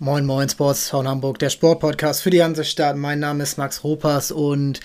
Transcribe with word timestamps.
Moin 0.00 0.26
Moin 0.26 0.48
Sports 0.48 0.90
von 0.90 1.06
Hamburg, 1.06 1.38
der 1.38 1.50
Sportpodcast 1.50 2.20
für 2.20 2.30
die 2.30 2.42
Hansestadt. 2.42 2.96
Mein 2.96 3.20
Name 3.20 3.44
ist 3.44 3.58
Max 3.58 3.84
Ropas 3.84 4.32
und 4.32 4.80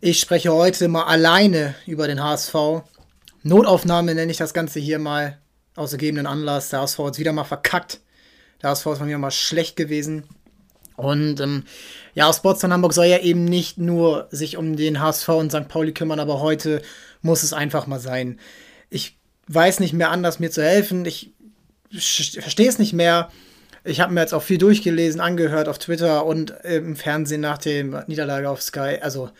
ich 0.00 0.18
spreche 0.18 0.52
heute 0.52 0.88
mal 0.88 1.04
alleine 1.04 1.76
über 1.86 2.08
den 2.08 2.20
HSV. 2.20 2.82
Notaufnahme 3.44 4.16
nenne 4.16 4.32
ich 4.32 4.36
das 4.36 4.52
Ganze 4.52 4.80
hier 4.80 4.98
mal 4.98 5.38
aus 5.76 5.92
gegebenen 5.92 6.26
Anlass. 6.26 6.70
Der 6.70 6.80
HSV 6.80 6.98
ist 6.98 7.20
wieder 7.20 7.32
mal 7.32 7.44
verkackt. 7.44 8.00
Der 8.60 8.70
HSV 8.70 8.86
ist 8.86 8.98
von 8.98 9.06
mir 9.06 9.16
mal 9.16 9.30
schlecht 9.30 9.76
gewesen. 9.76 10.24
Und 10.96 11.38
ähm, 11.38 11.62
ja, 12.14 12.32
Sports 12.32 12.60
von 12.60 12.72
Hamburg 12.72 12.94
soll 12.94 13.06
ja 13.06 13.18
eben 13.18 13.44
nicht 13.44 13.78
nur 13.78 14.26
sich 14.32 14.56
um 14.56 14.74
den 14.74 14.98
HSV 14.98 15.28
und 15.28 15.52
St. 15.52 15.68
Pauli 15.68 15.94
kümmern, 15.94 16.18
aber 16.18 16.40
heute 16.40 16.82
muss 17.22 17.44
es 17.44 17.52
einfach 17.52 17.86
mal 17.86 18.00
sein. 18.00 18.40
Ich 18.90 19.18
weiß 19.46 19.78
nicht 19.78 19.92
mehr 19.92 20.10
anders, 20.10 20.40
mir 20.40 20.50
zu 20.50 20.64
helfen. 20.64 21.04
Ich 21.04 21.30
verstehe 21.92 22.68
es 22.68 22.80
nicht 22.80 22.92
mehr 22.92 23.30
ich 23.88 24.00
habe 24.00 24.12
mir 24.12 24.20
jetzt 24.20 24.34
auch 24.34 24.42
viel 24.42 24.58
durchgelesen, 24.58 25.20
angehört 25.20 25.68
auf 25.68 25.78
Twitter 25.78 26.26
und 26.26 26.50
im 26.64 26.96
Fernsehen 26.96 27.40
nach 27.40 27.58
der 27.58 28.04
Niederlage 28.06 28.48
auf 28.48 28.62
Sky. 28.62 28.98
Also, 29.00 29.30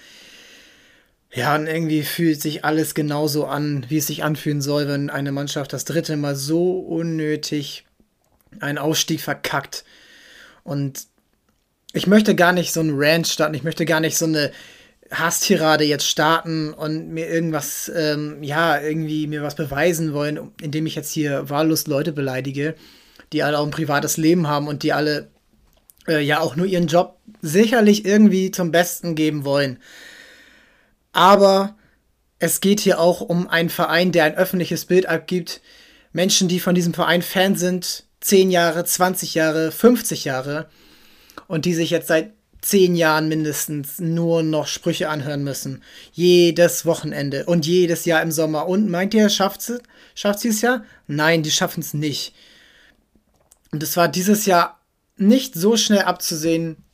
ja, 1.33 1.55
und 1.55 1.67
irgendwie 1.67 2.03
fühlt 2.03 2.41
sich 2.41 2.65
alles 2.65 2.95
genauso 2.95 3.47
an, 3.47 3.85
wie 3.89 3.99
es 3.99 4.07
sich 4.07 4.25
anfühlen 4.25 4.63
soll, 4.63 4.89
wenn 4.89 5.11
eine 5.11 5.33
Mannschaft 5.33 5.73
das 5.73 5.85
dritte 5.85 6.17
Mal 6.17 6.35
so 6.35 6.79
unnötig 6.79 7.85
einen 8.61 8.79
Ausstieg 8.79 9.21
verkackt. 9.21 9.85
Und 10.65 11.07
ich 11.93 12.07
möchte 12.07 12.35
gar 12.35 12.53
nicht 12.53 12.73
so 12.73 12.81
einen 12.81 12.95
Rant 12.95 13.29
starten, 13.29 13.55
ich 13.55 13.65
möchte 13.65 13.85
gar 13.85 14.01
nicht 14.01 14.17
so 14.17 14.25
eine 14.25 14.51
Hasstirade 15.11 15.85
jetzt 15.85 16.07
starten 16.07 16.73
und 16.75 17.09
mir 17.09 17.29
irgendwas, 17.29 17.91
ähm, 17.95 18.43
ja, 18.43 18.81
irgendwie 18.81 19.27
mir 19.27 19.43
was 19.43 19.55
beweisen 19.55 20.13
wollen, 20.13 20.53
indem 20.63 20.87
ich 20.87 20.95
jetzt 20.95 21.13
hier 21.13 21.49
wahllos 21.49 21.87
Leute 21.87 22.13
beleidige 22.13 22.75
die 23.33 23.43
alle 23.43 23.59
auch 23.59 23.65
ein 23.65 23.71
privates 23.71 24.17
Leben 24.17 24.49
haben 24.49 24.69
und 24.69 24.83
die 24.83 24.93
alle 24.93 25.31
äh, 26.07 26.21
ja 26.21 26.41
auch 26.41 26.57
nur 26.57 26.67
ihren 26.67 26.87
Job 26.87 27.19
sicherlich 27.43 28.05
irgendwie 28.05 28.51
zum 28.51 28.73
Besten 28.73 29.15
geben 29.15 29.45
wollen. 29.45 29.79
Aber 31.13 31.77
es 32.39 32.61
geht 32.61 32.81
hier 32.81 33.01
auch 33.01 33.21
um 33.21 33.49
einen 33.49 33.71
Verein, 33.71 34.13
der 34.13 34.25
ein 34.25 34.37
öffentliches 34.37 34.85
Bild 34.85 35.07
abgibt. 35.07 35.61
Menschen, 36.13 36.49
die 36.49 36.61
von 36.61 36.75
diesem 36.75 36.95
Verein 36.95 37.23
Fan 37.23 37.57
sind, 37.57 38.05
10 38.21 38.51
Jahre, 38.51 38.85
20 38.85 39.35
Jahre, 39.35 39.71
50 39.71 40.25
Jahre 40.25 40.69
und 41.47 41.65
die 41.65 41.75
sich 41.75 41.91
jetzt 41.91 42.09
seit 42.09 42.33
10 42.61 42.97
Jahren 42.97 43.29
mindestens 43.29 44.01
nur 44.01 44.43
noch 44.43 44.67
Sprüche 44.67 45.09
anhören 45.09 45.45
müssen. 45.45 45.83
Jedes 46.13 46.87
Wochenende 46.87 47.45
und 47.45 47.67
jedes 47.67 48.05
Jahr 48.05 48.23
im 48.23 48.33
Sommer. 48.33 48.67
Und 48.67 48.89
meint 48.89 49.15
ihr, 49.15 49.29
schafft 49.29 49.63
sie 49.63 49.81
schafft 50.15 50.45
es 50.45 50.61
ja? 50.61 50.85
Nein, 51.07 51.43
die 51.43 51.53
schaffen 51.53 51.81
es 51.81 51.95
nicht. 51.95 52.35
Und 53.73 53.83
es 53.83 53.97
war 53.97 54.09
dieses 54.09 54.47
Jahr 54.47 54.81
nicht 55.17 55.55
so 55.55 55.77
schnell 55.77 56.03
abzusehen. 56.03 56.85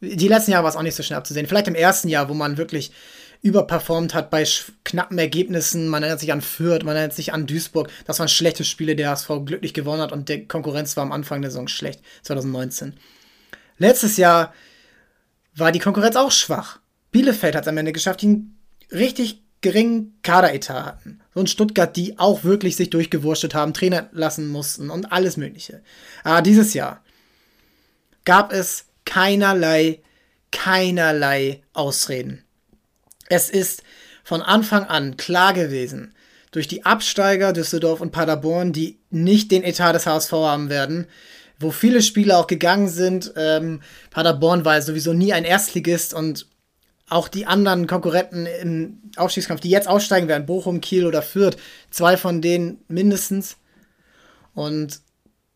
Die 0.00 0.28
letzten 0.28 0.52
Jahre 0.52 0.64
war 0.64 0.70
es 0.70 0.76
auch 0.76 0.82
nicht 0.82 0.94
so 0.94 1.02
schnell 1.02 1.18
abzusehen. 1.18 1.46
Vielleicht 1.46 1.68
im 1.68 1.74
ersten 1.74 2.08
Jahr, 2.08 2.28
wo 2.28 2.34
man 2.34 2.56
wirklich 2.56 2.92
überperformt 3.42 4.14
hat 4.14 4.30
bei 4.30 4.46
knappen 4.84 5.18
Ergebnissen. 5.18 5.88
Man 5.88 6.02
erinnert 6.02 6.20
sich 6.20 6.32
an 6.32 6.42
Fürth, 6.42 6.84
man 6.84 6.96
erinnert 6.96 7.14
sich 7.14 7.32
an 7.32 7.46
Duisburg. 7.46 7.90
Das 8.06 8.18
waren 8.18 8.28
schlechte 8.28 8.64
Spiele, 8.64 8.96
der 8.96 9.10
HSV 9.10 9.30
glücklich 9.44 9.74
gewonnen 9.74 10.02
hat 10.02 10.12
und 10.12 10.28
der 10.28 10.46
Konkurrenz 10.46 10.96
war 10.96 11.04
am 11.04 11.12
Anfang 11.12 11.40
der 11.40 11.50
Saison 11.50 11.68
schlecht, 11.68 12.00
2019. 12.22 12.94
Letztes 13.78 14.18
Jahr 14.18 14.52
war 15.54 15.72
die 15.72 15.78
Konkurrenz 15.78 16.16
auch 16.16 16.30
schwach. 16.30 16.80
Bielefeld 17.12 17.56
hat 17.56 17.62
es 17.62 17.68
am 17.68 17.78
Ende 17.78 17.92
geschafft, 17.92 18.22
einen 18.22 18.58
richtig 18.92 19.42
geringen 19.60 20.18
Kaderetat 20.22 20.86
hatten. 20.86 21.20
So 21.34 21.40
ein 21.40 21.46
Stuttgart, 21.46 21.94
die 21.96 22.18
auch 22.18 22.44
wirklich 22.44 22.76
sich 22.76 22.90
durchgewurstet 22.90 23.54
haben, 23.54 23.74
Trainer 23.74 24.08
lassen 24.12 24.48
mussten 24.48 24.90
und 24.90 25.12
alles 25.12 25.36
Mögliche. 25.36 25.82
Aber 26.24 26.42
dieses 26.42 26.74
Jahr 26.74 27.02
gab 28.24 28.52
es 28.52 28.86
keinerlei, 29.04 30.00
keinerlei 30.50 31.62
Ausreden. 31.72 32.44
Es 33.28 33.50
ist 33.50 33.82
von 34.24 34.42
Anfang 34.42 34.84
an 34.84 35.16
klar 35.16 35.52
gewesen, 35.52 36.14
durch 36.50 36.66
die 36.66 36.84
Absteiger 36.84 37.52
Düsseldorf 37.52 38.00
und 38.00 38.12
Paderborn, 38.12 38.72
die 38.72 38.98
nicht 39.10 39.50
den 39.52 39.62
Etat 39.62 39.92
des 39.92 40.06
HSV 40.06 40.32
haben 40.32 40.68
werden, 40.68 41.06
wo 41.60 41.70
viele 41.70 42.02
Spieler 42.02 42.38
auch 42.38 42.46
gegangen 42.46 42.88
sind. 42.88 43.32
Ähm, 43.36 43.82
Paderborn 44.10 44.64
war 44.64 44.80
sowieso 44.82 45.12
nie 45.12 45.32
ein 45.32 45.44
Erstligist 45.44 46.14
und 46.14 46.46
auch 47.10 47.28
die 47.28 47.46
anderen 47.46 47.86
Konkurrenten 47.86 48.46
im 48.46 49.02
Aufstiegskampf, 49.16 49.60
die 49.60 49.70
jetzt 49.70 49.88
aussteigen 49.88 50.28
werden, 50.28 50.46
Bochum, 50.46 50.80
Kiel 50.80 51.06
oder 51.06 51.22
Fürth, 51.22 51.56
zwei 51.90 52.16
von 52.16 52.40
denen 52.40 52.82
mindestens. 52.88 53.56
Und 54.54 55.00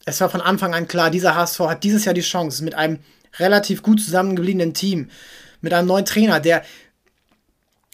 es 0.05 0.21
war 0.21 0.29
von 0.29 0.41
Anfang 0.41 0.75
an 0.75 0.89
klar, 0.89 1.11
dieser 1.11 1.35
HSV 1.35 1.61
hat 1.61 1.85
dieses 1.85 2.05
Jahr 2.05 2.15
die 2.15 2.21
Chance 2.21 2.65
mit 2.65 2.75
einem 2.75 2.99
relativ 3.39 3.83
gut 3.83 4.01
zusammengebliebenen 4.01 4.75
Team, 4.75 5.11
mit 5.61 5.73
einem 5.73 5.89
neuen 5.89 6.05
Trainer, 6.05 6.41
der 6.41 6.65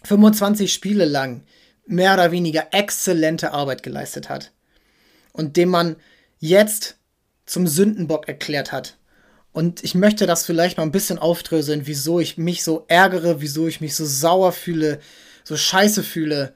25 0.04 0.72
Spiele 0.72 1.04
lang 1.04 1.42
mehr 1.86 2.14
oder 2.14 2.32
weniger 2.32 2.68
exzellente 2.72 3.52
Arbeit 3.52 3.82
geleistet 3.82 4.28
hat 4.28 4.52
und 5.32 5.56
dem 5.56 5.68
man 5.68 5.96
jetzt 6.38 6.96
zum 7.46 7.66
Sündenbock 7.66 8.28
erklärt 8.28 8.72
hat. 8.72 8.96
Und 9.52 9.82
ich 9.82 9.94
möchte 9.94 10.26
das 10.26 10.46
vielleicht 10.46 10.76
mal 10.76 10.84
ein 10.84 10.92
bisschen 10.92 11.18
aufdröseln, 11.18 11.86
wieso 11.86 12.20
ich 12.20 12.38
mich 12.38 12.62
so 12.62 12.84
ärgere, 12.88 13.40
wieso 13.40 13.66
ich 13.66 13.80
mich 13.80 13.96
so 13.96 14.04
sauer 14.04 14.52
fühle, 14.52 15.00
so 15.44 15.56
scheiße 15.56 16.02
fühle, 16.02 16.54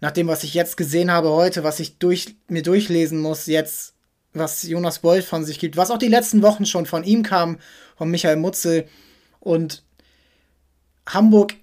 nach 0.00 0.12
dem, 0.12 0.28
was 0.28 0.44
ich 0.44 0.54
jetzt 0.54 0.76
gesehen 0.76 1.10
habe 1.10 1.30
heute, 1.30 1.64
was 1.64 1.80
ich 1.80 1.98
durch, 1.98 2.36
mir 2.46 2.62
durchlesen 2.62 3.20
muss, 3.20 3.46
jetzt, 3.46 3.94
was 4.32 4.62
Jonas 4.62 5.00
Bolt 5.00 5.24
von 5.24 5.44
sich 5.44 5.58
gibt, 5.58 5.76
was 5.76 5.90
auch 5.90 5.98
die 5.98 6.08
letzten 6.08 6.42
Wochen 6.42 6.66
schon 6.66 6.86
von 6.86 7.02
ihm 7.02 7.24
kam, 7.24 7.58
von 7.96 8.10
Michael 8.10 8.36
Mutzel. 8.36 8.86
Und 9.40 9.82
Hamburg 11.06 11.54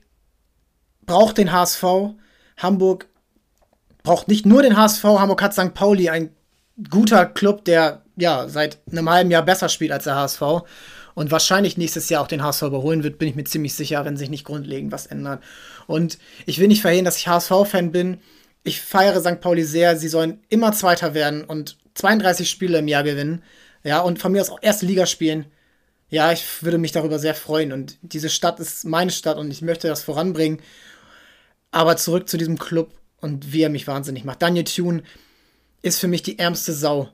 braucht 1.05 1.37
den 1.37 1.53
HSV. 1.53 1.83
Hamburg 2.57 3.07
braucht 4.03 4.27
nicht 4.27 4.45
nur 4.45 4.61
den 4.61 4.75
HSV, 4.75 5.03
Hamburg 5.03 5.41
hat 5.41 5.53
St. 5.53 5.73
Pauli, 5.73 6.09
ein 6.09 6.35
guter 6.89 7.25
Club, 7.25 7.65
der 7.65 8.04
ja 8.15 8.47
seit 8.47 8.79
einem 8.91 9.09
halben 9.09 9.31
Jahr 9.31 9.43
besser 9.43 9.69
spielt 9.69 9.91
als 9.91 10.05
der 10.05 10.15
HSV 10.15 10.41
und 11.15 11.31
wahrscheinlich 11.31 11.77
nächstes 11.77 12.09
Jahr 12.09 12.21
auch 12.21 12.27
den 12.27 12.43
HSV 12.43 12.63
überholen 12.63 13.03
wird, 13.03 13.17
bin 13.17 13.29
ich 13.29 13.35
mir 13.35 13.45
ziemlich 13.45 13.73
sicher, 13.73 14.03
wenn 14.03 14.17
sich 14.17 14.29
nicht 14.29 14.43
grundlegend 14.43 14.91
was 14.91 15.05
ändert. 15.05 15.41
Und 15.87 16.19
ich 16.45 16.59
will 16.59 16.67
nicht 16.67 16.81
verhehlen, 16.81 17.05
dass 17.05 17.17
ich 17.17 17.27
HSV-Fan 17.27 17.91
bin. 17.91 18.19
Ich 18.63 18.81
feiere 18.81 19.21
St. 19.21 19.39
Pauli 19.39 19.63
sehr. 19.63 19.97
Sie 19.97 20.09
sollen 20.09 20.43
immer 20.49 20.73
Zweiter 20.73 21.13
werden 21.13 21.45
und 21.45 21.77
32 21.93 22.49
Spiele 22.49 22.79
im 22.79 22.89
Jahr 22.89 23.03
gewinnen. 23.03 23.43
Ja, 23.83 24.01
und 24.01 24.19
von 24.19 24.33
mir 24.33 24.41
aus 24.41 24.49
auch 24.49 24.59
erste 24.61 24.85
Liga 24.85 25.05
spielen. 25.05 25.45
Ja, 26.09 26.33
ich 26.33 26.63
würde 26.63 26.77
mich 26.77 26.91
darüber 26.91 27.17
sehr 27.17 27.33
freuen. 27.33 27.71
Und 27.71 27.97
diese 28.01 28.29
Stadt 28.29 28.59
ist 28.59 28.83
meine 28.83 29.11
Stadt 29.11 29.37
und 29.37 29.49
ich 29.51 29.61
möchte 29.61 29.87
das 29.87 30.03
voranbringen. 30.03 30.59
Aber 31.71 31.95
zurück 31.95 32.27
zu 32.27 32.37
diesem 32.37 32.59
Club 32.59 32.91
und 33.21 33.53
wie 33.53 33.61
er 33.61 33.69
mich 33.69 33.87
wahnsinnig 33.87 34.25
macht. 34.25 34.41
Daniel 34.41 34.65
Thune 34.65 35.03
ist 35.81 35.99
für 35.99 36.07
mich 36.07 36.23
die 36.23 36.39
ärmste 36.39 36.73
Sau. 36.73 37.09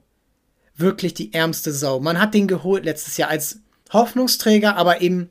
Wirklich 0.81 1.14
die 1.14 1.34
ärmste 1.34 1.72
Sau. 1.72 2.00
Man 2.00 2.19
hat 2.19 2.34
den 2.34 2.47
geholt 2.47 2.86
letztes 2.86 3.18
Jahr 3.18 3.30
als 3.30 3.59
Hoffnungsträger, 3.94 4.75
aber 4.75 5.02
eben, 5.02 5.30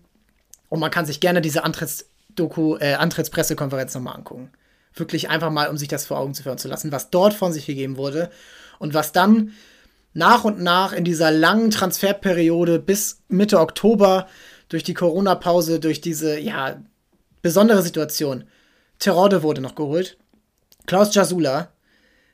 und 0.68 0.80
man 0.80 0.90
kann 0.90 1.06
sich 1.06 1.20
gerne 1.20 1.40
diese 1.40 1.64
Antrittsdoku, 1.64 2.76
äh, 2.76 2.94
Antrittspressekonferenz 2.94 3.94
nochmal 3.94 4.16
angucken. 4.16 4.50
Wirklich 4.94 5.28
einfach 5.28 5.50
mal, 5.50 5.68
um 5.68 5.76
sich 5.76 5.88
das 5.88 6.06
vor 6.06 6.18
Augen 6.18 6.34
zu 6.34 6.42
führen 6.42 6.58
zu 6.58 6.68
lassen, 6.68 6.92
was 6.92 7.10
dort 7.10 7.34
von 7.34 7.52
sich 7.52 7.66
gegeben 7.66 7.96
wurde 7.96 8.30
und 8.78 8.94
was 8.94 9.12
dann 9.12 9.52
nach 10.12 10.44
und 10.44 10.60
nach 10.60 10.92
in 10.92 11.04
dieser 11.04 11.30
langen 11.30 11.70
Transferperiode 11.70 12.78
bis 12.78 13.20
Mitte 13.28 13.60
Oktober 13.60 14.28
durch 14.68 14.82
die 14.82 14.94
Corona-Pause, 14.94 15.80
durch 15.80 16.00
diese, 16.00 16.38
ja, 16.38 16.82
besondere 17.42 17.82
Situation. 17.82 18.44
Terode 18.98 19.42
wurde 19.42 19.60
noch 19.60 19.74
geholt. 19.74 20.18
Klaus 20.86 21.14
Jasula, 21.14 21.72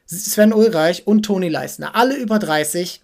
Sven 0.07 0.53
Ulreich 0.53 1.07
und 1.07 1.25
Toni 1.25 1.49
Leisner. 1.49 1.95
Alle 1.95 2.17
über 2.17 2.39
30 2.39 3.03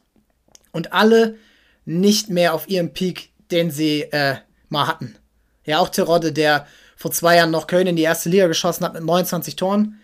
und 0.73 0.93
alle 0.93 1.37
nicht 1.85 2.31
mehr 2.31 2.55
auf 2.55 2.69
ihrem 2.69 2.93
Peak, 2.93 3.31
den 3.51 3.71
sie 3.71 4.03
äh, 4.03 4.37
mal 4.69 4.87
hatten. 4.87 5.17
Ja, 5.65 5.79
auch 5.79 5.89
Terodde, 5.89 6.33
der 6.33 6.67
vor 6.97 7.13
zwei 7.13 7.37
Jahren 7.37 7.51
noch 7.51 7.67
Köln 7.67 7.87
in 7.87 7.97
die 7.97 8.03
erste 8.03 8.29
Liga 8.29 8.47
geschossen 8.47 8.85
hat 8.85 8.95
mit 8.95 9.05
29 9.05 9.57
Toren. 9.57 10.01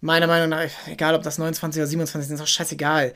Meiner 0.00 0.26
Meinung 0.26 0.50
nach, 0.50 0.68
egal 0.86 1.14
ob 1.14 1.22
das 1.22 1.38
29 1.38 1.80
oder 1.80 1.86
27 1.86 2.28
sind, 2.28 2.36
ist 2.36 2.42
auch 2.42 2.46
scheißegal. 2.46 3.14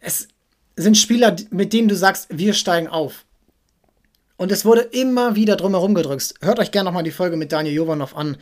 Es 0.00 0.28
sind 0.76 0.96
Spieler, 0.96 1.36
mit 1.50 1.72
denen 1.72 1.88
du 1.88 1.96
sagst, 1.96 2.26
wir 2.30 2.52
steigen 2.54 2.88
auf. 2.88 3.24
Und 4.36 4.50
es 4.50 4.64
wurde 4.64 4.80
immer 4.80 5.36
wieder 5.36 5.56
drumherum 5.56 5.94
gedrückt. 5.94 6.34
Hört 6.40 6.58
euch 6.58 6.72
gerne 6.72 6.88
nochmal 6.88 7.04
die 7.04 7.10
Folge 7.10 7.36
mit 7.36 7.52
Daniel 7.52 7.74
Jovanov 7.74 8.16
an 8.16 8.36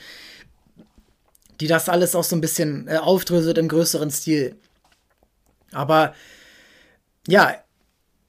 die 1.60 1.66
das 1.66 1.88
alles 1.88 2.14
auch 2.14 2.24
so 2.24 2.34
ein 2.34 2.40
bisschen 2.40 2.88
äh, 2.88 2.96
aufdröselt 2.96 3.58
im 3.58 3.68
größeren 3.68 4.10
Stil. 4.10 4.56
Aber 5.72 6.14
ja, 7.28 7.54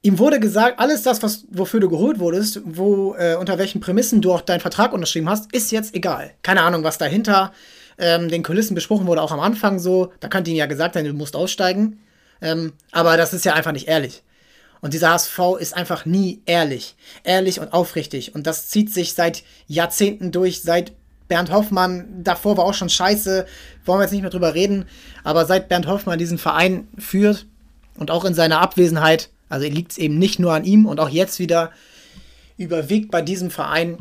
ihm 0.02 0.18
wurde 0.18 0.40
gesagt, 0.40 0.78
alles 0.78 1.02
das, 1.02 1.22
was, 1.22 1.44
wofür 1.50 1.80
du 1.80 1.88
geholt 1.88 2.18
wurdest, 2.18 2.60
wo, 2.64 3.14
äh, 3.14 3.36
unter 3.36 3.58
welchen 3.58 3.80
Prämissen 3.80 4.20
du 4.20 4.32
auch 4.32 4.40
deinen 4.40 4.60
Vertrag 4.60 4.92
unterschrieben 4.92 5.28
hast, 5.28 5.52
ist 5.52 5.70
jetzt 5.70 5.94
egal. 5.94 6.32
Keine 6.42 6.62
Ahnung, 6.62 6.84
was 6.84 6.98
dahinter 6.98 7.52
ähm, 7.98 8.28
den 8.28 8.42
Kulissen 8.42 8.74
besprochen 8.74 9.06
wurde, 9.06 9.22
auch 9.22 9.32
am 9.32 9.40
Anfang 9.40 9.78
so. 9.78 10.12
Da 10.20 10.28
könnte 10.28 10.50
ihm 10.50 10.56
ja 10.56 10.66
gesagt 10.66 10.94
sein, 10.94 11.04
du 11.04 11.12
musst 11.12 11.36
aussteigen. 11.36 12.00
Ähm, 12.40 12.72
aber 12.90 13.16
das 13.16 13.32
ist 13.32 13.44
ja 13.44 13.54
einfach 13.54 13.72
nicht 13.72 13.88
ehrlich. 13.88 14.22
Und 14.80 14.94
dieser 14.94 15.10
HSV 15.12 15.38
ist 15.60 15.76
einfach 15.76 16.04
nie 16.04 16.42
ehrlich. 16.44 16.96
Ehrlich 17.22 17.60
und 17.60 17.72
aufrichtig. 17.72 18.34
Und 18.34 18.48
das 18.48 18.68
zieht 18.68 18.92
sich 18.92 19.14
seit 19.14 19.44
Jahrzehnten 19.68 20.32
durch, 20.32 20.62
seit 20.62 20.92
Bernd 21.28 21.52
Hoffmann, 21.52 22.24
davor 22.24 22.56
war 22.56 22.64
auch 22.64 22.74
schon 22.74 22.90
scheiße, 22.90 23.46
wollen 23.86 24.00
wir 24.00 24.02
jetzt 24.02 24.12
nicht 24.12 24.20
mehr 24.20 24.30
drüber 24.30 24.54
reden, 24.54 24.84
aber 25.24 25.46
seit 25.46 25.68
Bernd 25.68 25.86
Hoffmann 25.86 26.18
diesen 26.18 26.36
Verein 26.36 26.88
führt 26.98 27.46
und 27.96 28.10
auch 28.10 28.24
in 28.24 28.34
seiner 28.34 28.60
Abwesenheit, 28.60 29.30
also 29.48 29.66
liegt 29.66 29.92
es 29.92 29.98
eben 29.98 30.18
nicht 30.18 30.38
nur 30.38 30.52
an 30.54 30.64
ihm 30.64 30.86
und 30.86 31.00
auch 31.00 31.08
jetzt 31.08 31.38
wieder 31.38 31.72
überwiegt 32.56 33.10
bei 33.10 33.22
diesem 33.22 33.50
Verein 33.50 33.98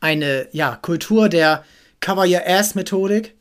eine 0.00 0.48
ja, 0.52 0.76
Kultur 0.76 1.28
der 1.28 1.64
Cover 2.00 2.26
Your 2.26 2.46
Ass 2.46 2.74
Methodik. 2.74 3.36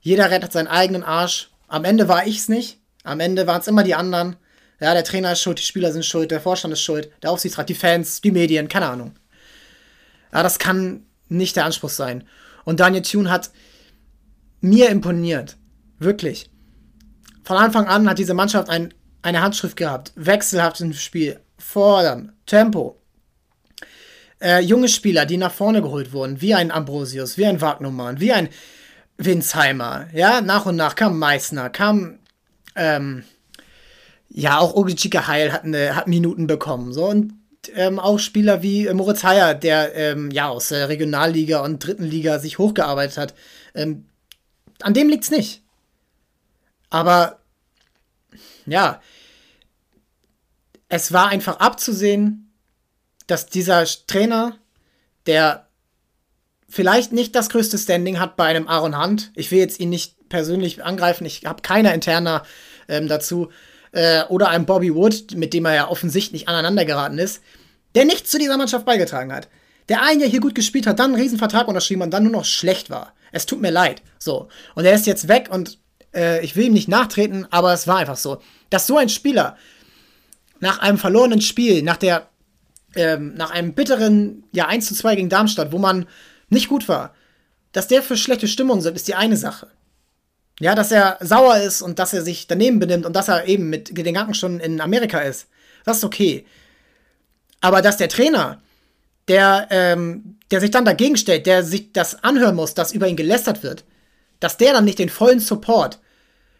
Jeder 0.00 0.30
rettet 0.30 0.52
seinen 0.52 0.68
eigenen 0.68 1.02
Arsch. 1.02 1.50
Am 1.68 1.84
Ende 1.84 2.08
war 2.08 2.26
ich 2.26 2.38
es 2.38 2.48
nicht. 2.48 2.78
Am 3.04 3.20
Ende 3.20 3.46
waren 3.46 3.60
es 3.60 3.68
immer 3.68 3.84
die 3.84 3.94
anderen. 3.94 4.36
Ja, 4.80 4.94
der 4.94 5.04
Trainer 5.04 5.32
ist 5.32 5.42
schuld, 5.42 5.58
die 5.58 5.64
Spieler 5.64 5.92
sind 5.92 6.06
schuld, 6.06 6.30
der 6.30 6.40
Vorstand 6.40 6.72
ist 6.72 6.80
schuld, 6.80 7.10
der 7.22 7.30
Aufsichtsrat, 7.30 7.68
die 7.68 7.74
Fans, 7.74 8.22
die 8.22 8.30
Medien, 8.30 8.68
keine 8.68 8.88
Ahnung. 8.88 9.14
Ja, 10.32 10.42
das 10.42 10.58
kann 10.58 11.04
nicht 11.28 11.56
der 11.56 11.66
Anspruch 11.66 11.90
sein. 11.90 12.24
Und 12.64 12.80
Daniel 12.80 13.02
Thune 13.02 13.30
hat 13.30 13.50
mir 14.60 14.88
imponiert. 14.88 15.56
Wirklich. 15.98 16.50
Von 17.44 17.58
Anfang 17.58 17.86
an 17.86 18.08
hat 18.08 18.18
diese 18.18 18.34
Mannschaft 18.34 18.70
ein, 18.70 18.94
eine 19.22 19.42
Handschrift 19.42 19.76
gehabt. 19.76 20.12
Wechselhaft 20.16 20.80
im 20.80 20.92
Spiel. 20.92 21.40
Fordern. 21.58 22.32
Tempo. 22.46 23.00
Äh, 24.40 24.60
junge 24.60 24.88
Spieler, 24.88 25.26
die 25.26 25.36
nach 25.36 25.52
vorne 25.52 25.82
geholt 25.82 26.12
wurden. 26.12 26.40
Wie 26.40 26.54
ein 26.54 26.70
Ambrosius, 26.70 27.36
wie 27.36 27.46
ein 27.46 27.60
Wagnumann, 27.60 28.20
wie 28.20 28.32
ein 28.32 28.48
Winsheimer. 29.18 30.08
Ja, 30.14 30.40
nach 30.40 30.66
und 30.66 30.76
nach 30.76 30.94
kam 30.94 31.18
Meißner, 31.18 31.68
kam 31.68 32.18
ähm, 32.74 33.24
ja, 34.30 34.58
auch 34.58 34.74
Ogichika 34.74 35.26
Heil 35.26 35.52
hat, 35.52 35.64
eine, 35.64 35.96
hat 35.96 36.06
Minuten 36.06 36.46
bekommen. 36.46 36.92
So, 36.92 37.06
und 37.06 37.34
ähm, 37.74 37.98
auch 37.98 38.18
Spieler 38.18 38.62
wie 38.62 38.86
äh, 38.86 38.94
Moritz 38.94 39.22
Heyer, 39.22 39.54
der 39.54 39.94
ähm, 39.94 40.30
ja 40.30 40.48
aus 40.48 40.68
der 40.68 40.88
Regionalliga 40.88 41.62
und 41.62 41.84
dritten 41.84 42.04
Liga 42.04 42.38
sich 42.38 42.58
hochgearbeitet 42.58 43.18
hat. 43.18 43.34
Ähm, 43.74 44.06
an 44.80 44.94
dem 44.94 45.08
liegt's 45.08 45.30
nicht. 45.30 45.62
Aber 46.88 47.39
ja, 48.70 49.00
es 50.88 51.12
war 51.12 51.28
einfach 51.28 51.60
abzusehen, 51.60 52.52
dass 53.26 53.46
dieser 53.46 53.84
Trainer, 54.06 54.58
der 55.26 55.68
vielleicht 56.68 57.12
nicht 57.12 57.34
das 57.34 57.48
größte 57.48 57.78
Standing 57.78 58.18
hat 58.18 58.36
bei 58.36 58.46
einem 58.46 58.68
Aaron 58.68 59.00
Hunt, 59.00 59.32
ich 59.34 59.50
will 59.50 59.58
jetzt 59.58 59.80
ihn 59.80 59.90
nicht 59.90 60.28
persönlich 60.28 60.82
angreifen, 60.84 61.26
ich 61.26 61.44
habe 61.46 61.62
keine 61.62 61.92
interner 61.94 62.44
ähm, 62.88 63.08
dazu, 63.08 63.50
äh, 63.92 64.24
oder 64.24 64.48
einem 64.48 64.66
Bobby 64.66 64.94
Wood, 64.94 65.34
mit 65.36 65.52
dem 65.54 65.64
er 65.64 65.74
ja 65.74 65.88
offensichtlich 65.88 66.48
aneinander 66.48 66.84
geraten 66.84 67.18
ist, 67.18 67.42
der 67.94 68.04
nichts 68.04 68.30
zu 68.30 68.38
dieser 68.38 68.56
Mannschaft 68.56 68.84
beigetragen 68.84 69.32
hat. 69.32 69.48
Der 69.88 70.02
ein 70.02 70.20
Jahr 70.20 70.30
hier 70.30 70.40
gut 70.40 70.54
gespielt 70.54 70.86
hat, 70.86 70.98
dann 70.98 71.12
einen 71.12 71.20
Riesenvertrag 71.20 71.66
unterschrieben 71.66 72.02
und 72.02 72.10
dann 72.10 72.22
nur 72.22 72.32
noch 72.32 72.44
schlecht 72.44 72.90
war. 72.90 73.14
Es 73.32 73.46
tut 73.46 73.60
mir 73.60 73.70
leid. 73.70 74.02
So. 74.18 74.48
Und 74.74 74.84
er 74.84 74.94
ist 74.94 75.06
jetzt 75.06 75.26
weg 75.26 75.48
und 75.50 75.78
äh, 76.14 76.44
ich 76.44 76.56
will 76.56 76.66
ihm 76.66 76.72
nicht 76.72 76.88
nachtreten, 76.88 77.46
aber 77.50 77.72
es 77.72 77.86
war 77.86 77.98
einfach 77.98 78.16
so. 78.16 78.40
Dass 78.70 78.86
so 78.86 78.96
ein 78.96 79.08
Spieler 79.08 79.56
nach 80.60 80.78
einem 80.78 80.98
verlorenen 80.98 81.40
Spiel, 81.40 81.82
nach 81.82 81.96
der, 81.96 82.28
ähm, 82.94 83.34
nach 83.34 83.50
einem 83.50 83.74
bitteren, 83.74 84.44
ja, 84.52 84.66
1 84.66 84.86
zu 84.86 84.94
2 84.94 85.16
gegen 85.16 85.28
Darmstadt, 85.28 85.72
wo 85.72 85.78
man 85.78 86.06
nicht 86.48 86.68
gut 86.68 86.88
war, 86.88 87.14
dass 87.72 87.88
der 87.88 88.02
für 88.02 88.16
schlechte 88.16 88.48
Stimmung 88.48 88.80
sind, 88.80 88.96
ist 88.96 89.08
die 89.08 89.14
eine 89.14 89.36
Sache. 89.36 89.68
Ja, 90.60 90.74
dass 90.74 90.92
er 90.92 91.16
sauer 91.20 91.56
ist 91.58 91.80
und 91.80 91.98
dass 91.98 92.12
er 92.12 92.22
sich 92.22 92.46
daneben 92.46 92.80
benimmt 92.80 93.06
und 93.06 93.16
dass 93.16 93.28
er 93.28 93.46
eben 93.46 93.70
mit 93.70 93.88
den 93.88 94.04
Gedanken 94.04 94.60
in 94.60 94.80
Amerika 94.80 95.20
ist. 95.20 95.46
Das 95.84 95.98
ist 95.98 96.04
okay. 96.04 96.44
Aber 97.62 97.80
dass 97.80 97.96
der 97.96 98.10
Trainer, 98.10 98.60
der, 99.28 99.68
ähm, 99.70 100.38
der 100.50 100.60
sich 100.60 100.70
dann 100.70 100.84
dagegen 100.84 101.16
stellt, 101.16 101.46
der 101.46 101.62
sich 101.62 101.92
das 101.92 102.22
anhören 102.22 102.56
muss, 102.56 102.74
dass 102.74 102.92
über 102.92 103.08
ihn 103.08 103.16
gelästert 103.16 103.62
wird, 103.62 103.84
dass 104.40 104.56
der 104.56 104.72
dann 104.72 104.84
nicht 104.84 104.98
den 104.98 105.08
vollen 105.08 105.40
Support 105.40 106.00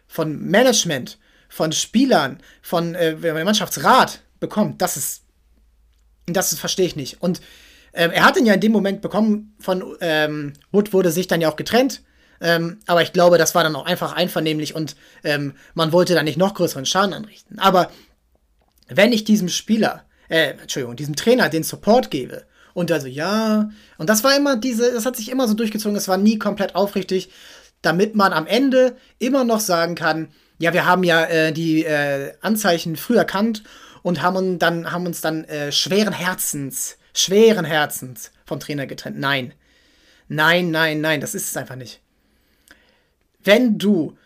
von 0.07 0.39
Management, 0.39 1.17
von 1.49 1.71
Spielern, 1.71 2.39
von 2.61 2.95
äh, 2.95 3.43
Mannschaftsrat 3.43 4.21
bekommt, 4.39 4.81
das 4.81 4.97
ist, 4.97 5.23
das 6.25 6.53
ist, 6.53 6.59
verstehe 6.59 6.85
ich 6.85 6.95
nicht. 6.95 7.21
Und 7.21 7.41
ähm, 7.93 8.11
er 8.11 8.23
hat 8.23 8.37
ihn 8.37 8.45
ja 8.45 8.53
in 8.53 8.61
dem 8.61 8.71
Moment 8.71 9.01
bekommen 9.01 9.55
von 9.59 9.97
ähm, 9.99 10.53
Wood 10.71 10.93
wurde 10.93 11.11
sich 11.11 11.27
dann 11.27 11.41
ja 11.41 11.51
auch 11.51 11.57
getrennt 11.57 12.01
ähm, 12.41 12.79
aber 12.87 13.03
ich 13.03 13.13
glaube, 13.13 13.37
das 13.37 13.53
war 13.53 13.63
dann 13.63 13.75
auch 13.75 13.85
einfach 13.85 14.13
einvernehmlich 14.13 14.73
und 14.75 14.95
ähm, 15.23 15.53
man 15.75 15.91
wollte 15.91 16.15
da 16.15 16.23
nicht 16.23 16.37
noch 16.37 16.55
größeren 16.55 16.87
Schaden 16.87 17.13
anrichten. 17.13 17.59
Aber 17.59 17.91
wenn 18.89 19.13
ich 19.13 19.23
diesem 19.23 19.47
Spieler, 19.47 20.03
äh, 20.27 20.55
Entschuldigung, 20.59 20.95
diesem 20.95 21.15
Trainer 21.15 21.49
den 21.49 21.63
Support 21.63 22.09
gebe 22.09 22.45
und 22.73 22.91
also 22.91 23.05
ja, 23.05 23.69
und 23.99 24.09
das 24.09 24.23
war 24.23 24.35
immer 24.35 24.57
diese, 24.57 24.91
das 24.91 25.05
hat 25.05 25.15
sich 25.15 25.29
immer 25.29 25.47
so 25.47 25.53
durchgezogen, 25.53 25.95
es 25.95 26.07
war 26.07 26.17
nie 26.17 26.39
komplett 26.39 26.73
aufrichtig, 26.73 27.29
damit 27.81 28.15
man 28.15 28.33
am 28.33 28.47
Ende 28.47 28.95
immer 29.19 29.43
noch 29.43 29.59
sagen 29.59 29.95
kann, 29.95 30.29
ja, 30.59 30.73
wir 30.73 30.85
haben 30.85 31.03
ja 31.03 31.25
äh, 31.25 31.51
die 31.51 31.83
äh, 31.83 32.33
Anzeichen 32.41 32.95
früh 32.95 33.17
erkannt 33.17 33.63
und 34.03 34.21
haben, 34.21 34.35
uns 34.35 34.59
dann, 34.59 34.91
haben 34.91 35.05
uns 35.05 35.21
dann 35.21 35.45
äh, 35.45 35.71
schweren 35.71 36.13
Herzens, 36.13 36.97
schweren 37.13 37.65
Herzens 37.65 38.31
vom 38.45 38.59
Trainer 38.59 38.85
getrennt. 38.85 39.19
Nein. 39.19 39.53
Nein, 40.27 40.71
nein, 40.71 41.01
nein, 41.01 41.19
das 41.19 41.35
ist 41.35 41.49
es 41.49 41.57
einfach 41.57 41.75
nicht 41.75 42.01
wenn 43.43 43.77
du 43.77 44.17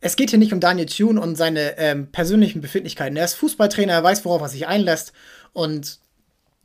es 0.00 0.16
geht 0.16 0.28
hier 0.28 0.38
nicht 0.38 0.52
um 0.52 0.60
Daniel 0.60 0.84
Thune 0.84 1.18
und 1.18 1.34
seine 1.34 1.78
ähm, 1.78 2.12
persönlichen 2.12 2.60
Befindlichkeiten. 2.60 3.16
Er 3.16 3.24
ist 3.24 3.36
Fußballtrainer, 3.36 3.94
er 3.94 4.02
weiß, 4.02 4.26
worauf 4.26 4.42
er 4.42 4.50
sich 4.50 4.66
einlässt 4.66 5.14
und 5.54 5.98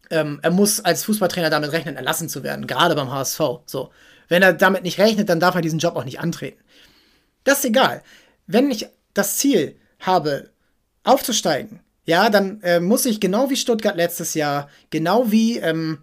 ähm, 0.10 0.39
er 0.42 0.51
muss 0.51 0.81
als 0.81 1.06
Fußballtrainer 1.06 1.50
damit 1.50 1.71
rechnen, 1.71 1.95
erlassen 1.95 2.27
zu 2.27 2.44
werden, 2.44 2.68
gerade 2.68 2.95
beim 2.95 3.10
HSV. 3.10 3.39
So, 3.66 3.92
wenn 4.30 4.42
er 4.42 4.54
damit 4.54 4.84
nicht 4.84 5.00
rechnet, 5.00 5.28
dann 5.28 5.40
darf 5.40 5.56
er 5.56 5.62
diesen 5.62 5.80
Job 5.80 5.96
auch 5.96 6.06
nicht 6.06 6.20
antreten. 6.20 6.64
Das 7.44 7.60
ist 7.60 7.66
egal. 7.66 8.02
Wenn 8.48 8.72
ich 8.72 8.88
das 9.14 9.38
Ziel 9.38 9.76
habe, 10.00 10.50
aufzusteigen, 11.04 11.81
ja, 12.06 12.30
dann 12.30 12.62
äh, 12.62 12.80
muss 12.80 13.06
ich 13.06 13.20
genau 13.20 13.50
wie 13.50 13.56
Stuttgart 13.56 13.96
letztes 13.96 14.34
Jahr, 14.34 14.70
genau 14.90 15.31
wie 15.31 15.58
ähm, 15.58 16.00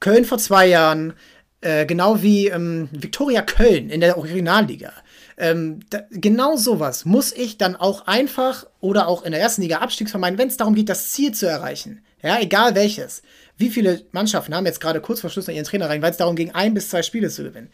Köln 0.00 0.24
vor 0.24 0.38
zwei 0.38 0.66
Jahren, 0.66 1.12
äh, 1.60 1.86
genau 1.86 2.22
wie 2.22 2.48
ähm, 2.48 2.88
Viktoria 2.90 3.42
Köln 3.42 3.90
in 3.90 4.00
der 4.00 4.18
Originalliga. 4.18 4.92
Ähm, 5.36 5.80
da, 5.90 6.02
genau 6.10 6.56
sowas 6.56 7.04
muss 7.04 7.32
ich 7.32 7.56
dann 7.56 7.76
auch 7.76 8.06
einfach 8.06 8.66
oder 8.80 9.08
auch 9.08 9.22
in 9.22 9.32
der 9.32 9.40
ersten 9.40 9.62
Liga 9.62 9.78
Abstiegs 9.78 10.10
vermeiden, 10.10 10.38
wenn 10.38 10.48
es 10.48 10.56
darum 10.56 10.74
geht, 10.74 10.88
das 10.88 11.10
Ziel 11.10 11.32
zu 11.32 11.46
erreichen. 11.46 12.04
Ja, 12.22 12.40
egal 12.40 12.74
welches. 12.74 13.22
Wie 13.56 13.70
viele 13.70 14.04
Mannschaften 14.12 14.54
haben 14.54 14.66
jetzt 14.66 14.80
gerade 14.80 15.00
kurz 15.00 15.20
vor 15.20 15.30
Schluss 15.30 15.46
noch 15.46 15.54
ihren 15.54 15.64
Trainer 15.64 15.88
rein, 15.88 16.02
weil 16.02 16.12
es 16.12 16.16
darum 16.16 16.36
ging, 16.36 16.52
ein 16.52 16.74
bis 16.74 16.88
zwei 16.88 17.02
Spiele 17.02 17.28
zu 17.28 17.42
gewinnen. 17.42 17.70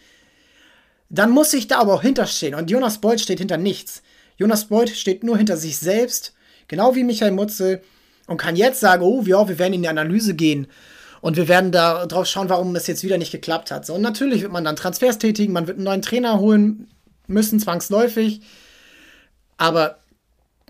Dann 1.11 1.31
muss 1.31 1.53
ich 1.53 1.69
da 1.69 1.79
aber 1.79 1.95
auch 1.95 2.03
hinterstehen. 2.03 2.55
Und 2.55 2.71
Jonas 2.71 2.99
Beuth 2.99 3.21
steht 3.21 3.39
hinter 3.39 3.57
nichts. 3.57 4.03
Jonas 4.37 4.67
Beuth 4.67 4.91
steht 4.91 5.25
nur 5.25 5.37
hinter 5.37 5.57
sich 5.57 5.79
selbst, 5.79 6.35
genau 6.69 6.95
wie 6.95 7.05
Michael 7.05 7.33
Mutzel, 7.33 7.83
und 8.27 8.37
kann 8.37 8.57
jetzt 8.57 8.81
sagen, 8.81 9.03
oh, 9.03 9.23
ja, 9.25 9.49
wir 9.49 9.59
werden 9.59 9.73
in 9.73 9.83
die 9.83 9.89
Analyse 9.89 10.35
gehen 10.35 10.69
und 11.21 11.37
wir 11.37 11.49
werden 11.49 11.73
da 11.73 12.07
drauf 12.07 12.27
schauen, 12.27 12.51
warum 12.51 12.77
es 12.77 12.87
jetzt 12.87 13.03
wieder 13.03 13.19
nicht 13.19 13.33
geklappt 13.33 13.71
hat. 13.71 13.87
So, 13.87 13.95
und 13.95 14.03
natürlich 14.03 14.43
wird 14.43 14.53
man 14.53 14.65
dann 14.65 14.77
Transfers 14.77 15.19
tätigen, 15.19 15.53
man 15.53 15.67
wird 15.67 15.79
einen 15.79 15.85
neuen 15.85 16.03
Trainer 16.03 16.39
holen 16.39 16.89
müssen, 17.27 17.59
zwangsläufig. 17.59 18.43
Aber 19.57 19.99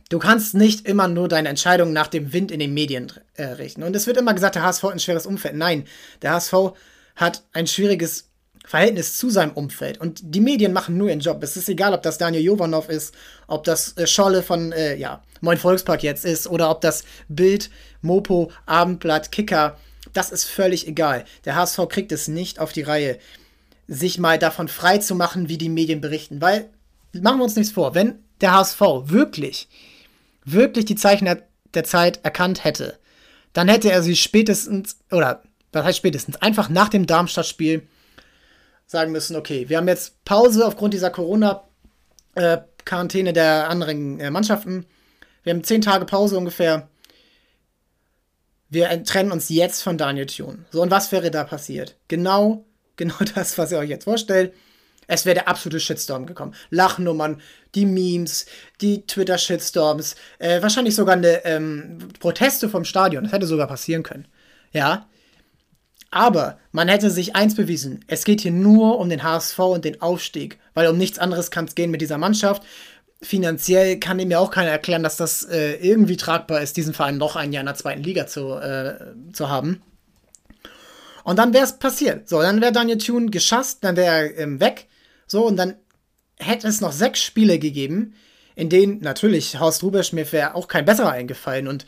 du 0.09 0.19
kannst 0.19 0.55
nicht 0.55 0.87
immer 0.87 1.09
nur 1.09 1.29
deine 1.29 1.49
Entscheidungen 1.49 1.93
nach 1.93 2.09
dem 2.09 2.33
Wind 2.33 2.51
in 2.51 2.61
den 2.61 2.75
Medien 2.75 3.13
äh, 3.35 3.45
richten. 3.45 3.83
Und 3.83 3.95
es 3.95 4.07
wird 4.07 4.17
immer 4.17 4.35
gesagt, 4.35 4.55
der 4.55 4.63
HSV 4.63 4.83
hat 4.85 4.93
ein 4.93 5.01
schweres 5.01 5.27
Umfeld. 5.27 5.57
Nein, 5.57 5.85
der 6.23 6.33
HSV 6.33 6.55
hat 7.17 7.45
ein 7.53 7.67
schwieriges 7.67 8.31
Verhältnis 8.65 9.17
zu 9.17 9.31
seinem 9.31 9.53
Umfeld. 9.53 9.99
Und 9.99 10.21
die 10.23 10.41
Medien 10.41 10.73
machen 10.73 10.99
nur 10.99 11.09
ihren 11.09 11.21
Job. 11.21 11.43
Es 11.43 11.57
ist 11.57 11.69
egal, 11.69 11.95
ob 11.95 12.03
das 12.03 12.19
Daniel 12.19 12.43
Jovanov 12.43 12.89
ist, 12.89 13.15
ob 13.47 13.65
das 13.65 13.97
äh, 13.97 14.07
Scholle 14.07 14.43
von, 14.43 14.73
äh, 14.73 14.97
ja, 14.97 15.23
Moin 15.41 15.57
Volkspark 15.57 16.03
jetzt 16.03 16.25
ist 16.25 16.49
oder 16.49 16.71
ob 16.71 16.81
das 16.81 17.05
Bild, 17.29 17.71
Mopo, 18.03 18.51
Abendblatt, 18.67 19.31
Kicker 19.31 19.77
das 20.13 20.31
ist 20.31 20.45
völlig 20.45 20.87
egal. 20.87 21.25
Der 21.45 21.55
HSV 21.55 21.89
kriegt 21.89 22.13
es 22.13 22.29
nicht 22.29 22.59
auf 22.59 22.73
die 22.73 22.83
Reihe, 22.83 23.19
sich 23.87 24.19
mal 24.19 24.39
davon 24.39 24.69
frei 24.69 24.99
zu 24.99 25.15
machen, 25.15 25.49
wie 25.49 25.59
die 25.59 25.69
Medien 25.69 26.01
berichten. 26.01 26.41
Weil, 26.41 26.71
machen 27.13 27.39
wir 27.39 27.45
uns 27.45 27.57
nichts 27.57 27.73
vor, 27.73 27.95
wenn 27.95 28.19
der 28.41 28.55
HSV 28.55 28.81
wirklich, 29.05 29.69
wirklich 30.53 30.85
die 30.85 30.97
Zeichen 30.97 31.25
der, 31.25 31.49
Zeit 31.85 32.19
erkannt 32.25 32.65
hätte, 32.65 32.99
dann 33.53 33.69
hätte 33.69 33.93
er 33.93 34.03
sie 34.03 34.17
spätestens, 34.17 34.99
oder 35.13 35.45
was 35.73 35.85
heißt 35.85 35.99
spätestens, 35.99 36.43
einfach 36.43 36.69
nach 36.69 36.89
dem 36.89 37.07
Darmstadt-Spiel 37.07 37.87
sagen 38.87 39.13
müssen, 39.13 39.37
okay, 39.37 39.69
wir 39.69 39.77
haben 39.77 39.87
jetzt 39.87 40.25
Pause 40.25 40.67
aufgrund 40.67 40.95
dieser 40.95 41.11
Corona-Quarantäne 41.11 43.33
der 43.33 43.71
anderen 43.71 44.19
äh, 44.19 44.31
Mannschaften. 44.31 44.87
Wir 45.45 45.53
haben 45.53 45.63
zehn 45.63 45.83
Tage 45.83 46.05
Pause 46.05 46.37
ungefähr 46.37 46.89
wir 48.69 49.03
trennen 49.05 49.33
uns 49.33 49.49
jetzt 49.49 49.83
von 49.83 49.97
Daniel 49.97 50.27
Thune. 50.27 50.65
So, 50.71 50.83
und 50.83 50.91
was 50.91 51.11
wäre 51.13 51.31
da 51.31 51.45
passiert? 51.45 51.97
Genau, 52.09 52.65
genau 52.97 53.17
das, 53.35 53.59
was 53.59 53.73
ihr 53.73 53.79
euch 53.79 53.91
jetzt 53.91 54.05
vorstellt. 54.05 54.55
Es 55.09 55.25
wäre 55.25 55.35
der 55.35 55.49
absolute 55.49 55.81
Shitstorm 55.81 56.27
gekommen. 56.27 56.55
Lachnummern, 56.71 57.41
die 57.75 57.87
Memes, 57.87 58.47
die 58.81 59.07
Twitter-Shitstorms, 59.07 60.15
äh, 60.39 60.63
wahrscheinlich 60.63 60.95
sogar 60.95 61.17
eine 61.17 61.45
ähm, 61.45 61.99
Proteste 62.21 62.69
vom 62.69 62.85
Stadion. 62.85 63.25
Das 63.25 63.33
hätte 63.33 63.47
sogar 63.47 63.67
passieren 63.67 64.03
können. 64.03 64.29
Ja. 64.73 65.09
Aber 66.11 66.59
man 66.73 66.89
hätte 66.89 67.11
sich 67.11 67.35
eins 67.35 67.55
bewiesen. 67.55 68.05
Es 68.07 68.25
geht 68.25 68.43
hier 68.43 68.53
nur 68.53 68.99
um 68.99 69.09
den 69.09 69.23
HSV 69.23 69.59
und 69.59 69.85
den 69.85 70.01
Aufstieg. 70.01 70.59
Weil 70.75 70.87
um 70.89 70.99
nichts 70.99 71.19
anderes 71.19 71.51
kann 71.51 71.65
es 71.65 71.75
gehen 71.75 71.91
mit 71.91 72.01
dieser 72.03 72.19
Mannschaft. 72.19 72.63
Finanziell 73.21 73.99
kann 73.99 74.19
mir 74.19 74.39
auch 74.39 74.51
keiner 74.51 74.71
erklären, 74.71 75.03
dass 75.03 75.17
das 75.17 75.43
äh, 75.45 75.75
irgendwie 75.77 76.17
tragbar 76.17 76.61
ist, 76.61 76.77
diesen 76.77 76.95
Verein 76.95 77.17
noch 77.17 77.35
ein 77.35 77.53
Jahr 77.53 77.63
in 77.63 77.67
der 77.67 77.75
zweiten 77.75 78.03
Liga 78.03 78.27
zu, 78.27 78.55
äh, 78.55 78.95
zu 79.33 79.49
haben. 79.49 79.83
Und 81.25 81.39
dann 81.39 81.53
wäre 81.53 81.65
es 81.65 81.79
passiert. 81.79 82.29
So, 82.29 82.41
dann 82.41 82.61
wäre 82.61 82.73
Daniel 82.73 82.99
Thune 82.99 83.31
geschasst, 83.31 83.79
dann 83.83 83.97
wäre 83.97 84.35
er 84.35 84.39
ähm, 84.39 84.61
weg. 84.61 84.87
So, 85.29 85.47
und 85.47 85.57
dann 85.57 85.77
hätte 86.39 86.67
es 86.67 86.81
noch 86.81 86.93
sechs 86.93 87.21
Spiele 87.21 87.59
gegeben, 87.59 88.15
in 88.57 88.69
denen 88.69 89.01
natürlich 89.01 89.61
Horst 89.61 89.83
Rubesch 89.85 90.13
mir 90.13 90.31
wäre 90.33 90.55
auch 90.57 90.67
kein 90.67 90.85
besserer 90.85 91.13
eingefallen. 91.13 91.69
Und 91.69 91.87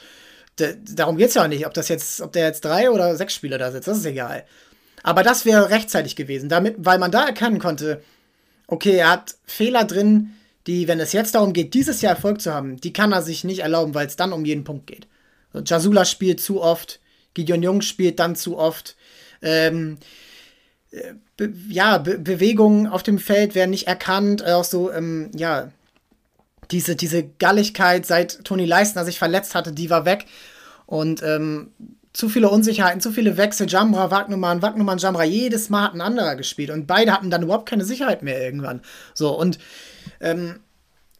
darum 0.56 1.16
geht 1.16 1.28
es 1.28 1.34
ja 1.34 1.44
auch 1.44 1.48
nicht, 1.48 1.66
ob 1.66 1.74
das 1.74 1.88
jetzt, 1.88 2.20
ob 2.20 2.32
der 2.32 2.46
jetzt 2.46 2.64
drei 2.64 2.90
oder 2.90 3.16
sechs 3.16 3.34
Spiele 3.34 3.58
da 3.58 3.72
sitzt, 3.72 3.88
das 3.88 3.98
ist 3.98 4.06
egal. 4.06 4.44
Aber 5.02 5.22
das 5.22 5.44
wäre 5.44 5.70
rechtzeitig 5.70 6.14
gewesen, 6.14 6.48
damit, 6.48 6.76
weil 6.78 6.98
man 6.98 7.10
da 7.10 7.26
erkennen 7.26 7.58
konnte, 7.58 8.02
okay, 8.66 8.96
er 8.96 9.10
hat 9.10 9.34
Fehler 9.46 9.84
drin, 9.84 10.32
die, 10.66 10.86
wenn 10.88 11.00
es 11.00 11.12
jetzt 11.12 11.34
darum 11.34 11.52
geht, 11.54 11.72
dieses 11.74 12.02
Jahr 12.02 12.14
Erfolg 12.14 12.40
zu 12.40 12.52
haben, 12.52 12.76
die 12.76 12.92
kann 12.92 13.12
er 13.12 13.22
sich 13.22 13.44
nicht 13.44 13.60
erlauben, 13.60 13.94
weil 13.94 14.06
es 14.06 14.16
dann 14.16 14.32
um 14.32 14.44
jeden 14.44 14.64
Punkt 14.64 14.86
geht. 14.86 15.08
Jasula 15.64 16.04
spielt 16.04 16.40
zu 16.40 16.60
oft, 16.62 17.00
Gideon 17.34 17.62
Jung 17.62 17.80
spielt 17.80 18.18
dann 18.18 18.36
zu 18.36 18.58
oft. 18.58 18.96
Ähm, 19.42 19.98
Be 21.36 21.52
ja, 21.68 21.98
Be 21.98 22.18
Bewegungen 22.18 22.86
auf 22.86 23.02
dem 23.02 23.18
Feld 23.18 23.54
werden 23.54 23.70
nicht 23.70 23.86
erkannt, 23.86 24.44
auch 24.44 24.64
so, 24.64 24.92
ähm, 24.92 25.30
ja, 25.34 25.70
diese, 26.70 26.96
diese 26.96 27.24
Galligkeit, 27.24 28.06
seit 28.06 28.44
Toni 28.44 28.64
Leistner 28.64 29.04
sich 29.04 29.18
verletzt 29.18 29.54
hatte, 29.54 29.72
die 29.72 29.90
war 29.90 30.04
weg. 30.04 30.26
Und 30.86 31.22
ähm, 31.22 31.72
zu 32.12 32.28
viele 32.28 32.48
Unsicherheiten, 32.48 33.00
zu 33.00 33.12
viele 33.12 33.36
Wechsel, 33.36 33.68
Jambra, 33.68 34.10
Wagnumann, 34.10 34.62
Wagnumann, 34.62 34.98
Jambra, 34.98 35.24
jedes 35.24 35.70
Mal 35.70 35.84
hat 35.84 35.94
ein 35.94 36.00
anderer 36.00 36.34
gespielt 36.34 36.70
und 36.70 36.86
beide 36.86 37.12
hatten 37.12 37.30
dann 37.30 37.42
überhaupt 37.42 37.68
keine 37.68 37.84
Sicherheit 37.84 38.22
mehr 38.22 38.42
irgendwann. 38.42 38.80
So, 39.14 39.38
und 39.38 39.58
ähm, 40.20 40.60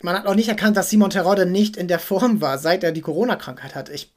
man 0.03 0.17
hat 0.17 0.27
auch 0.27 0.35
nicht 0.35 0.49
erkannt, 0.49 0.77
dass 0.77 0.91
Simon 0.91 1.11
Terodde 1.11 1.47
nicht 1.47 1.77
in 1.77 1.87
der 1.87 1.99
Form 2.01 2.41
war, 2.41 2.59
seit 2.59 2.83
er 2.83 2.93
die 2.93 3.03
Corona-Krankheit 3.03 3.75
hat. 3.75 3.89
Ich, 3.89 4.13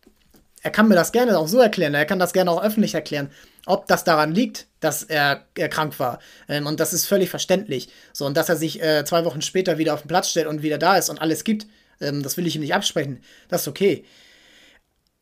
er 0.63 0.72
kann 0.72 0.88
mir 0.88 0.96
das 0.96 1.12
gerne 1.12 1.38
auch 1.38 1.48
so 1.48 1.60
erklären, 1.60 1.93
er 1.93 2.05
kann 2.05 2.20
das 2.20 2.34
gerne 2.34 2.51
auch 2.51 2.63
öffentlich 2.63 2.96
erklären 2.96 3.29
ob 3.65 3.88
das 3.88 4.03
daran 4.03 4.34
liegt, 4.34 4.67
dass 4.79 5.03
er, 5.03 5.46
er 5.55 5.70
krank 5.70 6.00
war. 6.00 6.20
Ähm, 6.50 6.67
und 6.67 6.79
das 6.79 6.93
ist 6.93 7.05
völlig 7.05 7.29
verständlich. 7.29 7.89
So, 8.12 8.25
und 8.25 8.36
dass 8.36 8.50
er 8.50 8.55
sich 8.55 8.82
äh, 8.82 9.05
zwei 9.05 9.25
Wochen 9.25 9.41
später 9.41 9.77
wieder 9.77 9.93
auf 9.93 10.01
den 10.01 10.08
Platz 10.08 10.29
stellt 10.29 10.48
und 10.48 10.63
wieder 10.63 10.77
da 10.77 10.98
ist 10.98 11.10
und 11.10 11.22
alles 11.22 11.43
gibt, 11.43 11.67
ähm, 12.01 12.24
das 12.24 12.38
will 12.38 12.46
ich 12.46 12.55
ihm 12.55 12.62
nicht 12.62 12.74
absprechen. 12.74 13.22
Das 13.48 13.62
ist 13.62 13.67
okay. 13.67 14.05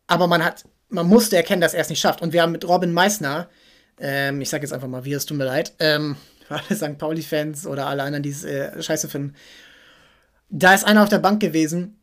Aber 0.07 0.27
man 0.27 0.43
hat, 0.43 0.65
man 0.89 1.07
musste 1.07 1.35
erkennen, 1.35 1.61
dass 1.61 1.73
er 1.73 1.81
es 1.81 1.89
nicht 1.89 2.01
schafft. 2.01 2.21
Und 2.21 2.33
wir 2.33 2.41
haben 2.41 2.51
mit 2.51 2.67
Robin 2.67 2.91
Meissner, 2.91 3.49
ähm, 3.99 4.41
ich 4.41 4.49
sag 4.49 4.61
jetzt 4.63 4.73
einfach 4.73 4.87
mal, 4.87 5.05
wie 5.05 5.13
es 5.13 5.25
tut 5.25 5.37
mir 5.37 5.45
leid, 5.45 5.73
ähm, 5.79 6.17
für 6.47 6.55
alle 6.55 6.75
St. 6.75 6.97
Pauli-Fans 6.97 7.67
oder 7.67 7.87
alle 7.87 8.03
anderen, 8.03 8.23
die 8.23 8.31
es 8.31 8.43
äh, 8.43 8.81
scheiße 8.81 9.07
finden, 9.07 9.35
da 10.49 10.73
ist 10.73 10.83
einer 10.83 11.03
auf 11.03 11.09
der 11.09 11.19
Bank 11.19 11.39
gewesen, 11.39 12.00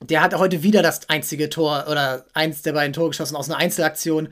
der 0.00 0.22
hat 0.22 0.34
heute 0.34 0.62
wieder 0.62 0.82
das 0.82 1.08
einzige 1.08 1.50
Tor 1.50 1.86
oder 1.90 2.24
eins 2.32 2.62
der 2.62 2.72
beiden 2.72 2.92
Tore 2.92 3.10
geschossen 3.10 3.36
aus 3.36 3.48
einer 3.48 3.58
Einzelaktion. 3.58 4.28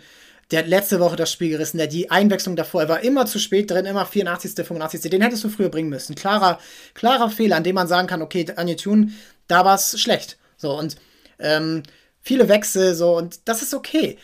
Der 0.53 0.61
hat 0.61 0.69
letzte 0.69 1.01
Woche 1.01 1.17
das 1.17 1.33
Spiel 1.33 1.51
gerissen, 1.51 1.79
der 1.79 1.89
die 1.89 2.11
Einwechslung 2.11 2.55
davor, 2.55 2.83
er 2.83 2.89
war 2.89 3.01
immer 3.01 3.27
zu 3.27 3.41
spät 3.41 3.71
drin, 3.71 3.85
immer 3.85 4.07
84., 4.07 4.55
85. 4.55 5.11
Den 5.11 5.23
hättest 5.23 5.43
du 5.43 5.49
früher 5.49 5.71
bringen 5.71 5.89
müssen. 5.89 6.15
Klarer, 6.15 6.61
klarer 6.95 7.31
Fehler, 7.31 7.57
an 7.57 7.65
dem 7.65 7.75
man 7.75 7.89
sagen 7.89 8.07
kann, 8.07 8.23
okay, 8.23 8.47
Anja 8.55 8.77
Thun, 8.77 9.15
da 9.49 9.65
war 9.65 9.75
es 9.75 10.01
schlecht. 10.01 10.39
So, 10.57 10.79
und 10.79 10.97
ähm, 11.41 11.83
viele 12.21 12.49
Wechsel, 12.49 12.95
so, 12.95 13.17
und 13.17 13.41
das 13.49 13.63
ist 13.63 13.75
okay. 13.75 14.19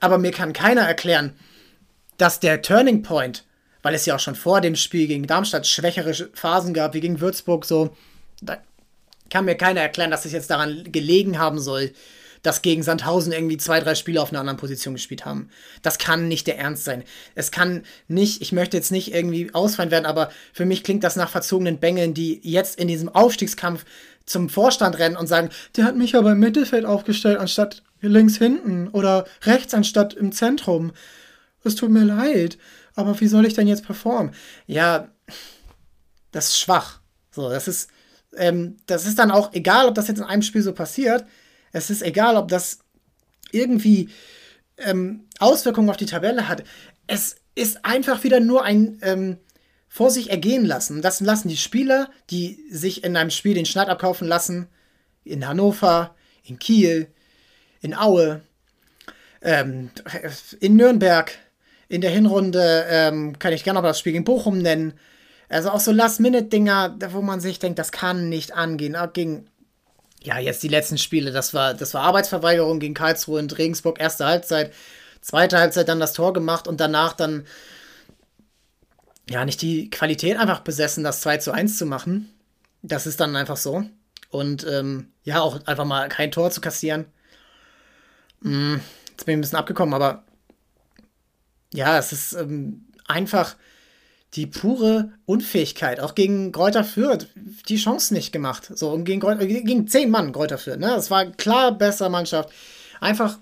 Aber 0.00 0.16
mir 0.16 0.30
kann 0.30 0.54
keiner 0.54 0.82
erklären, 0.82 1.34
dass 2.16 2.40
der 2.40 2.62
Turning 2.62 3.02
Point, 3.02 3.44
weil 3.82 3.94
es 3.94 4.06
ja 4.06 4.16
auch 4.16 4.20
schon 4.20 4.34
vor 4.34 4.62
dem 4.62 4.76
Spiel 4.76 5.06
gegen 5.06 5.26
Darmstadt 5.26 5.66
schwächere 5.66 6.14
Phasen 6.32 6.72
gab, 6.72 6.94
wie 6.94 7.00
gegen 7.00 7.20
Würzburg, 7.20 7.66
so, 7.66 7.94
kann 9.30 9.44
mir 9.44 9.56
keiner 9.56 9.80
erklären, 9.80 10.10
dass 10.10 10.24
es 10.24 10.32
jetzt 10.32 10.50
daran 10.50 10.90
gelegen 10.90 11.38
haben 11.38 11.58
soll, 11.58 11.92
dass 12.42 12.62
gegen 12.62 12.82
Sandhausen 12.82 13.32
irgendwie 13.32 13.56
zwei, 13.56 13.80
drei 13.80 13.94
Spieler 13.94 14.22
auf 14.22 14.30
einer 14.30 14.40
anderen 14.40 14.58
Position 14.58 14.94
gespielt 14.94 15.24
haben. 15.24 15.50
Das 15.82 15.98
kann 15.98 16.28
nicht 16.28 16.46
der 16.46 16.58
Ernst 16.58 16.84
sein. 16.84 17.02
Es 17.34 17.50
kann 17.50 17.82
nicht, 18.06 18.40
ich 18.40 18.52
möchte 18.52 18.76
jetzt 18.76 18.92
nicht 18.92 19.12
irgendwie 19.12 19.52
ausfallen 19.52 19.90
werden, 19.90 20.06
aber 20.06 20.30
für 20.52 20.64
mich 20.64 20.84
klingt 20.84 21.02
das 21.02 21.16
nach 21.16 21.30
verzogenen 21.30 21.78
Bängeln, 21.78 22.14
die 22.14 22.40
jetzt 22.44 22.78
in 22.78 22.86
diesem 22.86 23.08
Aufstiegskampf 23.08 23.84
zum 24.26 24.48
Vorstand 24.48 24.98
rennen 24.98 25.16
und 25.16 25.26
sagen, 25.26 25.50
der 25.76 25.84
hat 25.84 25.96
mich 25.96 26.14
aber 26.14 26.32
im 26.32 26.38
Mittelfeld 26.38 26.84
aufgestellt, 26.84 27.38
anstatt 27.38 27.82
links 28.00 28.36
hinten 28.36 28.88
oder 28.88 29.26
rechts 29.42 29.74
anstatt 29.74 30.14
im 30.14 30.32
Zentrum. 30.32 30.92
Es 31.64 31.74
tut 31.74 31.90
mir 31.90 32.04
leid, 32.04 32.58
aber 32.94 33.18
wie 33.20 33.26
soll 33.26 33.46
ich 33.46 33.54
denn 33.54 33.66
jetzt 33.66 33.84
performen? 33.84 34.32
Ja, 34.66 35.08
das 36.30 36.50
ist 36.50 36.60
schwach. 36.60 37.00
So, 37.30 37.50
das 37.50 37.66
ist, 37.66 37.90
ähm, 38.36 38.76
das 38.86 39.06
ist 39.06 39.18
dann 39.18 39.30
auch 39.30 39.52
egal, 39.52 39.86
ob 39.88 39.94
das 39.94 40.08
jetzt 40.08 40.18
in 40.18 40.24
einem 40.24 40.42
Spiel 40.42 40.62
so 40.62 40.72
passiert. 40.72 41.24
Es 41.72 41.90
ist 41.90 42.02
egal, 42.02 42.36
ob 42.36 42.48
das 42.48 42.78
irgendwie 43.52 44.08
ähm, 44.78 45.26
Auswirkungen 45.38 45.90
auf 45.90 45.96
die 45.96 46.06
Tabelle 46.06 46.48
hat. 46.48 46.64
Es 47.06 47.36
ist 47.54 47.84
einfach 47.84 48.24
wieder 48.24 48.40
nur 48.40 48.64
ein 48.64 48.98
ähm, 49.02 49.38
vor 49.88 50.10
sich 50.10 50.30
ergehen 50.30 50.64
lassen. 50.64 51.00
Das 51.00 51.20
lassen 51.20 51.48
die 51.48 51.56
Spieler, 51.56 52.10
die 52.30 52.58
sich 52.70 53.04
in 53.04 53.16
einem 53.16 53.30
Spiel 53.30 53.54
den 53.54 53.66
Schneid 53.66 53.88
abkaufen 53.88 54.28
lassen, 54.28 54.66
in 55.24 55.46
Hannover, 55.46 56.14
in 56.44 56.58
Kiel, 56.58 57.08
in 57.80 57.94
Aue, 57.94 58.42
ähm, 59.42 59.90
in 60.60 60.76
Nürnberg. 60.76 61.32
In 61.88 62.00
der 62.00 62.10
Hinrunde 62.10 62.84
ähm, 62.90 63.38
kann 63.38 63.52
ich 63.52 63.62
gerne 63.62 63.78
noch 63.78 63.86
das 63.86 64.00
Spiel 64.00 64.12
gegen 64.12 64.24
Bochum 64.24 64.58
nennen. 64.58 64.94
Also 65.48 65.70
auch 65.70 65.80
so 65.80 65.92
Last-Minute-Dinger, 65.92 66.96
wo 67.10 67.22
man 67.22 67.40
sich 67.40 67.58
denkt, 67.58 67.78
das 67.78 67.92
kann 67.92 68.28
nicht 68.28 68.52
angehen. 68.52 68.96
Auch 68.96 69.12
gegen 69.12 69.48
ja, 70.26 70.38
jetzt 70.38 70.62
die 70.62 70.68
letzten 70.68 70.98
Spiele, 70.98 71.30
das 71.30 71.54
war, 71.54 71.72
das 71.74 71.94
war 71.94 72.02
Arbeitsverweigerung 72.02 72.80
gegen 72.80 72.94
Karlsruhe 72.94 73.38
und 73.38 73.56
Regensburg, 73.58 74.00
erste 74.00 74.26
Halbzeit, 74.26 74.72
zweite 75.20 75.58
Halbzeit 75.58 75.88
dann 75.88 76.00
das 76.00 76.14
Tor 76.14 76.32
gemacht 76.32 76.66
und 76.66 76.80
danach 76.80 77.12
dann 77.12 77.46
ja 79.30 79.44
nicht 79.44 79.62
die 79.62 79.88
Qualität 79.88 80.36
einfach 80.36 80.60
besessen, 80.60 81.04
das 81.04 81.20
2 81.20 81.38
zu 81.38 81.52
1 81.52 81.78
zu 81.78 81.86
machen. 81.86 82.32
Das 82.82 83.06
ist 83.06 83.20
dann 83.20 83.36
einfach 83.36 83.56
so. 83.56 83.84
Und 84.30 84.66
ähm, 84.66 85.12
ja, 85.22 85.40
auch 85.40 85.64
einfach 85.66 85.84
mal 85.84 86.08
kein 86.08 86.32
Tor 86.32 86.50
zu 86.50 86.60
kassieren. 86.60 87.06
Hm, 88.42 88.80
jetzt 89.10 89.26
bin 89.26 89.34
ich 89.34 89.38
ein 89.38 89.40
bisschen 89.42 89.58
abgekommen, 89.58 89.94
aber 89.94 90.24
ja, 91.72 91.98
es 91.98 92.12
ist 92.12 92.32
ähm, 92.32 92.86
einfach 93.06 93.54
die 94.36 94.46
pure 94.46 95.12
Unfähigkeit, 95.24 95.98
auch 95.98 96.14
gegen 96.14 96.52
Kräuter 96.52 96.84
Fürth, 96.84 97.26
die 97.68 97.76
Chance 97.76 98.12
nicht 98.12 98.32
gemacht. 98.32 98.70
So, 98.74 98.90
und 98.90 99.04
gegen, 99.04 99.20
Kräuter, 99.20 99.46
gegen 99.46 99.88
zehn 99.88 100.10
Mann 100.10 100.32
Kräuter 100.32 100.58
Fürth, 100.58 100.78
ne? 100.78 100.88
Das 100.88 101.10
war 101.10 101.26
klar 101.26 101.72
besser 101.72 102.08
Mannschaft. 102.10 102.50
Einfach, 103.00 103.38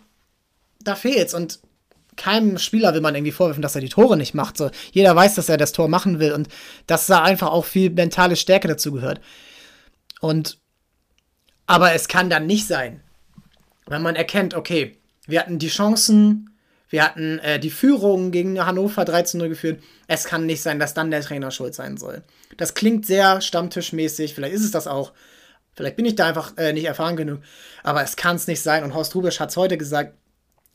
da 0.82 0.94
fehlt's. 0.94 1.34
Und 1.34 1.58
keinem 2.16 2.58
Spieler 2.58 2.94
will 2.94 3.00
man 3.00 3.14
irgendwie 3.14 3.32
vorwerfen, 3.32 3.62
dass 3.62 3.74
er 3.74 3.80
die 3.80 3.88
Tore 3.88 4.16
nicht 4.16 4.34
macht. 4.34 4.56
So, 4.56 4.70
jeder 4.92 5.14
weiß, 5.16 5.34
dass 5.34 5.48
er 5.48 5.56
das 5.56 5.72
Tor 5.72 5.88
machen 5.88 6.20
will 6.20 6.32
und 6.32 6.48
dass 6.86 7.06
da 7.06 7.22
einfach 7.22 7.50
auch 7.50 7.64
viel 7.64 7.90
mentale 7.90 8.36
Stärke 8.36 8.68
dazu 8.68 8.92
gehört. 8.92 9.20
Und, 10.20 10.58
aber 11.66 11.92
es 11.92 12.06
kann 12.06 12.30
dann 12.30 12.46
nicht 12.46 12.66
sein, 12.68 13.02
wenn 13.86 14.02
man 14.02 14.16
erkennt, 14.16 14.54
okay, 14.54 14.96
wir 15.26 15.40
hatten 15.40 15.58
die 15.58 15.68
Chancen, 15.68 16.53
wir 16.88 17.04
hatten 17.04 17.38
äh, 17.40 17.58
die 17.58 17.70
Führung 17.70 18.30
gegen 18.30 18.64
Hannover 18.64 19.02
13-0 19.02 19.48
geführt. 19.48 19.82
Es 20.06 20.24
kann 20.24 20.46
nicht 20.46 20.62
sein, 20.62 20.78
dass 20.78 20.94
dann 20.94 21.10
der 21.10 21.22
Trainer 21.22 21.50
schuld 21.50 21.74
sein 21.74 21.96
soll. 21.96 22.22
Das 22.56 22.74
klingt 22.74 23.06
sehr 23.06 23.40
stammtischmäßig, 23.40 24.34
vielleicht 24.34 24.54
ist 24.54 24.64
es 24.64 24.70
das 24.70 24.86
auch. 24.86 25.12
Vielleicht 25.74 25.96
bin 25.96 26.04
ich 26.04 26.14
da 26.14 26.26
einfach 26.26 26.56
äh, 26.56 26.72
nicht 26.72 26.84
erfahren 26.84 27.16
genug. 27.16 27.40
Aber 27.82 28.02
es 28.02 28.16
kann 28.16 28.36
es 28.36 28.46
nicht 28.46 28.60
sein. 28.60 28.84
Und 28.84 28.94
Horst 28.94 29.14
Rubisch 29.14 29.40
hat 29.40 29.50
es 29.50 29.56
heute 29.56 29.76
gesagt, 29.76 30.14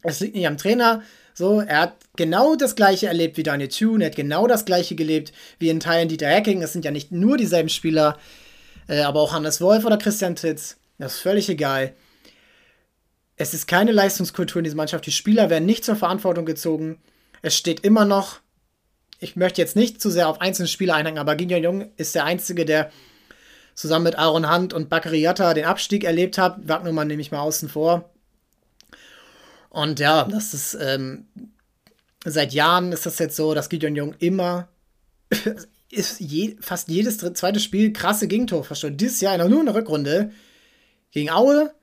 es 0.03 0.19
liegt 0.19 0.35
nicht 0.35 0.47
am 0.47 0.57
Trainer. 0.57 1.03
So, 1.33 1.61
er 1.61 1.81
hat 1.81 1.95
genau 2.17 2.55
das 2.55 2.75
gleiche 2.75 3.07
erlebt 3.07 3.37
wie 3.37 3.43
Daniel 3.43 3.69
Thune, 3.69 4.03
er 4.03 4.09
hat 4.09 4.17
genau 4.17 4.45
das 4.45 4.65
gleiche 4.65 4.95
gelebt 4.95 5.31
wie 5.57 5.69
in 5.69 5.79
Teilen 5.79 6.09
Dieter 6.09 6.27
Hecking. 6.27 6.61
Es 6.61 6.73
sind 6.73 6.83
ja 6.83 6.91
nicht 6.91 7.13
nur 7.13 7.37
dieselben 7.37 7.69
Spieler, 7.69 8.17
äh, 8.89 9.01
aber 9.01 9.21
auch 9.21 9.31
Hannes 9.31 9.61
Wolf 9.61 9.85
oder 9.85 9.97
Christian 9.97 10.35
Titz. 10.35 10.77
Das 10.97 11.15
ist 11.15 11.19
völlig 11.21 11.47
egal. 11.47 11.93
Es 13.39 13.53
ist 13.53 13.67
keine 13.67 13.93
Leistungskultur 13.93 14.59
in 14.59 14.65
dieser 14.65 14.75
Mannschaft. 14.75 15.05
Die 15.05 15.13
Spieler 15.13 15.49
werden 15.49 15.65
nicht 15.65 15.85
zur 15.85 15.95
Verantwortung 15.95 16.45
gezogen. 16.45 16.99
Es 17.41 17.55
steht 17.55 17.79
immer 17.79 18.03
noch. 18.03 18.41
Ich 19.21 19.37
möchte 19.37 19.61
jetzt 19.61 19.77
nicht 19.77 20.01
zu 20.01 20.09
sehr 20.09 20.27
auf 20.27 20.41
einzelne 20.41 20.67
Spieler 20.67 20.95
einhängen, 20.95 21.19
aber 21.19 21.37
Gideon 21.37 21.63
Jung 21.63 21.91
ist 21.95 22.15
der 22.15 22.25
Einzige, 22.25 22.65
der 22.65 22.91
zusammen 23.75 24.03
mit 24.03 24.19
Aaron 24.19 24.53
Hunt 24.53 24.73
und 24.73 24.89
Bakary 24.89 25.21
Yatta 25.21 25.53
den 25.53 25.63
Abstieg 25.63 26.03
erlebt 26.03 26.37
hat. 26.37 26.67
Wagnermann 26.67 27.07
nehme 27.07 27.21
ich 27.21 27.31
mal 27.31 27.39
außen 27.39 27.69
vor. 27.69 28.09
Und 29.69 30.01
ja, 30.01 30.25
das 30.25 30.53
ist 30.53 30.73
ähm, 30.73 31.27
seit 32.25 32.51
Jahren 32.51 32.91
ist 32.91 33.05
das 33.05 33.19
jetzt 33.19 33.37
so, 33.37 33.53
dass 33.53 33.69
Gideon 33.69 33.95
Jung 33.95 34.15
immer 34.19 34.67
ist 35.89 36.19
je, 36.19 36.57
fast 36.59 36.89
jedes 36.89 37.19
zweite 37.19 37.61
Spiel 37.61 37.93
krasse 37.93 38.27
Gegentor 38.27 38.65
verstanden. 38.65 38.97
Dieses 38.97 39.21
Jahr 39.21 39.37
nur 39.37 39.61
in 39.61 39.65
der 39.65 39.75
Rückrunde 39.75 40.31
gegen 41.11 41.29
Aue, 41.29 41.73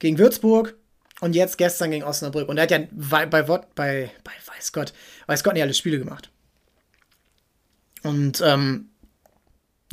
gegen 0.00 0.18
Würzburg 0.18 0.74
und 1.20 1.36
jetzt 1.36 1.58
gestern 1.58 1.92
gegen 1.92 2.04
Osnabrück. 2.04 2.48
Und 2.48 2.56
er 2.56 2.64
hat 2.64 2.70
ja 2.72 2.80
bei, 2.90 3.26
bei, 3.26 3.42
bei, 3.42 3.60
bei 3.74 4.10
weiß 4.56 4.72
Gott, 4.72 4.92
weiß 5.26 5.44
Gott 5.44 5.54
nicht 5.54 5.62
alle 5.62 5.74
Spiele 5.74 5.98
gemacht. 5.98 6.30
Und 8.02 8.42
ähm, 8.44 8.88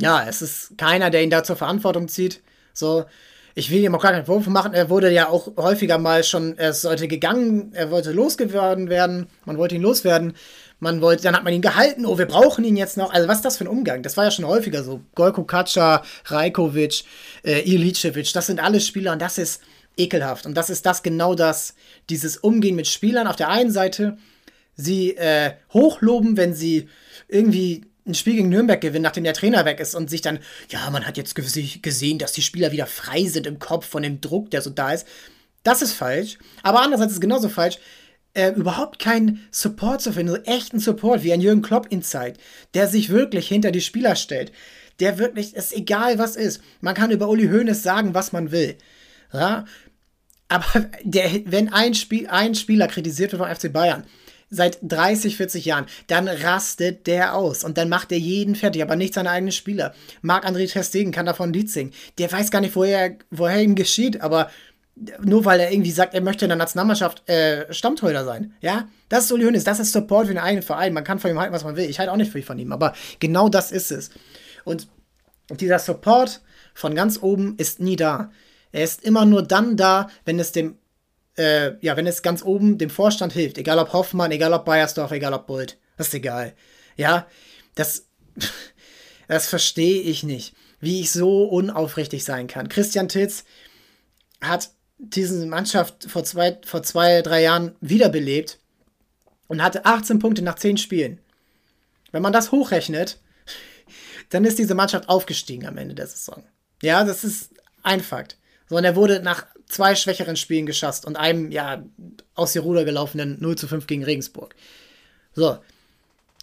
ja, 0.00 0.26
es 0.26 0.42
ist 0.42 0.76
keiner, 0.78 1.10
der 1.10 1.22
ihn 1.22 1.30
da 1.30 1.44
zur 1.44 1.56
Verantwortung 1.56 2.08
zieht. 2.08 2.42
So, 2.72 3.04
ich 3.54 3.70
will 3.70 3.82
ihm 3.82 3.94
auch 3.94 4.02
gar 4.02 4.12
keinen 4.12 4.26
Vorwurf 4.26 4.46
machen. 4.46 4.72
Er 4.72 4.88
wurde 4.88 5.10
ja 5.10 5.28
auch 5.28 5.56
häufiger 5.56 5.98
mal 5.98 6.24
schon, 6.24 6.56
er 6.58 6.72
sollte 6.72 7.08
gegangen, 7.08 7.72
er 7.74 7.90
wollte 7.90 8.12
losgeworden 8.12 8.88
werden, 8.88 9.26
man 9.44 9.58
wollte 9.58 9.74
ihn 9.74 9.82
loswerden. 9.82 10.34
Man 10.80 11.00
wollte, 11.00 11.24
dann 11.24 11.34
hat 11.34 11.42
man 11.42 11.52
ihn 11.52 11.60
gehalten, 11.60 12.06
oh, 12.06 12.18
wir 12.18 12.26
brauchen 12.26 12.62
ihn 12.62 12.76
jetzt 12.76 12.96
noch. 12.96 13.12
Also, 13.12 13.26
was 13.26 13.38
ist 13.38 13.44
das 13.44 13.56
für 13.56 13.64
ein 13.64 13.68
Umgang? 13.68 14.04
Das 14.04 14.16
war 14.16 14.22
ja 14.22 14.30
schon 14.30 14.46
häufiger 14.46 14.84
so. 14.84 15.00
Golko 15.16 15.42
Katscha, 15.42 16.04
Rajkovic, 16.26 17.02
äh, 17.42 17.62
Ilicevic, 17.62 18.32
das 18.32 18.46
sind 18.46 18.62
alle 18.62 18.80
Spieler 18.80 19.10
und 19.10 19.20
das 19.20 19.38
ist 19.38 19.60
ekelhaft. 19.98 20.46
Und 20.46 20.54
das 20.54 20.70
ist 20.70 20.86
das 20.86 21.02
genau 21.02 21.34
das, 21.34 21.74
dieses 22.08 22.36
Umgehen 22.36 22.76
mit 22.76 22.86
Spielern 22.86 23.26
auf 23.26 23.36
der 23.36 23.48
einen 23.48 23.70
Seite, 23.70 24.16
sie 24.74 25.16
äh, 25.16 25.54
hochloben, 25.72 26.36
wenn 26.36 26.54
sie 26.54 26.88
irgendwie 27.28 27.84
ein 28.06 28.14
Spiel 28.14 28.36
gegen 28.36 28.48
Nürnberg 28.48 28.80
gewinnen, 28.80 29.02
nachdem 29.02 29.24
der 29.24 29.34
Trainer 29.34 29.64
weg 29.64 29.80
ist 29.80 29.94
und 29.94 30.08
sich 30.08 30.22
dann, 30.22 30.38
ja, 30.70 30.88
man 30.90 31.06
hat 31.06 31.16
jetzt 31.16 31.34
gesehen, 31.34 32.18
dass 32.18 32.32
die 32.32 32.42
Spieler 32.42 32.72
wieder 32.72 32.86
frei 32.86 33.26
sind 33.26 33.46
im 33.46 33.58
Kopf 33.58 33.86
von 33.86 34.02
dem 34.02 34.20
Druck, 34.20 34.50
der 34.50 34.62
so 34.62 34.70
da 34.70 34.92
ist. 34.92 35.06
Das 35.62 35.82
ist 35.82 35.92
falsch. 35.92 36.38
Aber 36.62 36.80
andererseits 36.80 37.12
ist 37.12 37.16
es 37.16 37.20
genauso 37.20 37.48
falsch, 37.48 37.78
äh, 38.34 38.52
überhaupt 38.52 38.98
keinen 38.98 39.46
Support 39.50 40.00
zu 40.00 40.12
finden, 40.12 40.32
so 40.32 40.42
echten 40.42 40.78
Support 40.78 41.22
wie 41.22 41.32
ein 41.32 41.40
Jürgen 41.40 41.62
Klopp 41.62 41.88
Insight, 41.90 42.38
der 42.74 42.88
sich 42.88 43.10
wirklich 43.10 43.48
hinter 43.48 43.70
die 43.70 43.80
Spieler 43.80 44.16
stellt. 44.16 44.52
Der 45.00 45.18
wirklich, 45.18 45.54
ist 45.54 45.76
egal 45.76 46.18
was 46.18 46.36
ist. 46.36 46.62
Man 46.80 46.94
kann 46.94 47.10
über 47.10 47.28
Uli 47.28 47.48
Hoeneß 47.48 47.82
sagen, 47.82 48.14
was 48.14 48.32
man 48.32 48.50
will. 48.50 48.76
Ja? 49.32 49.64
Aber 50.48 50.86
der, 51.02 51.30
wenn 51.46 51.72
ein, 51.72 51.94
Spiel, 51.94 52.26
ein 52.28 52.54
Spieler 52.54 52.88
kritisiert 52.88 53.32
wird 53.32 53.42
vom 53.42 53.54
FC 53.54 53.72
Bayern, 53.72 54.04
seit 54.50 54.78
30, 54.82 55.36
40 55.36 55.64
Jahren, 55.64 55.86
dann 56.06 56.26
rastet 56.26 57.06
der 57.06 57.34
aus 57.34 57.64
und 57.64 57.76
dann 57.76 57.88
macht 57.88 58.12
er 58.12 58.18
jeden 58.18 58.54
fertig, 58.54 58.82
aber 58.82 58.96
nicht 58.96 59.14
seine 59.14 59.30
eigenen 59.30 59.52
Spieler. 59.52 59.94
Marc-André 60.22 60.70
Testegen 60.70 61.12
kann 61.12 61.26
davon 61.26 61.50
ein 61.50 61.52
Lied 61.52 61.70
singen. 61.70 61.92
Der 62.16 62.32
weiß 62.32 62.50
gar 62.50 62.60
nicht, 62.60 62.74
woher, 62.74 63.16
woher 63.30 63.62
ihm 63.62 63.74
geschieht, 63.74 64.20
aber 64.22 64.50
nur 65.22 65.44
weil 65.44 65.60
er 65.60 65.70
irgendwie 65.70 65.90
sagt, 65.90 66.14
er 66.14 66.20
möchte 66.20 66.44
in 66.44 66.48
der 66.48 66.58
Nationalmannschaft 66.58 67.28
äh, 67.28 67.72
Stammtorhüter 67.72 68.24
sein. 68.24 68.54
Ja, 68.60 68.88
das 69.08 69.24
ist 69.24 69.32
Uli 69.32 69.44
Hoeneß, 69.44 69.64
das 69.64 69.80
ist 69.80 69.92
Support 69.92 70.26
für 70.26 70.34
den 70.34 70.42
eigenen 70.42 70.62
Verein. 70.62 70.92
Man 70.92 71.04
kann 71.04 71.18
von 71.18 71.30
ihm 71.30 71.38
halten, 71.38 71.54
was 71.54 71.64
man 71.64 71.76
will. 71.76 71.88
Ich 71.88 71.98
halte 71.98 72.10
auch 72.10 72.16
nicht 72.16 72.32
viel 72.32 72.42
von 72.42 72.58
ihm, 72.58 72.72
aber 72.72 72.94
genau 73.20 73.48
das 73.48 73.70
ist 73.70 73.92
es. 73.92 74.10
Und 74.64 74.88
dieser 75.50 75.78
Support 75.78 76.40
von 76.74 76.94
ganz 76.94 77.22
oben 77.22 77.54
ist 77.58 77.80
nie 77.80 77.96
da. 77.96 78.30
Er 78.78 78.84
ist 78.84 79.02
immer 79.02 79.24
nur 79.24 79.42
dann 79.42 79.76
da, 79.76 80.08
wenn 80.24 80.38
es 80.38 80.52
dem 80.52 80.78
äh, 81.36 81.76
ja, 81.84 81.96
wenn 81.96 82.06
es 82.06 82.22
ganz 82.22 82.42
oben 82.42 82.78
dem 82.78 82.90
Vorstand 82.90 83.32
hilft, 83.32 83.58
egal 83.58 83.78
ob 83.78 83.92
Hoffmann, 83.92 84.30
egal 84.30 84.52
ob 84.52 84.64
Bayersdorf, 84.64 85.10
egal 85.10 85.32
ob 85.32 85.46
Bult, 85.46 85.78
das 85.96 86.08
ist 86.08 86.14
egal. 86.14 86.54
Ja, 86.96 87.26
das, 87.74 88.06
das 89.28 89.46
verstehe 89.48 90.02
ich 90.02 90.22
nicht, 90.22 90.54
wie 90.80 91.00
ich 91.00 91.10
so 91.10 91.44
unaufrichtig 91.44 92.24
sein 92.24 92.46
kann. 92.46 92.68
Christian 92.68 93.08
Titz 93.08 93.44
hat 94.40 94.70
diese 94.98 95.44
Mannschaft 95.46 96.08
vor 96.08 96.22
zwei, 96.24 96.58
vor 96.64 96.82
zwei, 96.84 97.22
drei 97.22 97.42
Jahren 97.42 97.74
wiederbelebt 97.80 98.58
und 99.48 99.62
hatte 99.62 99.86
18 99.86 100.20
Punkte 100.20 100.42
nach 100.42 100.56
10 100.56 100.76
Spielen. 100.76 101.20
Wenn 102.12 102.22
man 102.22 102.32
das 102.32 102.52
hochrechnet, 102.52 103.20
dann 104.28 104.44
ist 104.44 104.58
diese 104.58 104.74
Mannschaft 104.76 105.08
aufgestiegen 105.08 105.66
am 105.66 105.78
Ende 105.78 105.96
der 105.96 106.06
Saison. 106.06 106.44
Ja, 106.80 107.04
das 107.04 107.24
ist 107.24 107.50
ein 107.82 108.00
Fakt. 108.00 108.37
So, 108.68 108.76
und 108.76 108.84
er 108.84 108.96
wurde 108.96 109.20
nach 109.20 109.46
zwei 109.66 109.94
schwächeren 109.94 110.36
Spielen 110.36 110.66
geschasst 110.66 111.06
und 111.06 111.16
einem, 111.16 111.50
ja, 111.50 111.82
aus 112.34 112.52
der 112.52 112.62
Ruder 112.62 112.84
gelaufenen 112.84 113.38
0 113.40 113.56
zu 113.56 113.68
5 113.68 113.86
gegen 113.86 114.04
Regensburg. 114.04 114.54
So. 115.34 115.58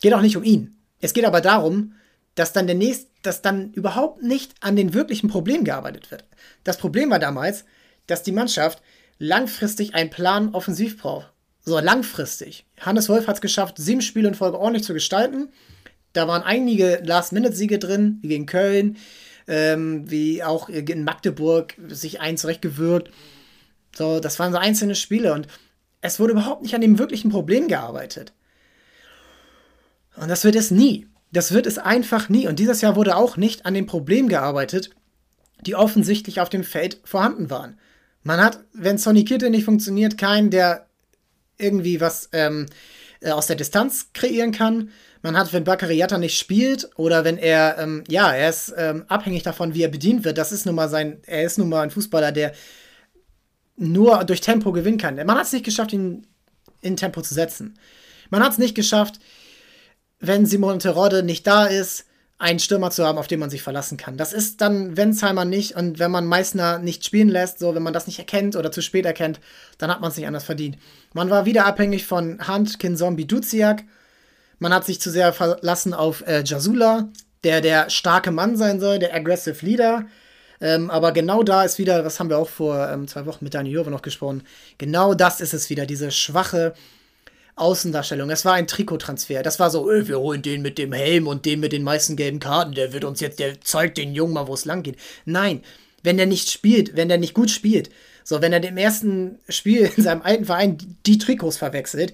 Geht 0.01 0.13
auch 0.13 0.21
nicht 0.21 0.37
um 0.37 0.43
ihn. 0.43 0.75
Es 1.01 1.13
geht 1.13 1.25
aber 1.25 1.41
darum, 1.41 1.93
dass 2.35 2.53
dann 2.53 2.67
der 2.67 2.75
nächste, 2.75 3.07
dass 3.21 3.41
dann 3.41 3.71
überhaupt 3.71 4.21
nicht 4.21 4.53
an 4.59 4.75
den 4.75 4.93
wirklichen 4.93 5.29
Problemen 5.29 5.63
gearbeitet 5.63 6.11
wird. 6.11 6.25
Das 6.63 6.77
Problem 6.77 7.09
war 7.09 7.19
damals, 7.19 7.65
dass 8.07 8.23
die 8.23 8.31
Mannschaft 8.31 8.81
langfristig 9.17 9.95
einen 9.95 10.09
Plan 10.09 10.53
offensiv 10.53 10.97
braucht. 10.97 11.31
So 11.61 11.79
langfristig. 11.79 12.65
Hannes 12.79 13.09
Wolf 13.09 13.27
hat 13.27 13.35
es 13.35 13.41
geschafft, 13.41 13.77
sieben 13.77 14.01
Spiele 14.01 14.27
in 14.27 14.35
Folge 14.35 14.59
ordentlich 14.59 14.83
zu 14.83 14.93
gestalten. 14.93 15.49
Da 16.13 16.27
waren 16.27 16.43
einige 16.43 17.01
Last-Minute-Siege 17.03 17.79
drin, 17.79 18.19
wie 18.21 18.27
gegen 18.27 18.45
Köln, 18.45 18.97
ähm, 19.47 20.09
wie 20.09 20.43
auch 20.43 20.69
in 20.69 21.03
Magdeburg 21.03 21.75
sich 21.87 22.21
ein 22.21 22.37
zurechtgewürgt. 22.37 23.11
So, 23.95 24.19
das 24.19 24.39
waren 24.39 24.51
so 24.51 24.57
einzelne 24.57 24.95
Spiele 24.95 25.33
und 25.33 25.47
es 26.01 26.19
wurde 26.19 26.33
überhaupt 26.33 26.61
nicht 26.61 26.75
an 26.75 26.81
dem 26.81 26.99
wirklichen 26.99 27.31
Problem 27.31 27.67
gearbeitet. 27.67 28.33
Und 30.15 30.29
das 30.29 30.43
wird 30.43 30.55
es 30.55 30.71
nie. 30.71 31.07
Das 31.31 31.51
wird 31.51 31.65
es 31.65 31.77
einfach 31.77 32.29
nie. 32.29 32.47
Und 32.47 32.59
dieses 32.59 32.81
Jahr 32.81 32.95
wurde 32.95 33.15
auch 33.15 33.37
nicht 33.37 33.65
an 33.65 33.73
dem 33.73 33.85
Problem 33.85 34.29
gearbeitet, 34.29 34.91
die 35.65 35.75
offensichtlich 35.75 36.39
auf 36.39 36.49
dem 36.49 36.63
Feld 36.63 36.99
vorhanden 37.03 37.49
waren. 37.49 37.77
Man 38.23 38.39
hat, 38.39 38.59
wenn 38.73 38.97
Sonny 38.97 39.25
Kitty 39.25 39.49
nicht 39.49 39.65
funktioniert, 39.65 40.17
keinen, 40.17 40.49
der 40.49 40.87
irgendwie 41.57 42.01
was 42.01 42.29
ähm, 42.31 42.67
äh, 43.21 43.31
aus 43.31 43.47
der 43.47 43.55
Distanz 43.55 44.11
kreieren 44.13 44.51
kann. 44.51 44.89
Man 45.21 45.37
hat, 45.37 45.53
wenn 45.53 45.63
Bakariata 45.63 46.17
nicht 46.17 46.37
spielt 46.37 46.89
oder 46.97 47.23
wenn 47.23 47.37
er, 47.37 47.77
ähm, 47.79 48.03
ja, 48.07 48.31
er 48.31 48.49
ist 48.49 48.73
ähm, 48.77 49.05
abhängig 49.07 49.43
davon, 49.43 49.73
wie 49.73 49.83
er 49.83 49.89
bedient 49.89 50.23
wird. 50.23 50.37
Das 50.37 50.51
ist 50.51 50.65
nun 50.65 50.75
mal 50.75 50.89
sein, 50.89 51.19
er 51.25 51.43
ist 51.43 51.57
nun 51.57 51.69
mal 51.69 51.81
ein 51.81 51.91
Fußballer, 51.91 52.31
der 52.31 52.53
nur 53.77 54.23
durch 54.23 54.41
Tempo 54.41 54.71
gewinnen 54.71 54.97
kann. 54.97 55.15
Man 55.15 55.37
hat 55.37 55.45
es 55.45 55.53
nicht 55.53 55.65
geschafft, 55.65 55.93
ihn 55.93 56.27
in 56.81 56.95
Tempo 56.95 57.21
zu 57.21 57.33
setzen. 57.33 57.77
Man 58.29 58.43
hat 58.43 58.53
es 58.53 58.57
nicht 58.57 58.75
geschafft, 58.75 59.19
wenn 60.19 60.45
Simon 60.45 60.79
Terodde 60.79 61.23
nicht 61.23 61.45
da 61.45 61.65
ist, 61.65 62.05
einen 62.37 62.59
Stürmer 62.59 62.91
zu 62.91 63.05
haben, 63.05 63.17
auf 63.17 63.27
den 63.27 63.39
man 63.39 63.49
sich 63.49 63.61
verlassen 63.61 63.97
kann. 63.97 64.17
Das 64.17 64.33
ist 64.33 64.59
dann 64.59 64.97
Wensheimer 64.97 65.45
nicht 65.45 65.75
und 65.75 65.99
wenn 65.99 66.11
man 66.11 66.25
Meißner 66.25 66.79
nicht 66.79 67.05
spielen 67.05 67.29
lässt, 67.29 67.59
so 67.59 67.75
wenn 67.75 67.83
man 67.83 67.93
das 67.93 68.07
nicht 68.07 68.19
erkennt 68.19 68.55
oder 68.55 68.71
zu 68.71 68.81
spät 68.81 69.05
erkennt, 69.05 69.39
dann 69.77 69.89
hat 69.89 70.01
man 70.01 70.11
es 70.11 70.17
nicht 70.17 70.27
anders 70.27 70.43
verdient. 70.43 70.77
Man 71.13 71.29
war 71.29 71.45
wieder 71.45 71.65
abhängig 71.65 72.05
von 72.05 72.45
Hand, 72.45 72.79
Kinzombie, 72.79 73.25
Duziak. 73.25 73.83
Man 74.59 74.73
hat 74.73 74.85
sich 74.85 74.99
zu 74.99 75.11
sehr 75.11 75.31
verlassen 75.31 75.93
auf 75.93 76.27
äh, 76.27 76.43
Jasula, 76.43 77.09
der 77.45 77.61
der 77.61 77.89
starke 77.89 78.31
Mann 78.31 78.57
sein 78.57 78.79
soll, 78.81 78.99
der 78.99 79.15
Aggressive 79.15 79.65
Leader. 79.65 80.05
Ähm, 80.59 80.89
aber 80.89 81.13
genau 81.13 81.43
da 81.43 81.63
ist 81.63 81.79
wieder, 81.79 82.01
das 82.03 82.19
haben 82.19 82.29
wir 82.29 82.37
auch 82.37 82.49
vor 82.49 82.89
ähm, 82.89 83.07
zwei 83.07 83.25
Wochen 83.25 83.43
mit 83.43 83.53
Daniel 83.53 83.75
Jove 83.75 83.91
noch 83.91 84.01
gesprochen, 84.01 84.43
genau 84.77 85.13
das 85.13 85.41
ist 85.41 85.53
es 85.53 85.69
wieder, 85.69 85.85
diese 85.85 86.11
schwache, 86.11 86.73
Außendarstellung. 87.55 88.29
Es 88.29 88.45
war 88.45 88.53
ein 88.53 88.67
Trikottransfer. 88.67 89.43
Das 89.43 89.59
war 89.59 89.69
so, 89.69 89.89
öh, 89.89 90.07
wir 90.07 90.19
holen 90.19 90.41
den 90.41 90.61
mit 90.61 90.77
dem 90.77 90.91
Helm 90.91 91.27
und 91.27 91.45
den 91.45 91.59
mit 91.59 91.71
den 91.71 91.83
meisten 91.83 92.15
gelben 92.15 92.39
Karten. 92.39 92.73
Der 92.73 92.93
wird 92.93 93.05
uns 93.05 93.19
jetzt, 93.21 93.39
der 93.39 93.61
zeigt 93.61 93.97
den 93.97 94.13
Jungen 94.13 94.33
mal, 94.33 94.47
wo 94.47 94.53
es 94.53 94.65
lang 94.65 94.83
geht. 94.83 94.97
Nein, 95.25 95.61
wenn 96.03 96.17
der 96.17 96.25
nicht 96.25 96.51
spielt, 96.51 96.95
wenn 96.95 97.07
der 97.07 97.17
nicht 97.17 97.33
gut 97.33 97.49
spielt, 97.49 97.89
so, 98.23 98.41
wenn 98.41 98.53
er 98.53 98.63
im 98.63 98.77
ersten 98.77 99.37
Spiel 99.49 99.89
in 99.95 100.03
seinem 100.03 100.23
alten 100.23 100.45
Verein 100.45 100.77
die 101.05 101.17
Trikots 101.17 101.57
verwechselt, 101.57 102.13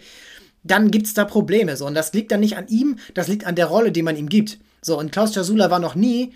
dann 0.63 0.91
gibt 0.91 1.07
es 1.07 1.13
da 1.13 1.25
Probleme. 1.25 1.77
So, 1.77 1.87
und 1.87 1.95
das 1.95 2.13
liegt 2.13 2.31
dann 2.31 2.41
nicht 2.41 2.57
an 2.57 2.67
ihm, 2.67 2.99
das 3.13 3.27
liegt 3.27 3.45
an 3.45 3.55
der 3.55 3.65
Rolle, 3.65 3.91
die 3.91 4.03
man 4.03 4.17
ihm 4.17 4.29
gibt. 4.29 4.59
So, 4.81 4.99
und 4.99 5.11
Klaus 5.11 5.33
Jasula 5.33 5.71
war 5.71 5.79
noch 5.79 5.95
nie, 5.95 6.33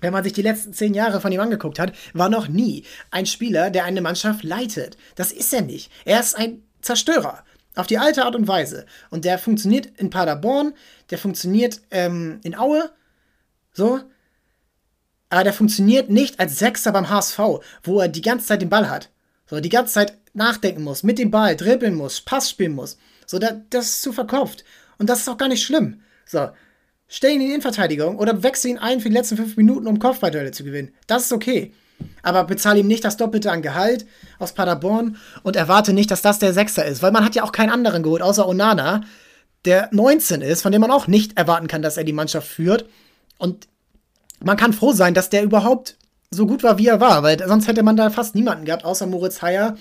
wenn 0.00 0.12
man 0.12 0.24
sich 0.24 0.32
die 0.32 0.42
letzten 0.42 0.72
zehn 0.72 0.94
Jahre 0.94 1.20
von 1.20 1.32
ihm 1.32 1.40
angeguckt 1.40 1.78
hat, 1.78 1.92
war 2.14 2.28
noch 2.28 2.48
nie 2.48 2.84
ein 3.10 3.26
Spieler, 3.26 3.70
der 3.70 3.84
eine 3.84 4.00
Mannschaft 4.00 4.42
leitet. 4.42 4.96
Das 5.14 5.32
ist 5.32 5.52
er 5.52 5.62
nicht. 5.62 5.90
Er 6.04 6.20
ist 6.20 6.34
ein 6.34 6.62
Zerstörer. 6.80 7.44
Auf 7.74 7.86
die 7.86 7.98
alte 7.98 8.24
Art 8.24 8.36
und 8.36 8.46
Weise. 8.46 8.86
Und 9.10 9.24
der 9.24 9.38
funktioniert 9.38 9.86
in 9.98 10.10
Paderborn, 10.10 10.74
der 11.10 11.18
funktioniert 11.18 11.80
ähm, 11.90 12.40
in 12.44 12.56
Aue, 12.56 12.90
so. 13.72 14.00
Aber 15.30 15.44
der 15.44 15.52
funktioniert 15.52 16.10
nicht 16.10 16.38
als 16.38 16.58
Sechster 16.58 16.92
beim 16.92 17.10
HSV, 17.10 17.38
wo 17.82 18.00
er 18.00 18.08
die 18.08 18.22
ganze 18.22 18.46
Zeit 18.46 18.62
den 18.62 18.68
Ball 18.68 18.88
hat. 18.88 19.10
So, 19.46 19.58
die 19.60 19.68
ganze 19.68 19.94
Zeit 19.94 20.16
nachdenken 20.32 20.82
muss, 20.82 21.02
mit 21.02 21.18
dem 21.18 21.30
Ball 21.30 21.56
dribbeln 21.56 21.94
muss, 21.94 22.20
Pass 22.20 22.50
spielen 22.50 22.72
muss. 22.72 22.96
So, 23.26 23.38
da, 23.38 23.60
das 23.70 23.86
ist 23.86 24.02
zu 24.02 24.12
verkopft. 24.12 24.64
Und 24.98 25.10
das 25.10 25.20
ist 25.20 25.28
auch 25.28 25.36
gar 25.36 25.48
nicht 25.48 25.64
schlimm. 25.64 26.00
So, 26.24 26.50
stell 27.08 27.32
ihn 27.32 27.40
in 27.40 27.48
Innenverteidigung 27.48 28.18
oder 28.18 28.42
wechsel 28.44 28.70
ihn 28.70 28.78
ein 28.78 29.00
für 29.00 29.08
die 29.08 29.14
letzten 29.14 29.36
fünf 29.36 29.56
Minuten, 29.56 29.88
um 29.88 29.98
Kopfballduelle 29.98 30.52
zu 30.52 30.62
gewinnen. 30.62 30.94
Das 31.06 31.24
ist 31.24 31.32
okay 31.32 31.72
aber 32.22 32.44
bezahle 32.44 32.80
ihm 32.80 32.86
nicht 32.86 33.04
das 33.04 33.16
Doppelte 33.16 33.50
an 33.50 33.62
Gehalt 33.62 34.06
aus 34.38 34.52
Paderborn 34.52 35.16
und 35.42 35.56
erwarte 35.56 35.92
nicht, 35.92 36.10
dass 36.10 36.22
das 36.22 36.38
der 36.38 36.52
Sechster 36.52 36.84
ist, 36.84 37.02
weil 37.02 37.12
man 37.12 37.24
hat 37.24 37.34
ja 37.34 37.44
auch 37.44 37.52
keinen 37.52 37.70
anderen 37.70 38.02
geholt, 38.02 38.22
außer 38.22 38.48
Onana, 38.48 39.02
der 39.64 39.88
19 39.92 40.42
ist, 40.42 40.62
von 40.62 40.72
dem 40.72 40.80
man 40.80 40.90
auch 40.90 41.06
nicht 41.06 41.38
erwarten 41.38 41.68
kann, 41.68 41.82
dass 41.82 41.96
er 41.96 42.04
die 42.04 42.12
Mannschaft 42.12 42.48
führt. 42.48 42.86
Und 43.38 43.68
man 44.42 44.56
kann 44.56 44.72
froh 44.72 44.92
sein, 44.92 45.14
dass 45.14 45.30
der 45.30 45.42
überhaupt 45.42 45.96
so 46.30 46.46
gut 46.46 46.62
war, 46.62 46.78
wie 46.78 46.88
er 46.88 47.00
war, 47.00 47.22
weil 47.22 47.38
sonst 47.46 47.68
hätte 47.68 47.82
man 47.82 47.96
da 47.96 48.10
fast 48.10 48.34
niemanden 48.34 48.64
gehabt, 48.64 48.84
außer 48.84 49.06
Moritz 49.06 49.40
Heyer, 49.40 49.76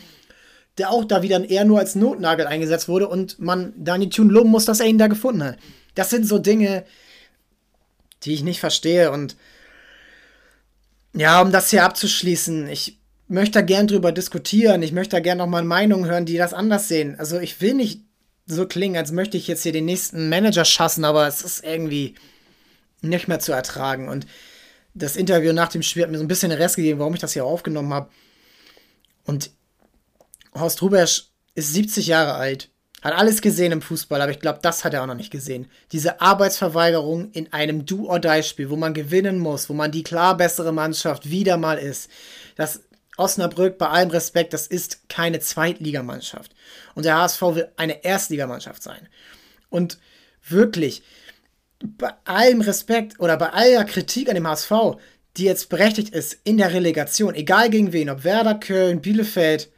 der 0.77 0.89
auch 0.89 1.05
da 1.05 1.21
wieder 1.21 1.49
eher 1.49 1.65
nur 1.65 1.79
als 1.79 1.95
Notnagel 1.95 2.47
eingesetzt 2.47 2.87
wurde 2.87 3.07
und 3.07 3.39
man 3.39 3.73
Daniel 3.77 4.09
Thune 4.09 4.31
loben 4.31 4.49
muss, 4.49 4.65
dass 4.65 4.79
er 4.79 4.85
ihn 4.85 4.97
da 4.97 5.07
gefunden 5.07 5.43
hat. 5.43 5.57
Das 5.95 6.09
sind 6.09 6.27
so 6.27 6.39
Dinge, 6.39 6.85
die 8.23 8.33
ich 8.33 8.43
nicht 8.43 8.59
verstehe. 8.59 9.11
Und 9.11 9.35
ja, 11.13 11.41
um 11.41 11.51
das 11.51 11.69
hier 11.69 11.83
abzuschließen, 11.83 12.67
ich 12.67 12.99
möchte 13.27 13.59
da 13.59 13.61
gern 13.61 13.87
drüber 13.87 14.11
diskutieren. 14.11 14.83
Ich 14.83 14.91
möchte 14.91 15.15
da 15.15 15.19
gern 15.19 15.37
noch 15.37 15.47
mal 15.47 15.63
Meinungen 15.63 16.09
hören, 16.09 16.25
die 16.25 16.37
das 16.37 16.53
anders 16.53 16.87
sehen. 16.87 17.15
Also 17.19 17.39
ich 17.39 17.61
will 17.61 17.73
nicht 17.73 18.01
so 18.45 18.67
klingen, 18.67 18.97
als 18.97 19.11
möchte 19.11 19.37
ich 19.37 19.47
jetzt 19.47 19.63
hier 19.63 19.71
den 19.71 19.85
nächsten 19.85 20.29
Manager 20.29 20.65
schassen, 20.65 21.05
aber 21.05 21.27
es 21.27 21.41
ist 21.41 21.63
irgendwie 21.63 22.15
nicht 23.01 23.27
mehr 23.27 23.39
zu 23.39 23.51
ertragen. 23.51 24.09
Und 24.09 24.27
das 24.93 25.15
Interview 25.15 25.53
nach 25.53 25.69
dem 25.69 25.81
Spiel 25.81 26.03
hat 26.03 26.11
mir 26.11 26.17
so 26.17 26.23
ein 26.23 26.27
bisschen 26.27 26.49
den 26.49 26.59
Rest 26.59 26.75
gegeben, 26.75 26.99
warum 26.99 27.13
ich 27.13 27.21
das 27.21 27.33
hier 27.33 27.45
aufgenommen 27.45 27.93
habe. 27.93 28.09
Und 29.25 29.51
Horst 30.53 30.81
Rubesch 30.81 31.29
ist 31.55 31.73
70 31.73 32.07
Jahre 32.07 32.33
alt, 32.35 32.69
hat 33.03 33.13
alles 33.13 33.41
gesehen 33.41 33.73
im 33.73 33.81
Fußball, 33.81 34.21
aber 34.21 34.31
ich 34.31 34.39
glaube, 34.39 34.59
das 34.61 34.85
hat 34.85 34.93
er 34.93 35.03
auch 35.03 35.07
noch 35.07 35.15
nicht 35.15 35.31
gesehen. 35.31 35.67
Diese 35.91 36.21
Arbeitsverweigerung 36.21 37.31
in 37.31 37.51
einem 37.51 37.85
Do-or-Die-Spiel, 37.85 38.69
wo 38.69 38.77
man 38.77 38.93
gewinnen 38.93 39.39
muss, 39.39 39.69
wo 39.69 39.73
man 39.73 39.91
die 39.91 40.03
klar 40.03 40.37
bessere 40.37 40.71
Mannschaft 40.71 41.29
wieder 41.29 41.57
mal 41.57 41.77
ist. 41.77 42.09
Das 42.55 42.81
Osnabrück, 43.17 43.77
bei 43.77 43.89
allem 43.89 44.09
Respekt, 44.09 44.53
das 44.53 44.67
ist 44.67 45.09
keine 45.09 45.39
Zweitligamannschaft. 45.41 46.55
Und 46.95 47.05
der 47.05 47.17
HSV 47.17 47.41
will 47.41 47.67
eine 47.75 48.05
Erstligamannschaft 48.05 48.81
sein. 48.81 49.09
Und 49.69 49.99
wirklich, 50.47 51.03
bei 51.83 52.13
allem 52.23 52.61
Respekt 52.61 53.19
oder 53.19 53.35
bei 53.37 53.49
aller 53.49 53.83
Kritik 53.83 54.29
an 54.29 54.35
dem 54.35 54.47
HSV, 54.47 54.71
die 55.35 55.43
jetzt 55.43 55.67
berechtigt 55.67 56.13
ist 56.13 56.37
in 56.43 56.57
der 56.57 56.73
Relegation, 56.73 57.35
egal 57.35 57.69
gegen 57.69 57.91
wen, 57.91 58.09
ob 58.09 58.23
Werder, 58.23 58.55
Köln, 58.55 59.01
Bielefeld, 59.01 59.69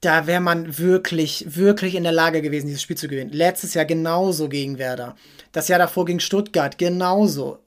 da 0.00 0.26
wäre 0.26 0.40
man 0.40 0.78
wirklich, 0.78 1.44
wirklich 1.56 1.94
in 1.94 2.04
der 2.04 2.12
Lage 2.12 2.42
gewesen, 2.42 2.66
dieses 2.66 2.82
Spiel 2.82 2.96
zu 2.96 3.08
gewinnen. 3.08 3.32
Letztes 3.32 3.74
Jahr 3.74 3.84
genauso 3.84 4.48
gegen 4.48 4.78
Werder. 4.78 5.16
Das 5.52 5.68
Jahr 5.68 5.78
davor 5.78 6.04
gegen 6.04 6.20
Stuttgart 6.20 6.78
genauso. 6.78 7.58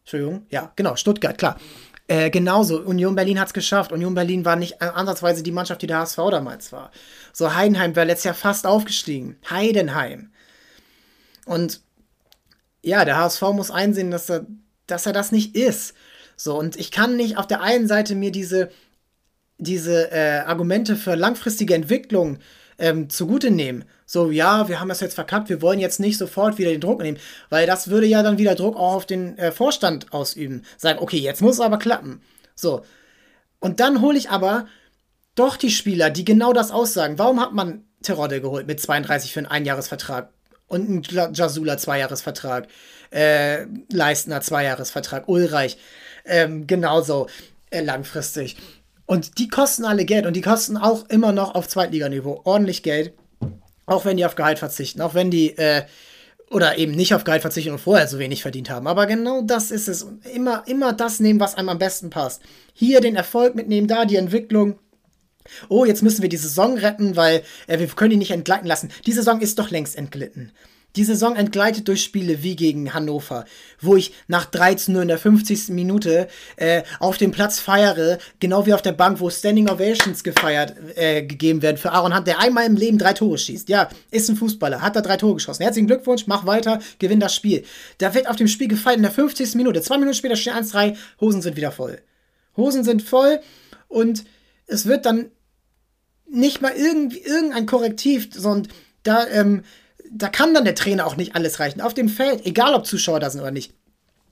Entschuldigung, 0.00 0.46
ja, 0.50 0.72
genau, 0.76 0.96
Stuttgart, 0.96 1.38
klar. 1.38 1.58
Äh, 2.08 2.30
genauso, 2.30 2.80
Union 2.80 3.14
Berlin 3.14 3.40
hat 3.40 3.48
es 3.48 3.54
geschafft. 3.54 3.92
Union 3.92 4.14
Berlin 4.14 4.44
war 4.44 4.56
nicht 4.56 4.82
ansatzweise 4.82 5.42
die 5.42 5.52
Mannschaft, 5.52 5.82
die 5.82 5.86
der 5.86 5.98
HSV 5.98 6.18
damals 6.30 6.72
war. 6.72 6.90
So, 7.32 7.54
Heidenheim 7.54 7.96
war 7.96 8.04
letztes 8.04 8.24
Jahr 8.24 8.34
fast 8.34 8.66
aufgestiegen. 8.66 9.36
Heidenheim. 9.48 10.30
Und 11.46 11.80
ja, 12.82 13.04
der 13.04 13.16
HSV 13.16 13.42
muss 13.52 13.70
einsehen, 13.70 14.10
dass 14.10 14.28
er, 14.28 14.46
dass 14.86 15.06
er 15.06 15.12
das 15.12 15.32
nicht 15.32 15.56
ist. 15.56 15.94
So, 16.36 16.58
und 16.58 16.76
ich 16.76 16.90
kann 16.90 17.16
nicht 17.16 17.38
auf 17.38 17.46
der 17.46 17.62
einen 17.62 17.86
Seite 17.86 18.14
mir 18.14 18.32
diese, 18.32 18.70
diese 19.64 20.10
äh, 20.12 20.40
Argumente 20.40 20.96
für 20.96 21.14
langfristige 21.14 21.74
Entwicklung 21.74 22.38
ähm, 22.78 23.08
zugute 23.10 23.50
nehmen. 23.50 23.84
So, 24.06 24.30
ja, 24.30 24.68
wir 24.68 24.80
haben 24.80 24.88
das 24.88 25.00
jetzt 25.00 25.14
verkackt, 25.14 25.48
wir 25.48 25.62
wollen 25.62 25.78
jetzt 25.78 26.00
nicht 26.00 26.18
sofort 26.18 26.58
wieder 26.58 26.70
den 26.70 26.80
Druck 26.80 27.02
nehmen, 27.02 27.18
weil 27.50 27.66
das 27.66 27.88
würde 27.88 28.06
ja 28.06 28.22
dann 28.22 28.38
wieder 28.38 28.54
Druck 28.54 28.76
auch 28.76 28.94
auf 28.94 29.06
den 29.06 29.38
äh, 29.38 29.52
Vorstand 29.52 30.12
ausüben. 30.12 30.62
Sagen, 30.76 30.98
okay, 30.98 31.18
jetzt 31.18 31.42
muss 31.42 31.54
es 31.54 31.60
aber 31.60 31.78
klappen. 31.78 32.20
So. 32.54 32.82
Und 33.60 33.80
dann 33.80 34.00
hole 34.00 34.18
ich 34.18 34.30
aber 34.30 34.66
doch 35.34 35.56
die 35.56 35.70
Spieler, 35.70 36.10
die 36.10 36.24
genau 36.24 36.52
das 36.52 36.70
aussagen. 36.70 37.18
Warum 37.18 37.40
hat 37.40 37.52
man 37.52 37.84
Terodde 38.02 38.40
geholt 38.40 38.66
mit 38.66 38.80
32 38.80 39.32
für 39.32 39.40
einen 39.40 39.46
Einjahresvertrag? 39.46 40.30
und 40.72 41.12
ein 41.12 41.34
Jasula 41.34 41.76
Zweijahresvertrag, 41.76 42.66
äh, 43.10 43.66
Leistner 43.90 44.40
Zweijahresvertrag, 44.40 45.28
Ulreich 45.28 45.76
ähm, 46.24 46.66
genauso 46.66 47.28
äh, 47.70 47.82
langfristig. 47.82 48.56
Und 49.06 49.38
die 49.38 49.48
kosten 49.48 49.84
alle 49.84 50.04
Geld 50.04 50.26
und 50.26 50.34
die 50.34 50.40
kosten 50.40 50.76
auch 50.76 51.08
immer 51.08 51.32
noch 51.32 51.54
auf 51.54 51.68
Zweitliganiveau 51.68 52.40
ordentlich 52.44 52.82
Geld, 52.82 53.12
auch 53.86 54.04
wenn 54.04 54.16
die 54.16 54.24
auf 54.24 54.36
Gehalt 54.36 54.58
verzichten, 54.58 55.00
auch 55.00 55.14
wenn 55.14 55.30
die 55.30 55.56
äh, 55.58 55.82
oder 56.50 56.78
eben 56.78 56.92
nicht 56.92 57.14
auf 57.14 57.24
Gehalt 57.24 57.42
verzichten 57.42 57.72
und 57.72 57.78
vorher 57.78 58.06
so 58.06 58.18
wenig 58.18 58.42
verdient 58.42 58.70
haben. 58.70 58.86
Aber 58.86 59.06
genau 59.06 59.42
das 59.42 59.70
ist 59.70 59.88
es. 59.88 60.06
Immer, 60.34 60.64
immer 60.66 60.92
das 60.92 61.18
nehmen, 61.18 61.40
was 61.40 61.54
einem 61.54 61.70
am 61.70 61.78
besten 61.78 62.10
passt. 62.10 62.42
Hier 62.74 63.00
den 63.00 63.16
Erfolg 63.16 63.54
mitnehmen, 63.54 63.88
da 63.88 64.04
die 64.04 64.16
Entwicklung 64.16 64.78
oh, 65.68 65.84
jetzt 65.84 66.02
müssen 66.02 66.22
wir 66.22 66.28
die 66.28 66.36
Saison 66.36 66.78
retten, 66.78 67.16
weil 67.16 67.42
äh, 67.66 67.78
wir 67.78 67.86
können 67.88 68.10
die 68.10 68.16
nicht 68.16 68.30
entgleiten 68.30 68.66
lassen. 68.66 68.90
Die 69.06 69.12
Saison 69.12 69.40
ist 69.40 69.58
doch 69.58 69.70
längst 69.70 69.96
entglitten. 69.96 70.52
Die 70.96 71.04
Saison 71.04 71.36
entgleitet 71.36 71.88
durch 71.88 72.02
Spiele 72.02 72.42
wie 72.42 72.54
gegen 72.54 72.92
Hannover, 72.92 73.46
wo 73.80 73.96
ich 73.96 74.12
nach 74.28 74.44
13 74.44 74.94
Uhr 74.94 75.02
in 75.02 75.08
der 75.08 75.18
50. 75.18 75.68
Minute 75.70 76.28
äh, 76.56 76.82
auf 76.98 77.16
dem 77.16 77.30
Platz 77.30 77.58
feiere, 77.58 78.18
genau 78.40 78.66
wie 78.66 78.74
auf 78.74 78.82
der 78.82 78.92
Bank, 78.92 79.20
wo 79.20 79.30
Standing 79.30 79.70
Ovations 79.70 80.22
gefeiert 80.22 80.74
äh, 80.96 81.22
gegeben 81.22 81.62
werden 81.62 81.78
für 81.78 81.92
Aaron 81.92 82.14
Hunt, 82.14 82.26
der 82.26 82.40
einmal 82.40 82.66
im 82.66 82.76
Leben 82.76 82.98
drei 82.98 83.14
Tore 83.14 83.38
schießt. 83.38 83.68
Ja, 83.70 83.88
ist 84.10 84.28
ein 84.28 84.36
Fußballer, 84.36 84.82
hat 84.82 84.96
da 84.96 85.00
drei 85.00 85.16
Tore 85.16 85.34
geschossen. 85.34 85.62
Herzlichen 85.62 85.86
Glückwunsch, 85.86 86.26
mach 86.26 86.44
weiter, 86.44 86.80
gewinn 86.98 87.20
das 87.20 87.34
Spiel. 87.34 87.64
Da 87.98 88.14
wird 88.14 88.28
auf 88.28 88.36
dem 88.36 88.48
Spiel 88.48 88.68
gefeiert 88.68 88.98
in 88.98 89.02
der 89.02 89.12
50. 89.12 89.54
Minute. 89.54 89.80
Zwei 89.80 89.96
Minuten 89.96 90.16
später 90.16 90.36
steht 90.36 90.54
1-3, 90.54 90.96
Hosen 91.20 91.40
sind 91.40 91.56
wieder 91.56 91.72
voll. 91.72 92.02
Hosen 92.56 92.84
sind 92.84 93.02
voll 93.02 93.40
und 93.88 94.24
es 94.66 94.84
wird 94.86 95.06
dann 95.06 95.30
nicht 96.28 96.60
mal 96.60 96.72
irgendwie 96.72 97.20
irgendein 97.20 97.66
Korrektiv, 97.66 98.28
sondern 98.32 98.72
da, 99.02 99.26
ähm, 99.28 99.62
da 100.14 100.28
kann 100.28 100.54
dann 100.54 100.64
der 100.64 100.74
Trainer 100.74 101.06
auch 101.06 101.16
nicht 101.16 101.34
alles 101.34 101.58
reichen. 101.58 101.80
Auf 101.80 101.94
dem 101.94 102.08
Feld, 102.08 102.44
egal 102.44 102.74
ob 102.74 102.86
Zuschauer 102.86 103.20
da 103.20 103.30
sind 103.30 103.40
oder 103.40 103.50
nicht. 103.50 103.74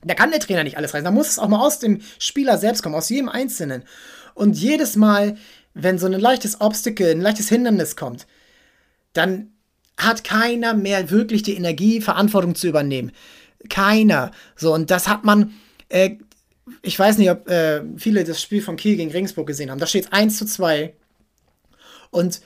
Da 0.03 0.13
kann 0.13 0.31
der 0.31 0.39
Trainer 0.39 0.63
nicht 0.63 0.77
alles 0.77 0.93
reichen. 0.93 1.05
Da 1.05 1.11
muss 1.11 1.29
es 1.29 1.39
auch 1.39 1.47
mal 1.47 1.59
aus 1.59 1.79
dem 1.79 2.01
Spieler 2.19 2.57
selbst 2.57 2.83
kommen, 2.83 2.95
aus 2.95 3.09
jedem 3.09 3.29
Einzelnen. 3.29 3.83
Und 4.33 4.57
jedes 4.57 4.95
Mal, 4.95 5.37
wenn 5.73 5.97
so 5.97 6.05
ein 6.05 6.13
leichtes 6.13 6.61
Obstacle, 6.61 7.11
ein 7.11 7.21
leichtes 7.21 7.49
Hindernis 7.49 7.95
kommt, 7.95 8.27
dann 9.13 9.51
hat 9.97 10.23
keiner 10.23 10.73
mehr 10.73 11.09
wirklich 11.09 11.43
die 11.43 11.55
Energie, 11.55 12.01
Verantwortung 12.01 12.55
zu 12.55 12.67
übernehmen. 12.67 13.11
Keiner. 13.69 14.31
So, 14.55 14.73
und 14.73 14.89
das 14.89 15.07
hat 15.07 15.23
man, 15.23 15.53
äh, 15.89 16.11
ich 16.81 16.97
weiß 16.97 17.17
nicht, 17.17 17.29
ob 17.29 17.47
äh, 17.49 17.83
viele 17.97 18.23
das 18.23 18.41
Spiel 18.41 18.61
von 18.61 18.77
Kiel 18.77 18.97
gegen 18.97 19.11
Regensburg 19.11 19.47
gesehen 19.47 19.69
haben. 19.69 19.79
Da 19.79 19.87
steht 19.87 20.05
es 20.05 20.11
1 20.11 20.37
zu 20.37 20.45
2 20.45 20.93
und 22.11 22.41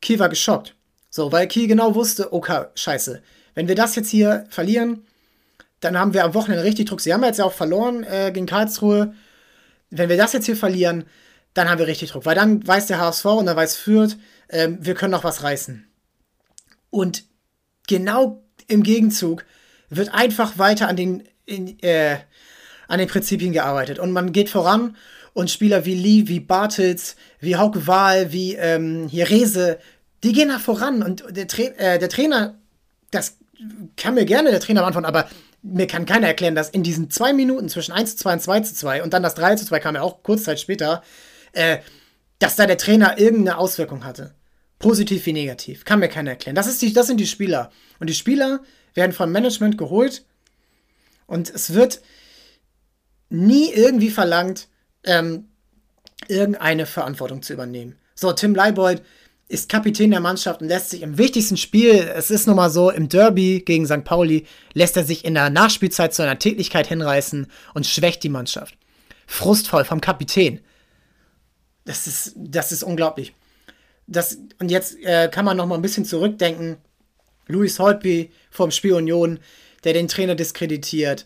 Kiel 0.00 0.18
war 0.18 0.28
geschockt. 0.28 0.74
So, 1.10 1.32
weil 1.32 1.46
Kiel 1.48 1.68
genau 1.68 1.94
wusste, 1.94 2.32
okay, 2.32 2.66
scheiße, 2.74 3.22
wenn 3.54 3.68
wir 3.68 3.74
das 3.74 3.96
jetzt 3.96 4.10
hier 4.10 4.46
verlieren, 4.50 5.06
dann 5.80 5.98
haben 5.98 6.12
wir 6.12 6.24
am 6.24 6.34
Wochenende 6.34 6.64
richtig 6.64 6.88
Druck. 6.88 7.00
Sie 7.00 7.12
haben 7.12 7.22
jetzt 7.24 7.38
ja 7.38 7.44
auch 7.44 7.52
verloren 7.52 8.04
äh, 8.04 8.30
gegen 8.32 8.46
Karlsruhe. 8.46 9.14
Wenn 9.90 10.08
wir 10.08 10.16
das 10.16 10.32
jetzt 10.32 10.46
hier 10.46 10.56
verlieren, 10.56 11.04
dann 11.54 11.68
haben 11.68 11.78
wir 11.78 11.86
richtig 11.86 12.10
Druck. 12.10 12.26
Weil 12.26 12.34
dann 12.34 12.66
weiß 12.66 12.86
der 12.86 12.98
HSV 12.98 13.24
und 13.24 13.46
dann 13.46 13.56
weiß 13.56 13.76
Fürth, 13.76 14.16
äh, 14.48 14.68
wir 14.78 14.94
können 14.94 15.12
noch 15.12 15.24
was 15.24 15.42
reißen. 15.42 15.86
Und 16.90 17.24
genau 17.86 18.42
im 18.66 18.82
Gegenzug 18.82 19.44
wird 19.88 20.12
einfach 20.12 20.58
weiter 20.58 20.88
an 20.88 20.96
den, 20.96 21.24
in, 21.46 21.78
äh, 21.82 22.18
an 22.88 22.98
den 22.98 23.08
Prinzipien 23.08 23.52
gearbeitet. 23.52 23.98
Und 23.98 24.12
man 24.12 24.32
geht 24.32 24.50
voran 24.50 24.96
und 25.32 25.50
Spieler 25.50 25.84
wie 25.84 25.94
Lee, 25.94 26.28
wie 26.28 26.40
Bartels, 26.40 27.16
wie 27.40 27.56
Hauke 27.56 27.86
Wahl, 27.86 28.32
wie 28.32 28.54
ähm, 28.56 29.08
hier 29.08 29.30
Rese, 29.30 29.78
die 30.22 30.32
gehen 30.32 30.48
da 30.48 30.58
voran. 30.58 31.02
Und 31.02 31.24
der, 31.30 31.46
Tra 31.46 31.62
äh, 31.62 31.98
der 31.98 32.08
Trainer, 32.08 32.58
das 33.10 33.36
kann 33.96 34.14
mir 34.14 34.24
gerne 34.24 34.50
der 34.50 34.60
Trainer 34.60 34.80
beantworten, 34.82 35.06
aber 35.06 35.28
mir 35.62 35.86
kann 35.86 36.06
keiner 36.06 36.28
erklären, 36.28 36.54
dass 36.54 36.70
in 36.70 36.82
diesen 36.82 37.10
zwei 37.10 37.32
Minuten 37.32 37.68
zwischen 37.68 37.92
1 37.92 38.16
zu 38.16 38.22
2 38.24 38.32
und 38.34 38.40
2 38.40 38.60
zu 38.60 38.74
2 38.74 39.02
und 39.02 39.12
dann 39.12 39.22
das 39.22 39.34
3 39.34 39.56
zu 39.56 39.66
2 39.66 39.80
kam 39.80 39.94
ja 39.96 40.02
auch 40.02 40.22
kurz 40.22 40.44
Zeit 40.44 40.60
später, 40.60 41.02
äh, 41.52 41.78
dass 42.38 42.56
da 42.56 42.66
der 42.66 42.78
Trainer 42.78 43.18
irgendeine 43.18 43.58
Auswirkung 43.58 44.04
hatte. 44.04 44.34
Positiv 44.78 45.26
wie 45.26 45.32
negativ. 45.32 45.84
Kann 45.84 45.98
mir 45.98 46.08
keiner 46.08 46.30
erklären. 46.30 46.54
Das, 46.54 46.68
ist 46.68 46.80
die, 46.82 46.92
das 46.92 47.08
sind 47.08 47.18
die 47.18 47.26
Spieler. 47.26 47.72
Und 47.98 48.08
die 48.08 48.14
Spieler 48.14 48.60
werden 48.94 49.12
vom 49.12 49.32
Management 49.32 49.76
geholt 49.76 50.24
und 51.26 51.50
es 51.50 51.74
wird 51.74 52.00
nie 53.28 53.70
irgendwie 53.72 54.10
verlangt, 54.10 54.68
ähm, 55.04 55.48
irgendeine 56.28 56.86
Verantwortung 56.86 57.42
zu 57.42 57.52
übernehmen. 57.52 57.96
So, 58.14 58.32
Tim 58.32 58.54
Leibold 58.54 59.02
ist 59.48 59.70
Kapitän 59.70 60.10
der 60.10 60.20
Mannschaft 60.20 60.60
und 60.60 60.68
lässt 60.68 60.90
sich 60.90 61.02
im 61.02 61.16
wichtigsten 61.16 61.56
Spiel, 61.56 62.12
es 62.14 62.30
ist 62.30 62.46
nun 62.46 62.56
mal 62.56 62.70
so, 62.70 62.90
im 62.90 63.08
Derby 63.08 63.62
gegen 63.64 63.86
St. 63.86 64.04
Pauli, 64.04 64.46
lässt 64.74 64.96
er 64.96 65.04
sich 65.04 65.24
in 65.24 65.34
der 65.34 65.48
Nachspielzeit 65.48 66.12
zu 66.12 66.22
einer 66.22 66.38
Tätigkeit 66.38 66.86
hinreißen 66.86 67.46
und 67.72 67.86
schwächt 67.86 68.22
die 68.22 68.28
Mannschaft. 68.28 68.76
Frustvoll 69.26 69.84
vom 69.84 70.02
Kapitän. 70.02 70.60
Das 71.86 72.06
ist, 72.06 72.34
das 72.36 72.72
ist 72.72 72.82
unglaublich. 72.82 73.34
Das, 74.06 74.38
und 74.58 74.70
jetzt 74.70 75.02
äh, 75.02 75.28
kann 75.32 75.46
man 75.46 75.56
noch 75.56 75.66
mal 75.66 75.76
ein 75.76 75.82
bisschen 75.82 76.04
zurückdenken. 76.04 76.76
Louis 77.46 77.78
Holtby 77.78 78.30
vom 78.50 78.70
Spiel 78.70 78.92
Union, 78.92 79.38
der 79.84 79.94
den 79.94 80.08
Trainer 80.08 80.34
diskreditiert, 80.34 81.24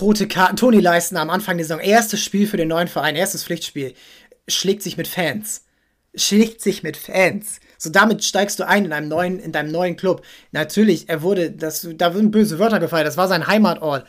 rote 0.00 0.28
Karten. 0.28 0.56
Toni 0.56 0.78
Leisten 0.78 1.16
am 1.16 1.30
Anfang 1.30 1.56
der 1.56 1.66
Saison, 1.66 1.80
erstes 1.80 2.22
Spiel 2.22 2.46
für 2.46 2.56
den 2.56 2.68
neuen 2.68 2.86
Verein, 2.86 3.16
erstes 3.16 3.42
Pflichtspiel, 3.42 3.94
schlägt 4.46 4.82
sich 4.82 4.96
mit 4.96 5.08
Fans. 5.08 5.65
Schlägt 6.16 6.62
sich 6.62 6.82
mit 6.82 6.96
Fans. 6.96 7.60
So, 7.78 7.90
damit 7.90 8.24
steigst 8.24 8.58
du 8.58 8.66
ein 8.66 8.86
in 8.86 8.92
einem 8.92 9.08
neuen, 9.08 9.38
in 9.38 9.52
deinem 9.52 9.70
neuen 9.70 9.96
Club. 9.96 10.22
Natürlich, 10.52 11.08
er 11.08 11.22
wurde, 11.22 11.50
das, 11.50 11.86
da 11.96 12.14
wurden 12.14 12.30
böse 12.30 12.58
Wörter 12.58 12.80
gefeiert, 12.80 13.06
das 13.06 13.16
war 13.16 13.28
sein 13.28 13.46
Heimatort. 13.46 14.06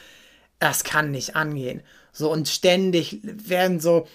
Das 0.60 0.84
kann 0.84 1.12
nicht 1.12 1.36
angehen. 1.36 1.82
So, 2.12 2.32
und 2.32 2.48
ständig 2.48 3.20
werden 3.24 3.80
so, 3.80 4.08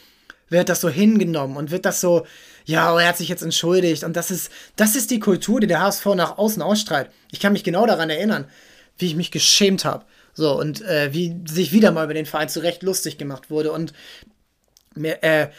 wird 0.48 0.68
das 0.68 0.80
so 0.80 0.88
hingenommen 0.88 1.56
und 1.56 1.70
wird 1.70 1.84
das 1.84 2.00
so, 2.00 2.26
ja, 2.64 2.98
er 2.98 3.08
hat 3.08 3.16
sich 3.16 3.28
jetzt 3.28 3.42
entschuldigt. 3.42 4.04
Und 4.04 4.16
das 4.16 4.30
ist, 4.30 4.50
das 4.76 4.96
ist 4.96 5.10
die 5.10 5.20
Kultur, 5.20 5.60
die 5.60 5.66
der 5.66 5.80
HSV 5.80 6.06
nach 6.14 6.38
außen 6.38 6.62
ausstrahlt. 6.62 7.10
Ich 7.30 7.40
kann 7.40 7.52
mich 7.52 7.64
genau 7.64 7.86
daran 7.86 8.10
erinnern, 8.10 8.46
wie 8.98 9.06
ich 9.06 9.16
mich 9.16 9.30
geschämt 9.30 9.84
habe. 9.84 10.04
So, 10.34 10.58
und 10.58 10.80
äh, 10.82 11.12
wie 11.12 11.36
sich 11.46 11.72
wieder 11.72 11.92
mal 11.92 12.04
über 12.04 12.14
den 12.14 12.26
Verein 12.26 12.48
zurecht 12.48 12.82
lustig 12.82 13.18
gemacht 13.18 13.50
wurde. 13.50 13.72
Und 13.72 13.92
mehr, 14.94 15.22
äh, 15.22 15.50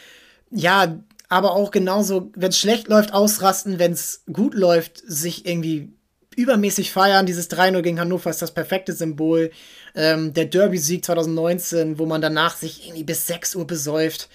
ja, 0.50 0.98
aber 1.34 1.50
auch 1.50 1.72
genauso, 1.72 2.30
wenn 2.36 2.50
es 2.50 2.58
schlecht 2.60 2.86
läuft, 2.86 3.12
ausrasten, 3.12 3.80
wenn 3.80 3.90
es 3.90 4.22
gut 4.32 4.54
läuft, 4.54 5.02
sich 5.04 5.46
irgendwie 5.46 5.92
übermäßig 6.36 6.92
feiern. 6.92 7.26
Dieses 7.26 7.50
3-0 7.50 7.82
gegen 7.82 7.98
Hannover 7.98 8.30
ist 8.30 8.40
das 8.40 8.54
perfekte 8.54 8.92
Symbol. 8.92 9.50
Ähm, 9.96 10.32
der 10.32 10.44
Derby-Sieg 10.44 11.04
2019, 11.04 11.98
wo 11.98 12.06
man 12.06 12.22
danach 12.22 12.56
sich 12.56 12.86
irgendwie 12.86 13.02
bis 13.02 13.26
6 13.26 13.56
Uhr 13.56 13.66
besäuft. 13.66 14.28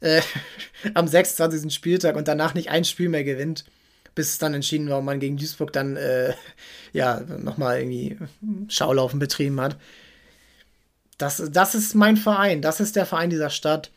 Äh, 0.00 0.22
am 0.94 1.06
26. 1.06 1.70
Spieltag 1.70 2.16
und 2.16 2.28
danach 2.28 2.54
nicht 2.54 2.70
ein 2.70 2.86
Spiel 2.86 3.10
mehr 3.10 3.24
gewinnt 3.24 3.66
bis 4.14 4.28
es 4.28 4.38
dann 4.38 4.52
entschieden 4.52 4.90
war, 4.90 4.98
ob 4.98 5.04
man 5.04 5.20
gegen 5.20 5.38
Duisburg 5.38 5.72
dann 5.72 5.96
äh, 5.96 6.34
ja 6.92 7.20
nochmal 7.20 7.78
irgendwie 7.78 8.18
Schaulaufen 8.68 9.18
betrieben 9.18 9.58
hat. 9.58 9.78
Das, 11.16 11.42
das 11.50 11.74
ist 11.74 11.94
mein 11.94 12.18
Verein, 12.18 12.60
das 12.60 12.78
ist 12.78 12.94
der 12.94 13.06
Verein 13.06 13.30
dieser 13.30 13.48
Stadt. 13.48 13.90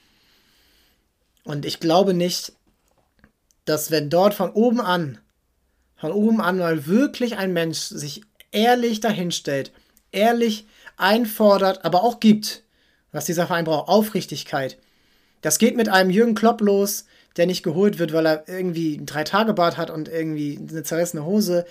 Und 1.45 1.65
ich 1.65 1.79
glaube 1.79 2.13
nicht, 2.13 2.51
dass 3.63 3.91
wenn 3.91 4.10
dort 4.10 4.34
von 4.34 4.51
oben 4.51 4.81
an, 4.81 5.19
von 5.95 6.12
oben 6.12 6.41
an 6.41 6.58
mal 6.58 6.88
wirklich 6.88 7.38
ein 7.38 7.53
Mensch 7.53 7.77
sich 7.79 8.23
ehrlich 8.51 8.99
dahinstellt, 8.99 9.71
ehrlich 10.12 10.67
einfordert, 10.97 11.86
aber 11.86 12.03
auch 12.03 12.19
gibt, 12.19 12.63
was 13.12 13.25
dieser 13.25 13.47
Verein 13.47 13.65
braucht, 13.65 13.88
Aufrichtigkeit. 13.88 14.77
Das 15.41 15.60
geht 15.60 15.77
mit 15.77 15.88
einem 15.88 16.10
Jürgen 16.10 16.36
Klopp 16.36 16.62
los, 16.62 17.05
der 17.38 17.45
nicht 17.45 17.63
geholt 17.63 17.99
wird, 17.99 18.12
weil 18.12 18.25
er 18.25 18.47
irgendwie 18.47 18.95
ein 18.95 19.05
Drei-Tage-Bart 19.05 19.77
hat 19.77 19.91
und 19.91 20.10
irgendwie 20.10 20.58
eine 20.58 20.84
zerrissene 20.84 21.25
Hose. 21.25 21.65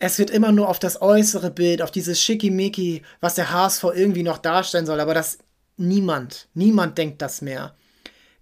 Es 0.00 0.18
wird 0.18 0.30
immer 0.30 0.50
nur 0.50 0.68
auf 0.68 0.78
das 0.78 1.00
äußere 1.00 1.50
Bild, 1.50 1.82
auf 1.82 1.90
dieses 1.90 2.20
Schickimicki, 2.20 3.02
was 3.20 3.36
der 3.36 3.52
HSV 3.52 3.84
irgendwie 3.94 4.22
noch 4.24 4.38
darstellen 4.38 4.86
soll, 4.86 4.98
aber 4.98 5.14
das 5.14 5.38
niemand, 5.76 6.48
niemand 6.54 6.98
denkt 6.98 7.22
das 7.22 7.42
mehr. 7.42 7.74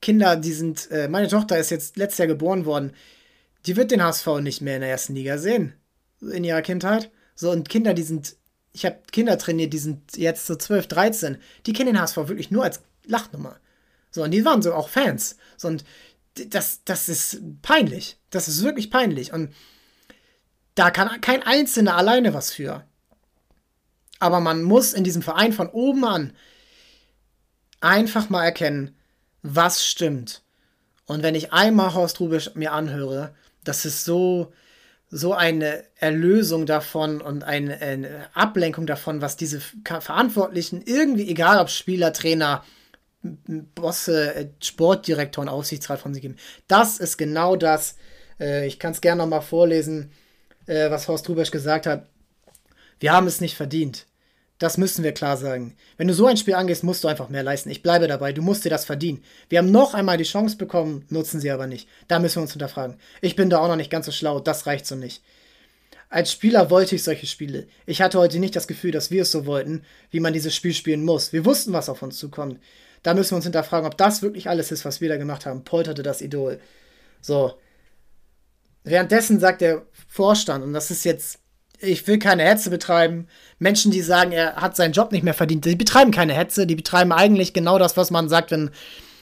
Kinder, 0.01 0.37
die 0.37 0.53
sind, 0.53 0.91
äh, 0.91 1.09
meine 1.09 1.29
Tochter 1.29 1.59
ist 1.59 1.71
jetzt 1.71 1.97
letztes 1.97 2.19
Jahr 2.19 2.29
geboren 2.29 2.65
worden, 2.65 2.93
die 3.67 3.77
wird 3.77 3.91
den 3.91 4.03
HSV 4.03 4.27
nicht 4.41 4.61
mehr 4.61 4.77
in 4.77 4.81
der 4.81 4.91
ersten 4.91 5.15
Liga 5.15 5.39
sehen, 5.39 5.75
in 6.21 6.45
ihrer 6.45 6.63
Kindheit. 6.63 7.11
So, 7.35 7.51
und 7.51 7.69
Kinder, 7.69 7.95
die 7.95 8.03
sind, 8.03 8.37
ich 8.73 8.85
habe 8.85 8.99
Kinder 9.11 9.39
trainiert, 9.39 9.73
die 9.73 9.79
sind 9.79 10.17
jetzt 10.17 10.47
so 10.47 10.55
12, 10.55 10.87
13, 10.87 11.39
die 11.67 11.73
kennen 11.73 11.95
den 11.95 12.01
HSV 12.01 12.17
wirklich 12.17 12.51
nur 12.51 12.65
als 12.65 12.81
Lachnummer. 13.05 13.59
So, 14.11 14.23
und 14.23 14.31
die 14.31 14.45
waren 14.45 14.63
so 14.63 14.75
auch 14.75 14.89
Fans. 14.89 15.37
So, 15.57 15.69
und 15.69 15.85
das, 16.35 16.85
das 16.85 17.09
ist 17.09 17.41
peinlich. 17.63 18.19
Das 18.31 18.49
ist 18.49 18.63
wirklich 18.63 18.91
peinlich. 18.91 19.33
Und 19.33 19.53
da 20.75 20.91
kann 20.91 21.21
kein 21.21 21.43
Einzelner 21.43 21.97
alleine 21.97 22.35
was 22.35 22.53
für. 22.53 22.85
Aber 24.21 24.41
man 24.41 24.63
muss 24.63 24.93
in 24.93 25.05
diesem 25.05 25.23
Verein 25.23 25.53
von 25.53 25.69
oben 25.69 26.05
an 26.05 26.33
einfach 27.81 28.31
mal 28.31 28.45
erkennen, 28.45 28.97
was 29.42 29.85
stimmt. 29.85 30.42
Und 31.07 31.22
wenn 31.22 31.35
ich 31.35 31.53
einmal 31.53 31.94
Horst 31.94 32.20
Rubisch 32.20 32.55
mir 32.55 32.72
anhöre, 32.72 33.35
das 33.64 33.85
ist 33.85 34.05
so, 34.05 34.53
so 35.11 35.33
eine 35.33 35.85
Erlösung 35.96 36.66
davon 36.66 37.20
und 37.20 37.44
eine, 37.44 37.81
eine 37.81 38.29
Ablenkung 38.35 38.87
davon, 38.87 39.22
was 39.22 39.37
diese 39.37 39.61
Verantwortlichen 39.61 40.83
irgendwie, 40.85 41.29
egal 41.31 41.59
ob 41.61 41.70
Spieler, 41.70 42.12
Trainer, 42.12 42.64
Bosse, 43.22 44.35
äh, 44.35 44.48
Sportdirektor 44.62 45.42
und 45.42 45.48
Aufsichtsrat 45.48 46.01
von 46.01 46.14
sich 46.14 46.22
geben. 46.22 46.37
Das 46.68 46.98
ist 46.98 47.16
genau 47.16 47.57
das. 47.57 47.96
Äh, 48.38 48.66
ich 48.66 48.79
kann 48.79 48.92
es 48.92 49.01
gerne 49.01 49.22
nochmal 49.22 49.42
vorlesen, 49.42 50.12
äh, 50.66 50.90
was 50.90 51.09
Horst 51.09 51.29
Rubesch 51.29 51.51
gesagt 51.51 51.87
hat. 51.87 52.07
Wir 53.01 53.12
haben 53.12 53.27
es 53.27 53.40
nicht 53.40 53.57
verdient. 53.57 54.07
Das 54.59 54.77
müssen 54.77 55.05
wir 55.05 55.12
klar 55.12 55.37
sagen. 55.37 55.77
Wenn 55.97 56.09
du 56.09 56.14
so 56.14 56.27
ein 56.27 56.37
Spiel 56.37 56.55
angehst, 56.55 56.83
musst 56.83 57.05
du 57.05 57.09
einfach 57.09 57.29
mehr 57.29 57.44
leisten. 57.44 57.71
Ich 57.71 57.83
bleibe 57.83 58.09
dabei, 58.09 58.33
du 58.33 58.42
musst 58.42 58.64
dir 58.64 58.71
das 58.71 58.85
verdienen. 58.85 59.23
Wir 59.49 59.59
haben 59.59 59.71
noch 59.71 59.94
einmal 59.94 60.18
die 60.18 60.25
Chance 60.25 60.57
bekommen, 60.57 61.05
nutzen 61.11 61.40
sie 61.40 61.51
aber 61.51 61.68
nicht. 61.68 61.88
Da 62.09 62.18
müssen 62.18 62.37
wir 62.37 62.42
uns 62.42 62.53
hinterfragen. 62.53 62.97
Ich 63.21 63.37
bin 63.37 63.51
da 63.51 63.59
auch 63.59 63.68
noch 63.68 63.77
nicht 63.77 63.90
ganz 63.90 64.07
so 64.07 64.12
schlau, 64.12 64.40
das 64.40 64.66
reicht 64.66 64.87
so 64.87 64.97
nicht. 64.97 65.23
Als 66.11 66.33
Spieler 66.33 66.71
wollte 66.71 66.97
ich 66.97 67.05
solche 67.05 67.27
Spiele. 67.27 67.66
Ich 67.87 68.01
hatte 68.01 68.18
heute 68.18 68.38
nicht 68.38 68.57
das 68.57 68.66
Gefühl, 68.66 68.90
dass 68.90 69.11
wir 69.11 69.23
es 69.23 69.31
so 69.31 69.47
wollten, 69.47 69.85
wie 70.11 70.21
man 70.21 70.33
dieses 70.33 70.55
Spiel 70.55 70.73
spielen 70.73 71.05
muss. 71.05 71.33
Wir 71.33 71.44
wussten, 71.44 71.73
was 71.73 71.88
auf 71.88 72.03
uns 72.03 72.18
zukommt. 72.18 72.61
Da 73.03 73.14
müssen 73.14 73.33
wir 73.33 73.37
uns 73.37 73.44
hinterfragen, 73.44 73.87
ob 73.87 73.97
das 73.97 74.23
wirklich 74.23 74.49
alles 74.49 74.73
ist, 74.73 74.85
was 74.85 75.01
wir 75.01 75.09
da 75.09 75.18
gemacht 75.18 75.47
haben. 75.47 75.64
Polterte 75.64 76.03
das 76.03 76.23
Idol. 76.23 76.61
So. 77.21 77.55
Währenddessen 78.85 79.38
sagt 79.38 79.61
der 79.61 79.87
Vorstand, 80.09 80.64
und 80.64 80.73
das 80.73 80.90
ist 80.90 81.05
jetzt, 81.05 81.40
ich 81.81 82.07
will 82.07 82.19
keine 82.19 82.45
Hetze 82.45 82.71
betreiben. 82.71 83.29
Menschen, 83.59 83.91
die 83.91 84.03
sagen, 84.03 84.33
er 84.33 84.57
hat 84.57 84.77
seinen 84.77 84.93
Job 84.93 85.12
nicht 85.12 85.23
mehr 85.23 85.35
verdient, 85.35 85.64
die 85.64 85.77
betreiben 85.77 86.11
keine 86.11 86.35
Hetze, 86.35 86.67
die 86.67 86.77
betreiben 86.77 87.12
eigentlich 87.12 87.53
genau 87.53 87.79
das, 87.79 87.97
was 87.97 88.11
man 88.11 88.29
sagt, 88.29 88.51
wenn 88.51 88.71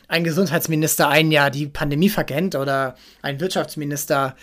ein 0.09 0.25
Gesundheitsminister 0.25 1.09
ein 1.09 1.31
Jahr 1.33 1.51
die 1.51 1.67
Pandemie 1.67 2.09
verkennt 2.09 2.55
oder 2.55 2.97
ein 3.23 3.41
Wirtschaftsminister, 3.41 4.37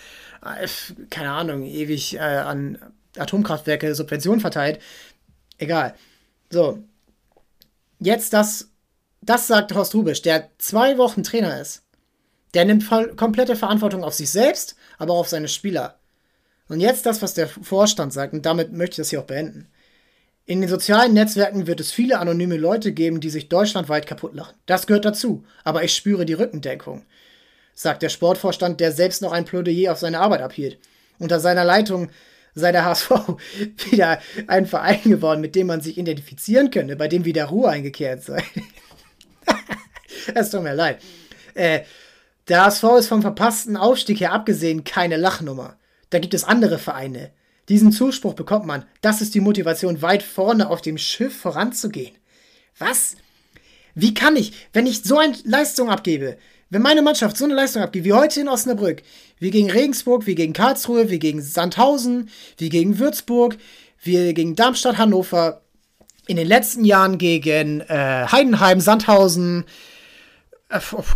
äh, 0.44 0.68
keine 1.10 1.30
Ahnung, 1.30 1.64
ewig 1.64 2.16
äh, 2.16 2.18
an 2.18 2.78
Atomkraftwerke 3.16 3.94
Subventionen 3.94 4.40
verteilt. 4.40 4.80
Egal. 5.58 5.94
So. 6.50 6.82
Jetzt 7.98 8.32
das 8.32 8.68
das 9.24 9.46
sagt 9.46 9.74
Horst 9.74 9.94
Rubisch, 9.94 10.20
der 10.22 10.50
zwei 10.58 10.98
Wochen 10.98 11.22
Trainer 11.22 11.60
ist. 11.60 11.82
Der 12.52 12.64
nimmt 12.64 12.88
komplette 13.16 13.56
Verantwortung 13.56 14.04
auf 14.04 14.14
sich 14.14 14.30
selbst, 14.30 14.76
aber 14.98 15.14
auch 15.14 15.20
auf 15.20 15.28
seine 15.28 15.48
Spieler. 15.48 15.98
Und 16.68 16.80
jetzt 16.80 17.06
das, 17.06 17.22
was 17.22 17.34
der 17.34 17.48
Vorstand 17.48 18.12
sagt, 18.12 18.32
und 18.32 18.46
damit 18.46 18.72
möchte 18.72 18.92
ich 18.92 18.96
das 18.96 19.10
hier 19.10 19.20
auch 19.20 19.26
beenden. 19.26 19.68
In 20.46 20.60
den 20.60 20.68
sozialen 20.68 21.14
Netzwerken 21.14 21.66
wird 21.66 21.80
es 21.80 21.90
viele 21.90 22.18
anonyme 22.18 22.56
Leute 22.56 22.92
geben, 22.92 23.20
die 23.20 23.30
sich 23.30 23.48
deutschlandweit 23.48 24.06
kaputt 24.06 24.34
lachen. 24.34 24.54
Das 24.66 24.86
gehört 24.86 25.06
dazu, 25.06 25.44
aber 25.62 25.84
ich 25.84 25.94
spüre 25.94 26.26
die 26.26 26.34
Rückendeckung, 26.34 27.06
sagt 27.74 28.02
der 28.02 28.10
Sportvorstand, 28.10 28.78
der 28.80 28.92
selbst 28.92 29.22
noch 29.22 29.32
ein 29.32 29.46
Plädoyer 29.46 29.92
auf 29.92 29.98
seine 29.98 30.20
Arbeit 30.20 30.42
abhielt. 30.42 30.78
Unter 31.18 31.40
seiner 31.40 31.64
Leitung 31.64 32.10
sei 32.54 32.72
der 32.72 32.84
HSV 32.84 33.10
wieder 33.90 34.20
ein 34.46 34.66
Verein 34.66 35.02
geworden, 35.04 35.40
mit 35.40 35.54
dem 35.54 35.66
man 35.66 35.80
sich 35.80 35.96
identifizieren 35.96 36.70
könnte, 36.70 36.96
bei 36.96 37.08
dem 37.08 37.24
wieder 37.24 37.46
Ruhe 37.46 37.68
eingekehrt 37.68 38.22
sei. 38.22 38.42
es 40.34 40.50
tut 40.50 40.62
mir 40.62 40.74
leid. 40.74 41.00
Äh, 41.54 41.80
der 42.48 42.66
HSV 42.66 42.84
ist 42.98 43.08
vom 43.08 43.22
verpassten 43.22 43.78
Aufstieg 43.78 44.20
her 44.20 44.32
abgesehen 44.32 44.84
keine 44.84 45.16
Lachnummer. 45.16 45.78
Da 46.14 46.20
gibt 46.20 46.32
es 46.32 46.44
andere 46.44 46.78
Vereine. 46.78 47.32
Diesen 47.68 47.90
Zuspruch 47.90 48.34
bekommt 48.34 48.66
man. 48.66 48.84
Das 49.00 49.20
ist 49.20 49.34
die 49.34 49.40
Motivation, 49.40 50.00
weit 50.00 50.22
vorne 50.22 50.70
auf 50.70 50.80
dem 50.80 50.96
Schiff 50.96 51.36
voranzugehen. 51.36 52.14
Was? 52.78 53.16
Wie 53.96 54.14
kann 54.14 54.36
ich, 54.36 54.52
wenn 54.72 54.86
ich 54.86 55.02
so 55.02 55.18
eine 55.18 55.34
Leistung 55.42 55.90
abgebe, 55.90 56.38
wenn 56.70 56.82
meine 56.82 57.02
Mannschaft 57.02 57.36
so 57.36 57.44
eine 57.44 57.54
Leistung 57.54 57.82
abgibt, 57.82 58.04
wie 58.04 58.12
heute 58.12 58.40
in 58.40 58.48
Osnabrück, 58.48 59.02
wie 59.40 59.50
gegen 59.50 59.72
Regensburg, 59.72 60.24
wie 60.28 60.36
gegen 60.36 60.52
Karlsruhe, 60.52 61.10
wie 61.10 61.18
gegen 61.18 61.42
Sandhausen, 61.42 62.28
wie 62.58 62.68
gegen 62.68 63.00
Würzburg, 63.00 63.58
wie 64.00 64.34
gegen 64.34 64.54
Darmstadt, 64.54 64.98
Hannover, 64.98 65.62
in 66.28 66.36
den 66.36 66.46
letzten 66.46 66.84
Jahren 66.84 67.18
gegen 67.18 67.80
äh, 67.80 68.26
Heidenheim, 68.30 68.78
Sandhausen, 68.78 69.64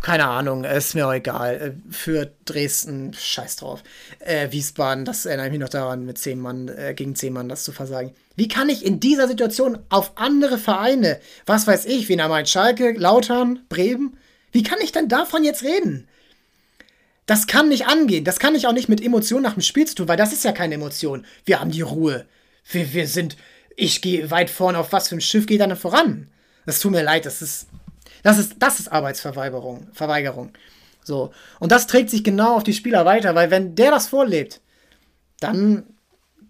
keine 0.02 0.26
Ahnung, 0.26 0.64
ist 0.64 0.94
mir 0.94 1.06
auch 1.08 1.12
egal. 1.12 1.54
Äh, 1.56 1.92
für 1.92 2.32
Dresden, 2.44 3.12
scheiß 3.14 3.56
drauf. 3.56 3.82
Äh, 4.20 4.52
Wiesbaden, 4.52 5.04
das 5.04 5.26
erinnere 5.26 5.46
ich 5.46 5.52
mich 5.52 5.60
noch 5.60 5.68
daran, 5.68 6.04
mit 6.04 6.18
zehn 6.18 6.38
Mann, 6.38 6.68
äh, 6.68 6.94
gegen 6.94 7.14
zehn 7.14 7.32
Mann 7.32 7.48
das 7.48 7.64
zu 7.64 7.72
versagen. 7.72 8.14
Wie 8.36 8.48
kann 8.48 8.68
ich 8.68 8.84
in 8.84 9.00
dieser 9.00 9.26
Situation 9.26 9.78
auf 9.88 10.12
andere 10.16 10.58
Vereine, 10.58 11.18
was 11.46 11.66
weiß 11.66 11.86
ich, 11.86 12.08
Wiener 12.08 12.28
Main, 12.28 12.46
Schalke, 12.46 12.92
Lautern, 12.92 13.64
Bremen, 13.68 14.16
wie 14.52 14.62
kann 14.62 14.78
ich 14.82 14.92
denn 14.92 15.08
davon 15.08 15.44
jetzt 15.44 15.62
reden? 15.62 16.08
Das 17.26 17.46
kann 17.46 17.68
nicht 17.68 17.86
angehen. 17.86 18.24
Das 18.24 18.38
kann 18.38 18.54
ich 18.54 18.66
auch 18.66 18.72
nicht 18.72 18.88
mit 18.88 19.02
Emotionen 19.02 19.42
nach 19.42 19.52
dem 19.52 19.62
Spiel 19.62 19.86
zu 19.86 19.94
tun, 19.96 20.08
weil 20.08 20.16
das 20.16 20.32
ist 20.32 20.44
ja 20.44 20.52
keine 20.52 20.76
Emotion. 20.76 21.26
Wir 21.44 21.60
haben 21.60 21.70
die 21.70 21.82
Ruhe. 21.82 22.26
Wir, 22.70 22.92
wir 22.94 23.06
sind, 23.06 23.36
ich 23.76 24.00
gehe 24.00 24.30
weit 24.30 24.50
vorne, 24.50 24.78
auf 24.78 24.92
was 24.92 25.08
für 25.08 25.16
ein 25.16 25.20
Schiff 25.20 25.46
geht 25.46 25.60
dann 25.60 25.76
voran? 25.76 26.28
Das 26.64 26.80
tut 26.80 26.92
mir 26.92 27.02
leid, 27.02 27.26
das 27.26 27.42
ist, 27.42 27.68
das 28.28 28.36
ist, 28.36 28.56
das 28.58 28.78
ist 28.78 28.92
Arbeitsverweigerung, 28.92 29.88
Verweigerung. 29.94 30.50
So. 31.02 31.32
Und 31.60 31.72
das 31.72 31.86
trägt 31.86 32.10
sich 32.10 32.22
genau 32.22 32.56
auf 32.56 32.62
die 32.62 32.74
Spieler 32.74 33.06
weiter, 33.06 33.34
weil 33.34 33.50
wenn 33.50 33.74
der 33.74 33.90
das 33.90 34.06
vorlebt, 34.06 34.60
dann 35.40 35.84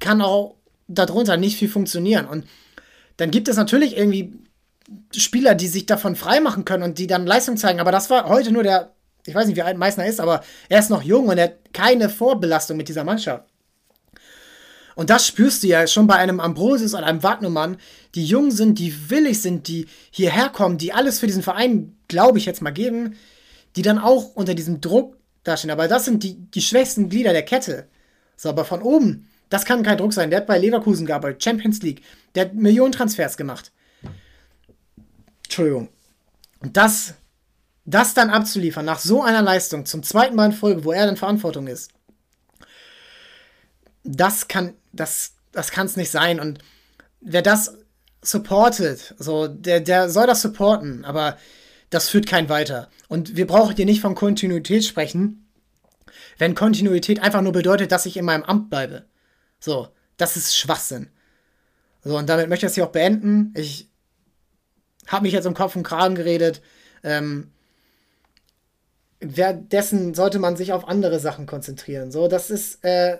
kann 0.01 0.21
auch 0.21 0.57
darunter 0.89 1.37
nicht 1.37 1.57
viel 1.57 1.69
funktionieren. 1.69 2.27
Und 2.27 2.49
dann 3.19 3.31
gibt 3.31 3.47
es 3.47 3.57
natürlich 3.57 3.97
irgendwie 3.97 4.33
Spieler, 5.15 5.55
die 5.55 5.69
sich 5.69 5.87
davon 5.87 6.17
freimachen 6.17 6.65
können 6.65 6.83
und 6.83 6.99
die 6.99 7.07
dann 7.07 7.29
Leistung 7.29 7.57
zeigen. 7.57 7.79
Aber 7.79 7.93
das 7.93 8.11
war 8.11 8.29
heute 8.29 8.51
nur 8.51 8.65
der, 8.65 8.93
ich 9.25 9.37
weiß 9.37 9.47
nicht, 9.47 9.57
wie 9.57 9.63
alt 9.63 9.79
Meißner 9.79 10.07
ist, 10.07 10.19
aber 10.19 10.43
er 10.69 10.81
ist 10.81 10.91
noch 10.91 11.03
jung 11.03 11.29
und 11.29 11.39
er 11.39 11.45
hat 11.45 11.73
keine 11.73 12.09
Vorbelastung 12.09 12.77
mit 12.77 12.89
dieser 12.89 13.05
Mannschaft. 13.05 13.48
Und 14.99 15.11
das 15.11 15.29
spürst 15.29 15.63
du 15.63 15.69
ja 15.69 15.87
schon 15.87 16.09
bei 16.09 16.17
einem 16.17 16.41
Ambrosius 16.41 16.93
und 16.93 17.05
einem 17.05 17.23
Wagnermann, 17.23 17.77
die 18.17 18.25
jung 18.25 18.51
sind, 18.51 18.81
die 18.81 19.11
willig 19.11 19.41
sind, 19.41 19.69
die 19.69 19.87
hierher 20.11 20.49
kommen, 20.49 20.77
die 20.77 20.93
alles 20.93 21.21
für 21.21 21.29
diesen 21.29 21.45
Verein, 21.45 21.97
glaube 22.09 22.39
ich, 22.39 22.47
jetzt 22.47 22.63
mal 22.63 22.73
geben, 22.73 23.15
die 23.77 23.83
dann 23.83 24.01
auch 24.01 24.35
unter 24.35 24.57
diesem 24.57 24.81
Druck 24.81 25.17
dastehen. 25.45 25.71
Aber 25.71 25.87
das 25.87 26.05
sind 26.05 26.25
die, 26.25 26.35
die 26.35 26.61
schwächsten 26.61 27.09
Glieder 27.11 27.33
der 27.33 27.45
Kette. 27.45 27.87
So, 28.35 28.49
aber 28.49 28.65
von 28.65 28.83
oben, 28.83 29.29
Das 29.51 29.65
kann 29.65 29.85
kein 29.85 29.99
Druck 29.99 30.13
sein. 30.13 30.31
Der 30.31 30.41
hat 30.41 30.49
bei 30.49 30.59
Leverkusen 30.59 31.07
gearbeitet, 31.07 31.45
Champions 31.45 31.81
League. 31.81 32.03
Der 32.35 32.47
hat 32.47 32.55
Millionen 32.55 32.91
Transfers 32.91 33.37
gemacht. 33.37 33.71
Entschuldigung. 35.45 35.91
Und 36.59 36.77
das, 36.77 37.15
das 37.85 38.15
dann 38.15 38.31
abzuliefern 38.31 38.85
nach 38.85 38.99
so 38.99 39.23
einer 39.23 39.43
Leistung 39.43 39.87
zum 39.87 40.03
zweiten 40.03 40.35
Mal 40.35 40.47
in 40.47 40.53
Folge, 40.53 40.85
wo 40.85 40.91
er 40.91 41.07
dann 41.07 41.17
Verantwortung 41.17 41.69
ist, 41.69 41.93
das 44.05 44.49
kann, 44.49 44.75
das, 44.93 45.33
das 45.53 45.71
kann 45.71 45.87
es 45.87 45.97
nicht 45.97 46.11
sein. 46.11 46.41
Und 46.41 46.59
wer 47.21 47.43
das 47.43 47.77
supportet, 48.23 49.15
so, 49.19 49.49
der, 49.49 49.81
der 49.81 50.11
soll 50.11 50.27
das 50.27 50.43
supporten, 50.43 51.05
aber 51.05 51.37
das 51.91 52.09
führt 52.09 52.27
keinen 52.27 52.49
weiter. 52.49 52.89
Und 53.09 53.37
wir 53.37 53.47
brauchen 53.47 53.77
hier 53.77 53.87
nicht 53.87 54.01
von 54.01 54.15
Kontinuität 54.15 54.85
sprechen, 54.85 55.49
wenn 56.37 56.55
Kontinuität 56.55 57.21
einfach 57.21 57.43
nur 57.43 57.53
bedeutet, 57.53 57.93
dass 57.93 58.07
ich 58.07 58.17
in 58.17 58.25
meinem 58.25 58.45
Amt 58.45 58.71
bleibe. 58.71 59.05
So, 59.61 59.89
das 60.17 60.37
ist 60.37 60.57
Schwachsinn. 60.57 61.11
So, 62.05 62.17
und 62.17 62.29
damit 62.29 62.49
möchte 62.49 62.67
ich 62.67 62.71
das 62.71 62.75
hier 62.75 62.87
auch 62.87 62.93
beenden. 62.93 63.53
Ich 63.57 63.89
habe 65.07 65.23
mich 65.23 65.33
jetzt 65.33 65.47
um 65.47 65.55
Kopf 65.55 65.75
und 65.77 65.83
Kragen 65.83 66.15
geredet. 66.15 66.61
Ähm, 67.03 67.51
währenddessen 69.21 70.15
sollte 70.15 70.39
man 70.39 70.57
sich 70.57 70.73
auf 70.73 70.87
andere 70.87 71.19
Sachen 71.19 71.47
konzentrieren. 71.47 72.13
So, 72.13 72.29
das 72.29 72.51
ist, 72.51 72.85
äh, 72.85 73.19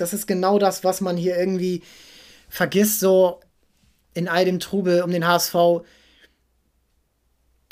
das 0.00 0.12
ist 0.12 0.26
genau 0.26 0.58
das, 0.58 0.84
was 0.84 1.00
man 1.00 1.16
hier 1.16 1.36
irgendwie 1.36 1.82
vergisst, 2.48 3.00
so 3.00 3.40
in 4.14 4.28
all 4.28 4.44
dem 4.44 4.60
Trubel 4.60 5.02
um 5.02 5.10
den 5.10 5.26
HSV. 5.26 5.54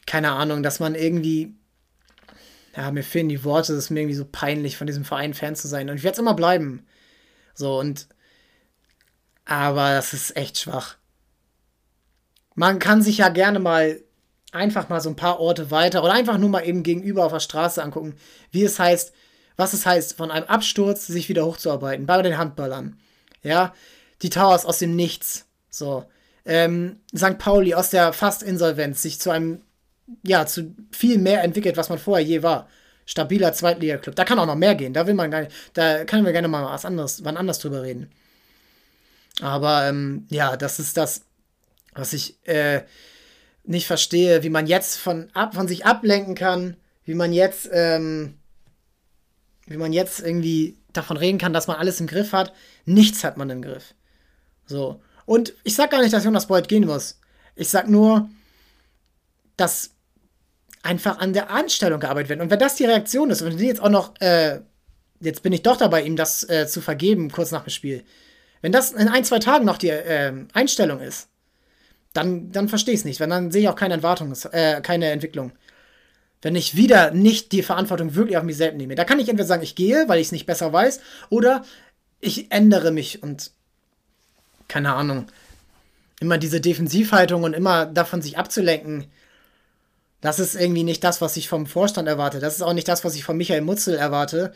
Keine 0.07 0.33
Ahnung, 0.33 0.63
dass 0.63 0.81
man 0.81 0.95
irgendwie. 0.95 1.55
Ja, 2.77 2.91
mir 2.91 3.03
fehlen 3.03 3.31
die 3.31 3.43
Worte, 3.43 3.73
es 3.73 3.85
ist 3.85 3.91
mir 3.91 4.01
irgendwie 4.01 4.17
so 4.17 4.27
peinlich, 4.27 4.77
von 4.77 4.87
diesem 4.87 5.05
Verein 5.05 5.33
Fan 5.33 5.57
zu 5.57 5.67
sein. 5.67 5.89
Und 5.89 5.97
ich 5.97 6.03
werde 6.03 6.15
es 6.15 6.19
immer 6.19 6.35
bleiben. 6.35 6.87
So, 7.55 7.79
und. 7.79 8.07
Aber 9.45 9.95
das 9.95 10.13
ist 10.13 10.37
echt 10.37 10.59
schwach. 10.59 10.97
Man 12.55 12.79
kann 12.79 13.03
sich 13.03 13.19
ja 13.19 13.29
gerne 13.29 13.61
mal 13.61 14.01
einfach 14.53 14.89
mal 14.89 15.01
so 15.01 15.11
ein 15.11 15.17
paar 15.17 15.41
Orte 15.41 15.71
weiter 15.71 16.03
oder 16.03 16.15
einfach 16.15 16.39
nur 16.39 16.49
mal 16.49 16.67
eben 16.67 16.83
gegenüber 16.83 17.25
auf 17.25 17.33
der 17.33 17.41
Straße 17.41 17.83
angucken, 17.83 18.15
wie 18.51 18.65
es 18.65 18.79
heißt, 18.79 19.13
was 19.57 19.73
es 19.73 19.87
heißt, 19.87 20.17
von 20.17 20.31
einem 20.31 20.47
Absturz 20.47 21.07
sich 21.07 21.29
wieder 21.29 21.47
hochzuarbeiten, 21.47 22.07
bei 22.07 22.21
den 22.23 22.39
Handballern. 22.39 22.99
Ja, 23.43 23.75
die 24.23 24.31
Towers 24.31 24.65
aus 24.65 24.79
dem 24.79 24.97
Nichts. 24.97 25.47
So. 25.71 26.05
Ähm, 26.45 27.01
St. 27.17 27.39
Pauli 27.39 27.75
aus 27.75 27.91
der 27.91 28.13
Fast-Insolvenz 28.13 29.03
sich 29.03 29.21
zu 29.21 29.31
einem, 29.31 29.63
ja, 30.23 30.47
zu 30.47 30.75
viel 30.93 31.19
mehr 31.19 31.43
entwickelt, 31.43 31.77
was 31.77 31.89
man 31.89 31.99
vorher 31.99 32.25
je 32.25 32.43
war. 32.43 32.69
Stabiler 33.05 33.53
Zweitliga-Club. 33.53 34.17
Da 34.17 34.25
kann 34.25 34.39
auch 34.39 34.47
noch 34.47 34.57
mehr 34.57 34.75
gehen. 34.75 34.93
Da 34.93 35.07
will 35.07 35.15
man 35.15 35.31
gar 35.31 35.43
nicht, 35.43 35.53
da 35.75 36.05
können 36.05 36.25
wir 36.25 36.33
gerne 36.33 36.49
mal 36.49 36.65
was 36.65 36.85
anderes, 36.85 37.25
wann 37.25 37.37
anders 37.37 37.59
drüber 37.59 37.83
reden. 37.83 38.11
Aber 39.41 39.89
ähm, 39.89 40.27
ja, 40.29 40.57
das 40.57 40.79
ist 40.79 40.97
das, 40.97 41.23
was 41.95 42.13
ich 42.13 42.37
äh, 42.47 42.83
nicht 43.65 43.87
verstehe, 43.87 44.43
wie 44.43 44.51
man 44.51 44.67
jetzt 44.67 44.97
von, 44.97 45.31
ab, 45.35 45.55
von 45.55 45.69
sich 45.69 45.87
ablenken 45.87 46.35
kann, 46.35 46.77
wie 47.05 47.15
man 47.15 47.33
jetzt 47.33 47.69
ähm, 47.73 48.39
wie 49.67 49.77
man 49.77 49.93
jetzt 49.93 50.21
irgendwie 50.21 50.79
davon 50.93 51.17
reden 51.17 51.39
kann, 51.39 51.53
dass 51.53 51.67
man 51.67 51.77
alles 51.77 52.01
im 52.01 52.07
Griff 52.07 52.33
hat. 52.33 52.53
Nichts 52.85 53.25
hat 53.25 53.37
man 53.37 53.51
im 53.51 53.63
Griff. 53.63 53.95
So. 54.67 55.01
Und 55.27 55.55
ich 55.65 55.75
sag 55.75 55.91
gar 55.91 56.01
nicht, 56.01 56.13
dass 56.13 56.25
Jonas 56.25 56.47
Boyd 56.47 56.69
gehen 56.69 56.87
muss. 56.87 57.21
Ich 57.57 57.69
sag 57.69 57.89
nur, 57.89 58.29
dass 59.57 59.91
einfach 60.83 61.19
an 61.19 61.33
der 61.33 61.51
Anstellung 61.51 62.01
gearbeitet 62.01 62.31
wird. 62.31 62.41
Und 62.41 62.51
wenn 62.51 62.59
das 62.59 62.77
die 62.77 62.85
Reaktion 62.85 63.31
ist, 63.31 63.43
und 63.43 63.59
die 63.59 63.67
jetzt 63.67 63.83
auch 63.83 63.91
noch, 63.91 64.15
äh, 64.21 64.61
jetzt 65.21 65.43
bin 65.43 65.53
ich 65.53 65.63
doch 65.63 65.77
dabei, 65.77 66.05
ihm 66.05 66.17
das 66.17 66.49
äh, 66.49 66.67
zu 66.69 66.81
vergeben, 66.81 67.31
kurz 67.31 67.51
nach 67.51 67.65
dem 67.65 67.71
Spiel. 67.71 68.05
Wenn 68.63 68.73
das 68.73 68.93
in 68.93 69.09
ein, 69.09 69.25
zwei 69.25 69.41
Tagen 69.41 69.65
noch 69.65 69.79
die 69.79 69.91
äh, 69.91 70.33
Einstellung 70.53 71.01
ist, 71.01 71.29
dann, 72.13 72.53
dann 72.53 72.69
verstehe 72.69 72.95
ich 72.95 73.01
es 73.01 73.05
nicht. 73.05 73.21
Wenn 73.21 73.31
dann 73.31 73.51
sehe 73.51 73.63
ich 73.63 73.69
auch 73.69 73.77
keine 73.77 73.95
Entwartung, 73.95 74.33
äh, 74.53 74.81
keine 74.81 75.11
Entwicklung 75.11 75.53
wenn 76.43 76.55
ich 76.55 76.77
wieder 76.77 77.11
nicht 77.11 77.53
die 77.53 77.63
Verantwortung 77.63 78.15
wirklich 78.15 78.37
auf 78.37 78.45
mich 78.45 78.57
selbst 78.57 78.77
nehme. 78.77 78.95
Da 78.95 79.05
kann 79.05 79.19
ich 79.19 79.29
entweder 79.29 79.47
sagen, 79.47 79.63
ich 79.63 79.75
gehe, 79.75 80.09
weil 80.09 80.21
ich 80.21 80.29
es 80.29 80.33
nicht 80.33 80.47
besser 80.47 80.73
weiß, 80.73 81.01
oder 81.31 81.65
ich 82.21 82.53
ändere 82.53 82.93
mich 82.93 83.23
und 83.23 83.51
keine 84.69 84.95
Ahnung. 84.95 85.27
Immer 86.21 86.39
diese 86.39 86.61
Defensivhaltung 86.61 87.43
und 87.43 87.53
immer 87.53 87.87
davon 87.87 88.23
sich 88.23 88.39
abzulenken, 88.39 89.07
das 90.21 90.39
ist 90.39 90.55
irgendwie 90.55 90.83
nicht 90.83 91.05
das, 91.05 91.21
was 91.21 91.37
ich 91.37 91.49
vom 91.49 91.67
Vorstand 91.67 92.09
erwarte. 92.09 92.41
Das 92.41 92.57
ist 92.57 92.63
auch 92.63 92.73
nicht 92.73 92.89
das, 92.89 93.05
was 93.05 93.15
ich 93.15 93.25
von 93.25 93.37
Michael 93.37 93.61
Mutzel 93.61 93.95
erwarte. 93.95 94.53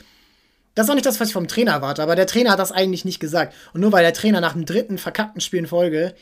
Das 0.74 0.86
ist 0.86 0.90
auch 0.90 0.94
nicht 0.94 1.06
das, 1.06 1.20
was 1.20 1.28
ich 1.28 1.34
vom 1.34 1.48
Trainer 1.48 1.72
erwarte. 1.72 2.02
Aber 2.02 2.16
der 2.16 2.26
Trainer 2.26 2.50
hat 2.50 2.58
das 2.58 2.72
eigentlich 2.72 3.04
nicht 3.04 3.20
gesagt. 3.20 3.54
Und 3.72 3.80
nur 3.80 3.92
weil 3.92 4.02
der 4.02 4.14
Trainer 4.14 4.40
nach 4.40 4.54
dem 4.54 4.64
dritten 4.64 4.98
verkackten 4.98 5.40
Spiel 5.40 5.60
in 5.60 5.66
Folge 5.66 6.14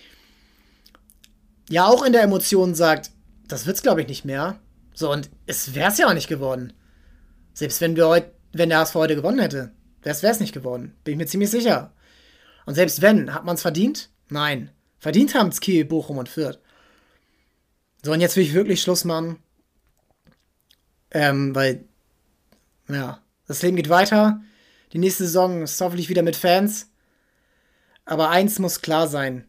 ja 1.70 1.86
auch 1.86 2.02
in 2.02 2.12
der 2.12 2.22
Emotion 2.22 2.74
sagt, 2.74 3.10
das 3.46 3.66
wird's 3.66 3.82
glaube 3.82 4.02
ich 4.02 4.08
nicht 4.08 4.24
mehr, 4.24 4.58
so, 4.98 5.12
und 5.12 5.30
es 5.46 5.76
wäre 5.76 5.92
es 5.92 5.98
ja 5.98 6.08
auch 6.08 6.12
nicht 6.12 6.26
geworden. 6.26 6.72
Selbst 7.54 7.80
wenn 7.80 7.94
wir 7.94 8.08
heute, 8.08 8.32
wenn 8.50 8.68
der 8.68 8.80
HSV 8.80 8.96
heute 8.96 9.14
gewonnen 9.14 9.38
hätte, 9.38 9.70
wäre 10.02 10.16
es 10.26 10.40
nicht 10.40 10.52
geworden. 10.52 10.96
Bin 11.04 11.12
ich 11.12 11.18
mir 11.18 11.26
ziemlich 11.26 11.50
sicher. 11.50 11.92
Und 12.66 12.74
selbst 12.74 13.00
wenn, 13.00 13.32
hat 13.32 13.44
man 13.44 13.54
es 13.54 13.62
verdient? 13.62 14.10
Nein. 14.28 14.72
Verdient 14.98 15.36
haben 15.36 15.50
es 15.50 15.60
Kiel, 15.60 15.84
Bochum 15.84 16.18
und 16.18 16.28
Fürth. 16.28 16.58
So, 18.02 18.12
und 18.12 18.20
jetzt 18.20 18.34
will 18.34 18.42
ich 18.42 18.54
wirklich 18.54 18.82
Schluss 18.82 19.04
machen. 19.04 19.38
Ähm, 21.12 21.54
weil, 21.54 21.84
ja, 22.88 23.22
das 23.46 23.62
Leben 23.62 23.76
geht 23.76 23.90
weiter. 23.90 24.40
Die 24.92 24.98
nächste 24.98 25.26
Saison 25.26 25.62
ist 25.62 25.80
hoffentlich 25.80 26.08
wieder 26.08 26.22
mit 26.24 26.34
Fans. 26.34 26.90
Aber 28.04 28.30
eins 28.30 28.58
muss 28.58 28.80
klar 28.80 29.06
sein. 29.06 29.46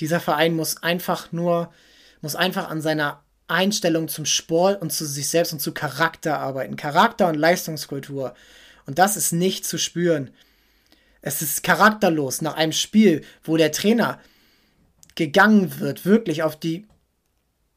Dieser 0.00 0.18
Verein 0.18 0.56
muss 0.56 0.82
einfach 0.82 1.30
nur, 1.30 1.72
muss 2.22 2.34
einfach 2.34 2.68
an 2.68 2.80
seiner 2.80 3.22
Einstellung 3.48 4.08
zum 4.08 4.26
Sport 4.26 4.80
und 4.80 4.92
zu 4.92 5.06
sich 5.06 5.28
selbst 5.28 5.52
und 5.52 5.60
zu 5.60 5.72
Charakter 5.72 6.38
arbeiten. 6.38 6.76
Charakter 6.76 7.28
und 7.28 7.34
Leistungskultur. 7.34 8.34
Und 8.86 8.98
das 8.98 9.16
ist 9.16 9.32
nicht 9.32 9.66
zu 9.66 9.78
spüren. 9.78 10.30
Es 11.20 11.42
ist 11.42 11.62
charakterlos 11.62 12.42
nach 12.42 12.54
einem 12.54 12.72
Spiel, 12.72 13.22
wo 13.42 13.56
der 13.56 13.72
Trainer 13.72 14.20
gegangen 15.14 15.80
wird, 15.80 16.04
wirklich 16.04 16.42
auf 16.42 16.56
die 16.56 16.86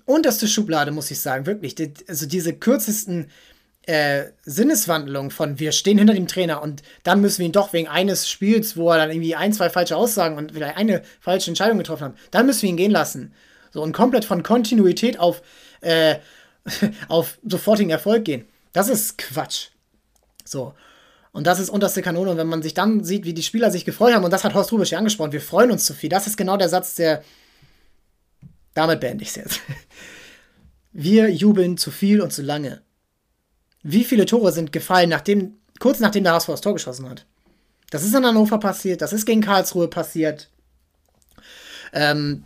unterste 0.06 0.48
Schublade, 0.48 0.92
muss 0.92 1.12
ich 1.12 1.20
sagen, 1.20 1.46
wirklich. 1.46 1.76
Also 2.08 2.28
diese 2.28 2.54
kürzesten 2.54 3.30
äh, 3.84 4.26
Sinneswandlungen 4.44 5.32
von 5.32 5.60
wir 5.60 5.72
stehen 5.72 5.98
hinter 5.98 6.14
dem 6.14 6.28
Trainer 6.28 6.62
und 6.62 6.84
dann 7.04 7.20
müssen 7.22 7.40
wir 7.40 7.48
ihn 7.48 7.52
doch 7.52 7.74
wegen 7.74 7.88
eines 7.88 8.30
Spiels, 8.30 8.78
wo 8.78 8.92
er 8.92 8.98
dann 8.98 9.10
irgendwie 9.10 9.36
ein, 9.36 9.54
zwei 9.54 9.70
falsche 9.70 9.96
Aussagen 9.96 10.38
und 10.38 10.52
vielleicht 10.52 10.78
eine 10.78 11.02
falsche 11.20 11.50
Entscheidung 11.50 11.80
getroffen 11.80 12.06
hat, 12.06 12.16
dann 12.30 12.46
müssen 12.46 12.64
wir 12.64 12.70
ihn 12.70 12.78
gehen 12.78 12.92
lassen. 12.92 13.34
So 13.72 13.82
und 13.82 13.94
komplett 13.94 14.26
von 14.26 14.44
Kontinuität 14.44 15.20
auf, 15.20 15.42
äh, 15.82 16.18
auf 17.08 17.40
sofortigen 17.44 17.90
Erfolg 17.90 18.26
gehen. 18.26 18.46
Das 18.74 18.90
ist 18.90 19.18
Quatsch. 19.18 19.70
So. 20.44 20.74
Und 21.32 21.48
das 21.48 21.60
ist 21.60 21.70
unterste 21.70 22.02
Kanone. 22.02 22.32
Und 22.32 22.38
wenn 22.38 22.48
man 22.48 22.62
sich 22.62 22.74
dann 22.74 23.04
sieht, 23.04 23.26
wie 23.26 23.34
die 23.34 23.44
Spieler 23.44 23.72
sich 23.72 23.86
gefreut 23.86 24.14
haben, 24.14 24.26
und 24.26 24.32
das 24.32 24.44
hat 24.44 24.54
Horst 24.54 24.72
Rubisch 24.72 24.92
ja 24.92 24.98
angesprochen, 24.98 25.32
wir 25.32 25.42
freuen 25.42 25.72
uns 25.72 25.86
zu 25.86 25.94
viel. 25.94 26.10
Das 26.10 26.28
ist 26.28 26.38
genau 26.38 26.58
der 26.58 26.70
Satz, 26.70 26.96
der. 26.96 27.24
Damit 28.74 29.00
beende 29.00 29.24
ich 29.24 29.30
es 29.30 29.36
jetzt. 29.36 29.62
Wir 30.94 31.30
jubeln 31.30 31.78
zu 31.78 31.90
viel 31.90 32.22
und 32.22 32.32
zu 32.32 32.42
lange. 32.42 32.82
Wie 33.84 34.04
viele 34.04 34.26
Tore 34.26 34.52
sind 34.52 34.72
gefallen, 34.72 35.10
nachdem, 35.10 35.58
kurz 35.80 36.00
nachdem 36.00 36.24
der 36.24 36.34
HSV 36.34 36.48
das 36.48 36.62
Tor 36.62 36.74
geschossen 36.74 37.10
hat? 37.10 37.26
Das 37.90 38.04
ist 38.04 38.14
in 38.14 38.26
Hannover 38.26 38.60
passiert, 38.60 39.02
das 39.02 39.14
ist 39.14 39.26
gegen 39.26 39.42
Karlsruhe 39.42 39.88
passiert. 39.88 40.50
Ähm, 41.94 42.44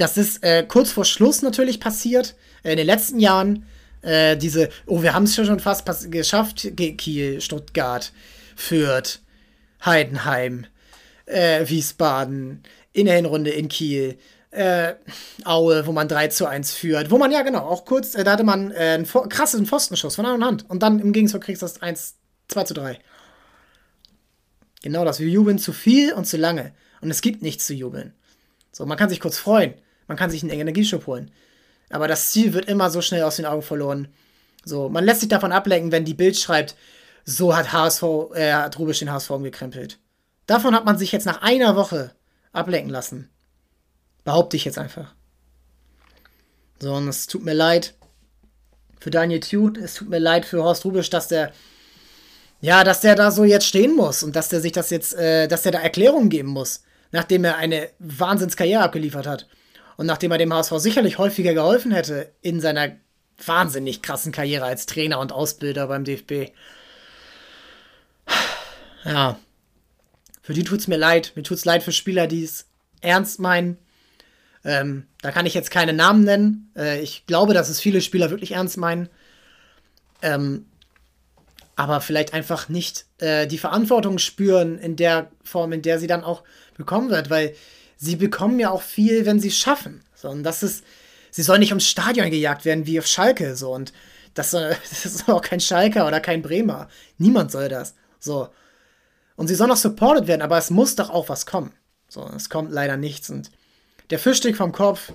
das 0.00 0.16
ist 0.16 0.42
äh, 0.42 0.64
kurz 0.66 0.90
vor 0.92 1.04
Schluss 1.04 1.42
natürlich 1.42 1.78
passiert, 1.78 2.34
äh, 2.62 2.72
in 2.72 2.78
den 2.78 2.86
letzten 2.86 3.20
Jahren. 3.20 3.66
Äh, 4.02 4.36
diese, 4.38 4.70
oh, 4.86 5.02
wir 5.02 5.12
haben 5.12 5.24
es 5.24 5.34
schon 5.34 5.60
fast 5.60 6.10
geschafft, 6.10 6.66
Kiel, 6.76 7.40
Stuttgart, 7.40 8.12
Fürth, 8.56 9.20
Heidenheim, 9.84 10.66
äh, 11.26 11.68
Wiesbaden, 11.68 12.62
in 12.92 13.06
der 13.06 13.16
Hinrunde 13.16 13.50
in 13.50 13.68
Kiel, 13.68 14.16
äh, 14.52 14.94
Aue, 15.44 15.86
wo 15.86 15.92
man 15.92 16.08
3 16.08 16.28
zu 16.28 16.46
1 16.46 16.72
führt, 16.72 17.10
wo 17.10 17.18
man 17.18 17.30
ja 17.30 17.42
genau, 17.42 17.60
auch 17.60 17.84
kurz, 17.84 18.12
da 18.12 18.32
hatte 18.32 18.42
man 18.42 18.72
einen 18.72 19.06
krassen 19.06 19.66
Pfostenschuss 19.66 20.16
von 20.16 20.26
Hand 20.26 20.36
und 20.38 20.44
Hand 20.44 20.70
und 20.70 20.82
dann 20.82 20.98
im 20.98 21.12
Gegenzug 21.12 21.42
kriegst 21.42 21.62
du 21.62 21.66
das 21.66 21.82
1, 21.82 22.16
2 22.48 22.64
zu 22.64 22.74
3. 22.74 22.98
Genau 24.82 25.04
das, 25.04 25.20
wir 25.20 25.28
jubeln 25.28 25.58
zu 25.58 25.72
viel 25.72 26.14
und 26.14 26.24
zu 26.24 26.38
lange 26.38 26.72
und 27.02 27.10
es 27.10 27.20
gibt 27.20 27.42
nichts 27.42 27.66
zu 27.66 27.74
jubeln. 27.74 28.14
So, 28.72 28.86
man 28.86 28.96
kann 28.96 29.10
sich 29.10 29.20
kurz 29.20 29.38
freuen. 29.38 29.74
Man 30.10 30.16
kann 30.16 30.28
sich 30.28 30.42
einen 30.42 30.50
Energieschub 30.50 31.06
holen. 31.06 31.30
Aber 31.88 32.08
das 32.08 32.30
Ziel 32.32 32.52
wird 32.52 32.64
immer 32.64 32.90
so 32.90 33.00
schnell 33.00 33.22
aus 33.22 33.36
den 33.36 33.46
Augen 33.46 33.62
verloren. 33.62 34.08
So, 34.64 34.88
man 34.88 35.04
lässt 35.04 35.20
sich 35.20 35.28
davon 35.28 35.52
ablenken, 35.52 35.92
wenn 35.92 36.04
die 36.04 36.14
Bild 36.14 36.36
schreibt, 36.36 36.74
so 37.24 37.56
hat 37.56 37.72
HSV, 37.72 38.02
äh, 38.34 38.52
hat 38.52 38.76
Rubisch 38.80 38.98
den 38.98 39.12
HSV 39.12 39.30
umgekrempelt. 39.30 40.00
Davon 40.48 40.74
hat 40.74 40.84
man 40.84 40.98
sich 40.98 41.12
jetzt 41.12 41.26
nach 41.26 41.42
einer 41.42 41.76
Woche 41.76 42.10
ablenken 42.50 42.90
lassen. 42.90 43.30
Behaupte 44.24 44.56
ich 44.56 44.64
jetzt 44.64 44.78
einfach. 44.78 45.14
So, 46.80 46.92
und 46.92 47.06
es 47.06 47.28
tut 47.28 47.44
mir 47.44 47.54
leid 47.54 47.94
für 48.98 49.12
Daniel 49.12 49.38
Tute, 49.38 49.80
es 49.80 49.94
tut 49.94 50.08
mir 50.08 50.18
leid 50.18 50.44
für 50.44 50.64
Horst 50.64 50.84
Rubisch, 50.84 51.10
dass 51.10 51.28
der 51.28 51.52
ja, 52.60 52.82
dass 52.82 53.00
der 53.00 53.14
da 53.14 53.30
so 53.30 53.44
jetzt 53.44 53.66
stehen 53.66 53.94
muss 53.94 54.24
und 54.24 54.34
dass 54.34 54.48
der 54.48 54.60
sich 54.60 54.72
das 54.72 54.90
jetzt, 54.90 55.14
äh, 55.14 55.46
dass 55.46 55.62
der 55.62 55.70
da 55.70 55.78
Erklärungen 55.78 56.30
geben 56.30 56.48
muss, 56.48 56.82
nachdem 57.12 57.44
er 57.44 57.58
eine 57.58 57.90
Wahnsinnskarriere 58.00 58.82
abgeliefert 58.82 59.28
hat. 59.28 59.46
Und 59.96 60.06
nachdem 60.06 60.30
er 60.30 60.38
dem 60.38 60.52
HSV 60.52 60.72
sicherlich 60.76 61.18
häufiger 61.18 61.54
geholfen 61.54 61.92
hätte 61.92 62.32
in 62.40 62.60
seiner 62.60 62.92
wahnsinnig 63.44 64.02
krassen 64.02 64.32
Karriere 64.32 64.64
als 64.64 64.86
Trainer 64.86 65.18
und 65.18 65.32
Ausbilder 65.32 65.86
beim 65.86 66.04
DFB. 66.04 66.52
Ja. 69.04 69.38
Für 70.42 70.54
die 70.54 70.64
tut's 70.64 70.88
mir 70.88 70.96
leid. 70.96 71.32
Mir 71.36 71.42
tut's 71.42 71.64
leid 71.64 71.82
für 71.82 71.92
Spieler, 71.92 72.26
die 72.26 72.44
es 72.44 72.66
ernst 73.00 73.38
meinen. 73.40 73.78
Ähm, 74.64 75.06
da 75.22 75.30
kann 75.32 75.46
ich 75.46 75.54
jetzt 75.54 75.70
keine 75.70 75.92
Namen 75.92 76.24
nennen. 76.24 76.72
Äh, 76.76 77.00
ich 77.00 77.24
glaube, 77.26 77.54
dass 77.54 77.68
es 77.68 77.80
viele 77.80 78.00
Spieler 78.00 78.30
wirklich 78.30 78.52
ernst 78.52 78.76
meinen. 78.76 79.08
Ähm, 80.22 80.66
aber 81.76 82.02
vielleicht 82.02 82.34
einfach 82.34 82.68
nicht 82.68 83.06
äh, 83.18 83.46
die 83.46 83.56
Verantwortung 83.56 84.18
spüren 84.18 84.78
in 84.78 84.96
der 84.96 85.30
Form, 85.42 85.72
in 85.72 85.80
der 85.80 85.98
sie 85.98 86.06
dann 86.06 86.24
auch 86.24 86.42
bekommen 86.76 87.08
wird, 87.08 87.30
weil 87.30 87.54
sie 88.00 88.16
bekommen 88.16 88.58
ja 88.58 88.70
auch 88.70 88.82
viel, 88.82 89.26
wenn 89.26 89.38
sie 89.38 89.48
es 89.48 89.58
schaffen. 89.58 90.02
So, 90.14 90.30
und 90.30 90.42
das 90.42 90.62
ist, 90.62 90.84
sie 91.30 91.42
sollen 91.42 91.60
nicht 91.60 91.70
ums 91.70 91.86
Stadion 91.86 92.30
gejagt 92.30 92.64
werden 92.64 92.86
wie 92.86 92.98
auf 92.98 93.06
Schalke, 93.06 93.54
so, 93.54 93.72
und 93.72 93.92
das, 94.34 94.50
das 94.50 95.04
ist 95.04 95.28
auch 95.28 95.42
kein 95.42 95.60
Schalker 95.60 96.06
oder 96.06 96.20
kein 96.20 96.42
Bremer. 96.42 96.88
Niemand 97.18 97.52
soll 97.52 97.68
das. 97.68 97.94
So. 98.18 98.48
Und 99.36 99.48
sie 99.48 99.54
sollen 99.54 99.70
auch 99.70 99.76
supported 99.76 100.26
werden, 100.26 100.42
aber 100.42 100.58
es 100.58 100.70
muss 100.70 100.96
doch 100.96 101.10
auch 101.10 101.28
was 101.28 101.46
kommen. 101.46 101.72
So, 102.08 102.26
es 102.34 102.50
kommt 102.50 102.72
leider 102.72 102.96
nichts. 102.96 103.30
Und 103.30 103.50
der 104.08 104.18
Fischstick 104.18 104.56
vom 104.56 104.72
Kopf, 104.72 105.12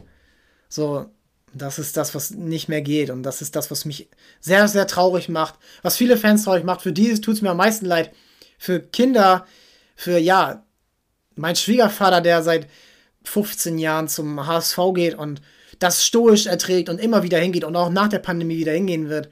so, 0.70 1.10
das 1.54 1.80
ist 1.80 1.98
das, 1.98 2.14
was 2.14 2.32
nicht 2.32 2.70
mehr 2.70 2.82
geht. 2.82 3.10
Und 3.10 3.24
das 3.24 3.42
ist 3.42 3.56
das, 3.56 3.72
was 3.72 3.86
mich 3.86 4.10
sehr, 4.42 4.68
sehr 4.68 4.88
traurig 4.88 5.30
macht. 5.30 5.56
Was 5.82 5.98
viele 5.98 6.18
Fans 6.18 6.44
traurig 6.44 6.64
macht. 6.64 6.82
Für 6.82 6.92
die 6.92 7.20
tut 7.20 7.36
es 7.36 7.42
mir 7.42 7.52
am 7.52 7.58
meisten 7.58 7.86
leid. 7.86 8.12
Für 8.58 8.80
Kinder, 8.80 9.46
für, 9.96 10.18
ja, 10.18 10.65
mein 11.36 11.56
Schwiegervater, 11.56 12.22
der 12.22 12.44
seit 12.44 12.68
15 13.24 13.78
Jahren 13.78 14.08
zum 14.08 14.46
HSV 14.46 14.80
geht 14.94 15.16
und 15.16 15.42
das 15.80 16.06
stoisch 16.06 16.46
erträgt 16.46 16.90
und 16.90 17.00
immer 17.00 17.24
wieder 17.24 17.40
hingeht 17.40 17.64
und 17.64 17.76
auch 17.76 17.90
nach 17.90 18.08
der 18.08 18.20
Pandemie 18.20 18.58
wieder 18.58 18.72
hingehen 18.72 19.10
wird. 19.10 19.30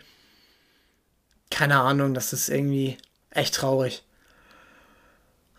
Keine 1.50 1.80
Ahnung, 1.80 2.14
das 2.14 2.34
ist 2.34 2.50
irgendwie 2.50 2.98
echt 3.30 3.56
traurig. 3.56 4.04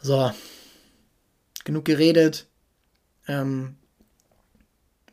So. 0.03 0.32
Genug 1.64 1.84
geredet. 1.84 2.47
Ähm, 3.26 3.76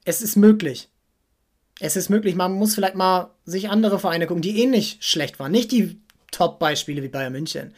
es 0.03 0.21
ist 0.21 0.35
möglich. 0.35 0.89
Es 1.79 1.95
ist 1.95 2.09
möglich, 2.09 2.35
man 2.35 2.53
muss 2.53 2.75
vielleicht 2.75 2.95
mal 2.95 3.31
sich 3.45 3.69
andere 3.69 3.99
Vereine 3.99 4.27
gucken, 4.27 4.41
die 4.41 4.61
ähnlich 4.61 4.97
eh 4.97 5.01
schlecht 5.01 5.39
waren. 5.39 5.51
Nicht 5.51 5.71
die 5.71 5.99
Top-Beispiele 6.31 7.01
wie 7.01 7.07
Bayern 7.07 7.33
München. 7.33 7.73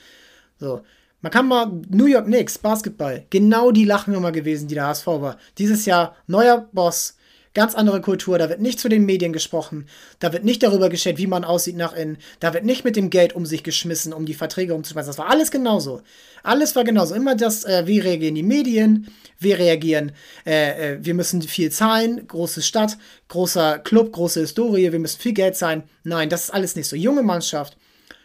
So. 0.59 0.83
Man 1.23 1.31
kann 1.31 1.47
mal 1.47 1.71
New 1.89 2.05
York 2.05 2.25
Knicks, 2.25 2.57
Basketball, 2.57 3.25
genau 3.29 3.71
die 3.71 3.85
Lachnummer 3.85 4.33
gewesen, 4.33 4.67
die 4.67 4.75
der 4.75 4.87
HSV 4.87 5.07
war. 5.07 5.37
Dieses 5.57 5.85
Jahr 5.85 6.17
neuer 6.27 6.67
Boss, 6.73 7.15
ganz 7.53 7.75
andere 7.75 8.01
Kultur, 8.01 8.37
da 8.37 8.49
wird 8.49 8.59
nicht 8.59 8.77
zu 8.77 8.89
den 8.89 9.05
Medien 9.05 9.31
gesprochen, 9.31 9.87
da 10.19 10.33
wird 10.33 10.43
nicht 10.43 10.61
darüber 10.63 10.89
geschätzt, 10.89 11.19
wie 11.19 11.27
man 11.27 11.45
aussieht 11.45 11.77
nach 11.77 11.93
innen, 11.93 12.17
da 12.41 12.53
wird 12.53 12.65
nicht 12.65 12.83
mit 12.83 12.97
dem 12.97 13.09
Geld 13.09 13.37
um 13.37 13.45
sich 13.45 13.63
geschmissen, 13.63 14.11
um 14.11 14.25
die 14.25 14.33
Verträge 14.33 14.73
umzuschmeißen. 14.73 15.11
Das 15.11 15.17
war 15.17 15.29
alles 15.29 15.49
genauso. 15.49 16.01
Alles 16.43 16.75
war 16.75 16.83
genauso. 16.83 17.15
Immer 17.15 17.35
das, 17.35 17.63
äh, 17.63 17.87
wie 17.87 17.99
reagieren 17.99 18.35
die 18.35 18.43
Medien, 18.43 19.07
wie 19.39 19.53
reagieren, 19.53 20.11
äh, 20.45 20.95
äh, 20.95 20.97
wir 21.05 21.13
müssen 21.13 21.41
viel 21.41 21.71
zahlen, 21.71 22.27
große 22.27 22.61
Stadt, 22.61 22.97
großer 23.29 23.79
Club, 23.79 24.11
große 24.11 24.41
Historie, 24.41 24.91
wir 24.91 24.99
müssen 24.99 25.21
viel 25.21 25.33
Geld 25.33 25.55
zahlen. 25.55 25.83
Nein, 26.03 26.27
das 26.27 26.43
ist 26.43 26.49
alles 26.49 26.75
nicht 26.75 26.89
so. 26.89 26.97
Junge 26.97 27.23
Mannschaft, 27.23 27.77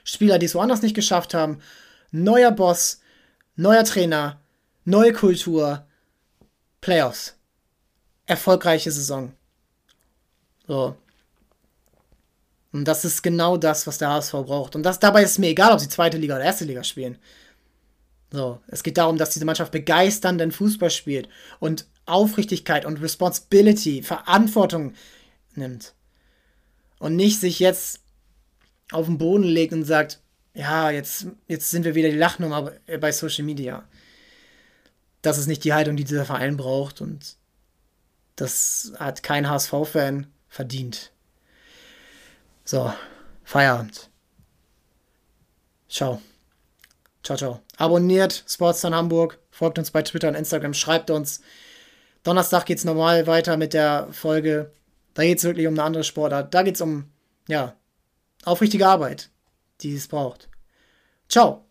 Spieler, 0.02 0.40
die 0.40 0.46
es 0.46 0.56
woanders 0.56 0.82
nicht 0.82 0.96
geschafft 0.96 1.32
haben, 1.32 1.58
neuer 2.10 2.50
Boss, 2.52 3.00
neuer 3.56 3.84
Trainer, 3.84 4.40
neue 4.84 5.12
Kultur, 5.12 5.86
Playoffs. 6.80 7.34
Erfolgreiche 8.26 8.90
Saison. 8.90 9.32
So. 10.66 10.96
Und 12.72 12.84
das 12.84 13.04
ist 13.04 13.22
genau 13.22 13.56
das, 13.56 13.86
was 13.86 13.98
der 13.98 14.10
HSV 14.10 14.32
braucht. 14.32 14.76
Und 14.76 14.82
das, 14.82 14.98
dabei 14.98 15.22
ist 15.22 15.38
mir 15.38 15.48
egal, 15.48 15.72
ob 15.72 15.80
sie 15.80 15.88
zweite 15.88 16.18
Liga 16.18 16.36
oder 16.36 16.44
erste 16.44 16.66
Liga 16.66 16.84
spielen. 16.84 17.18
So, 18.30 18.60
es 18.66 18.82
geht 18.82 18.98
darum, 18.98 19.16
dass 19.16 19.30
diese 19.30 19.46
Mannschaft 19.46 19.72
begeisternden 19.72 20.52
Fußball 20.52 20.90
spielt 20.90 21.30
und 21.60 21.86
Aufrichtigkeit 22.04 22.84
und 22.84 23.00
Responsibility, 23.00 24.02
Verantwortung 24.02 24.92
nimmt. 25.54 25.94
Und 26.98 27.16
nicht 27.16 27.40
sich 27.40 27.58
jetzt 27.58 28.00
auf 28.92 29.06
den 29.06 29.18
Boden 29.18 29.44
legt 29.44 29.72
und 29.72 29.84
sagt, 29.84 30.20
ja, 30.58 30.90
jetzt, 30.90 31.28
jetzt 31.46 31.70
sind 31.70 31.84
wir 31.84 31.94
wieder 31.94 32.10
die 32.10 32.16
Lachnummer 32.16 32.72
bei 33.00 33.12
Social 33.12 33.44
Media. 33.44 33.84
Das 35.22 35.38
ist 35.38 35.46
nicht 35.46 35.62
die 35.62 35.72
Haltung, 35.72 35.96
die 35.96 36.02
dieser 36.02 36.24
Verein 36.24 36.56
braucht 36.56 37.00
und 37.00 37.36
das 38.34 38.92
hat 38.98 39.22
kein 39.22 39.48
HSV-Fan 39.48 40.26
verdient. 40.48 41.12
So, 42.64 42.92
Feierabend. 43.44 44.10
Ciao. 45.88 46.20
Ciao, 47.22 47.38
ciao. 47.38 47.60
Abonniert 47.76 48.44
Sportstern 48.48 48.96
Hamburg, 48.96 49.38
folgt 49.52 49.78
uns 49.78 49.92
bei 49.92 50.02
Twitter 50.02 50.26
und 50.26 50.34
Instagram, 50.34 50.74
schreibt 50.74 51.10
uns. 51.10 51.40
Donnerstag 52.24 52.66
geht 52.66 52.78
es 52.78 52.84
normal 52.84 53.28
weiter 53.28 53.56
mit 53.56 53.74
der 53.74 54.08
Folge. 54.10 54.72
Da 55.14 55.22
geht 55.22 55.38
es 55.38 55.44
wirklich 55.44 55.68
um 55.68 55.74
eine 55.74 55.84
andere 55.84 56.04
Sportart. 56.04 56.52
Da 56.52 56.64
geht 56.64 56.74
es 56.74 56.80
um, 56.80 57.12
ja, 57.46 57.76
aufrichtige 58.44 58.88
Arbeit, 58.88 59.30
die 59.80 59.94
es 59.94 60.08
braucht. 60.08 60.48
Ciao. 61.28 61.67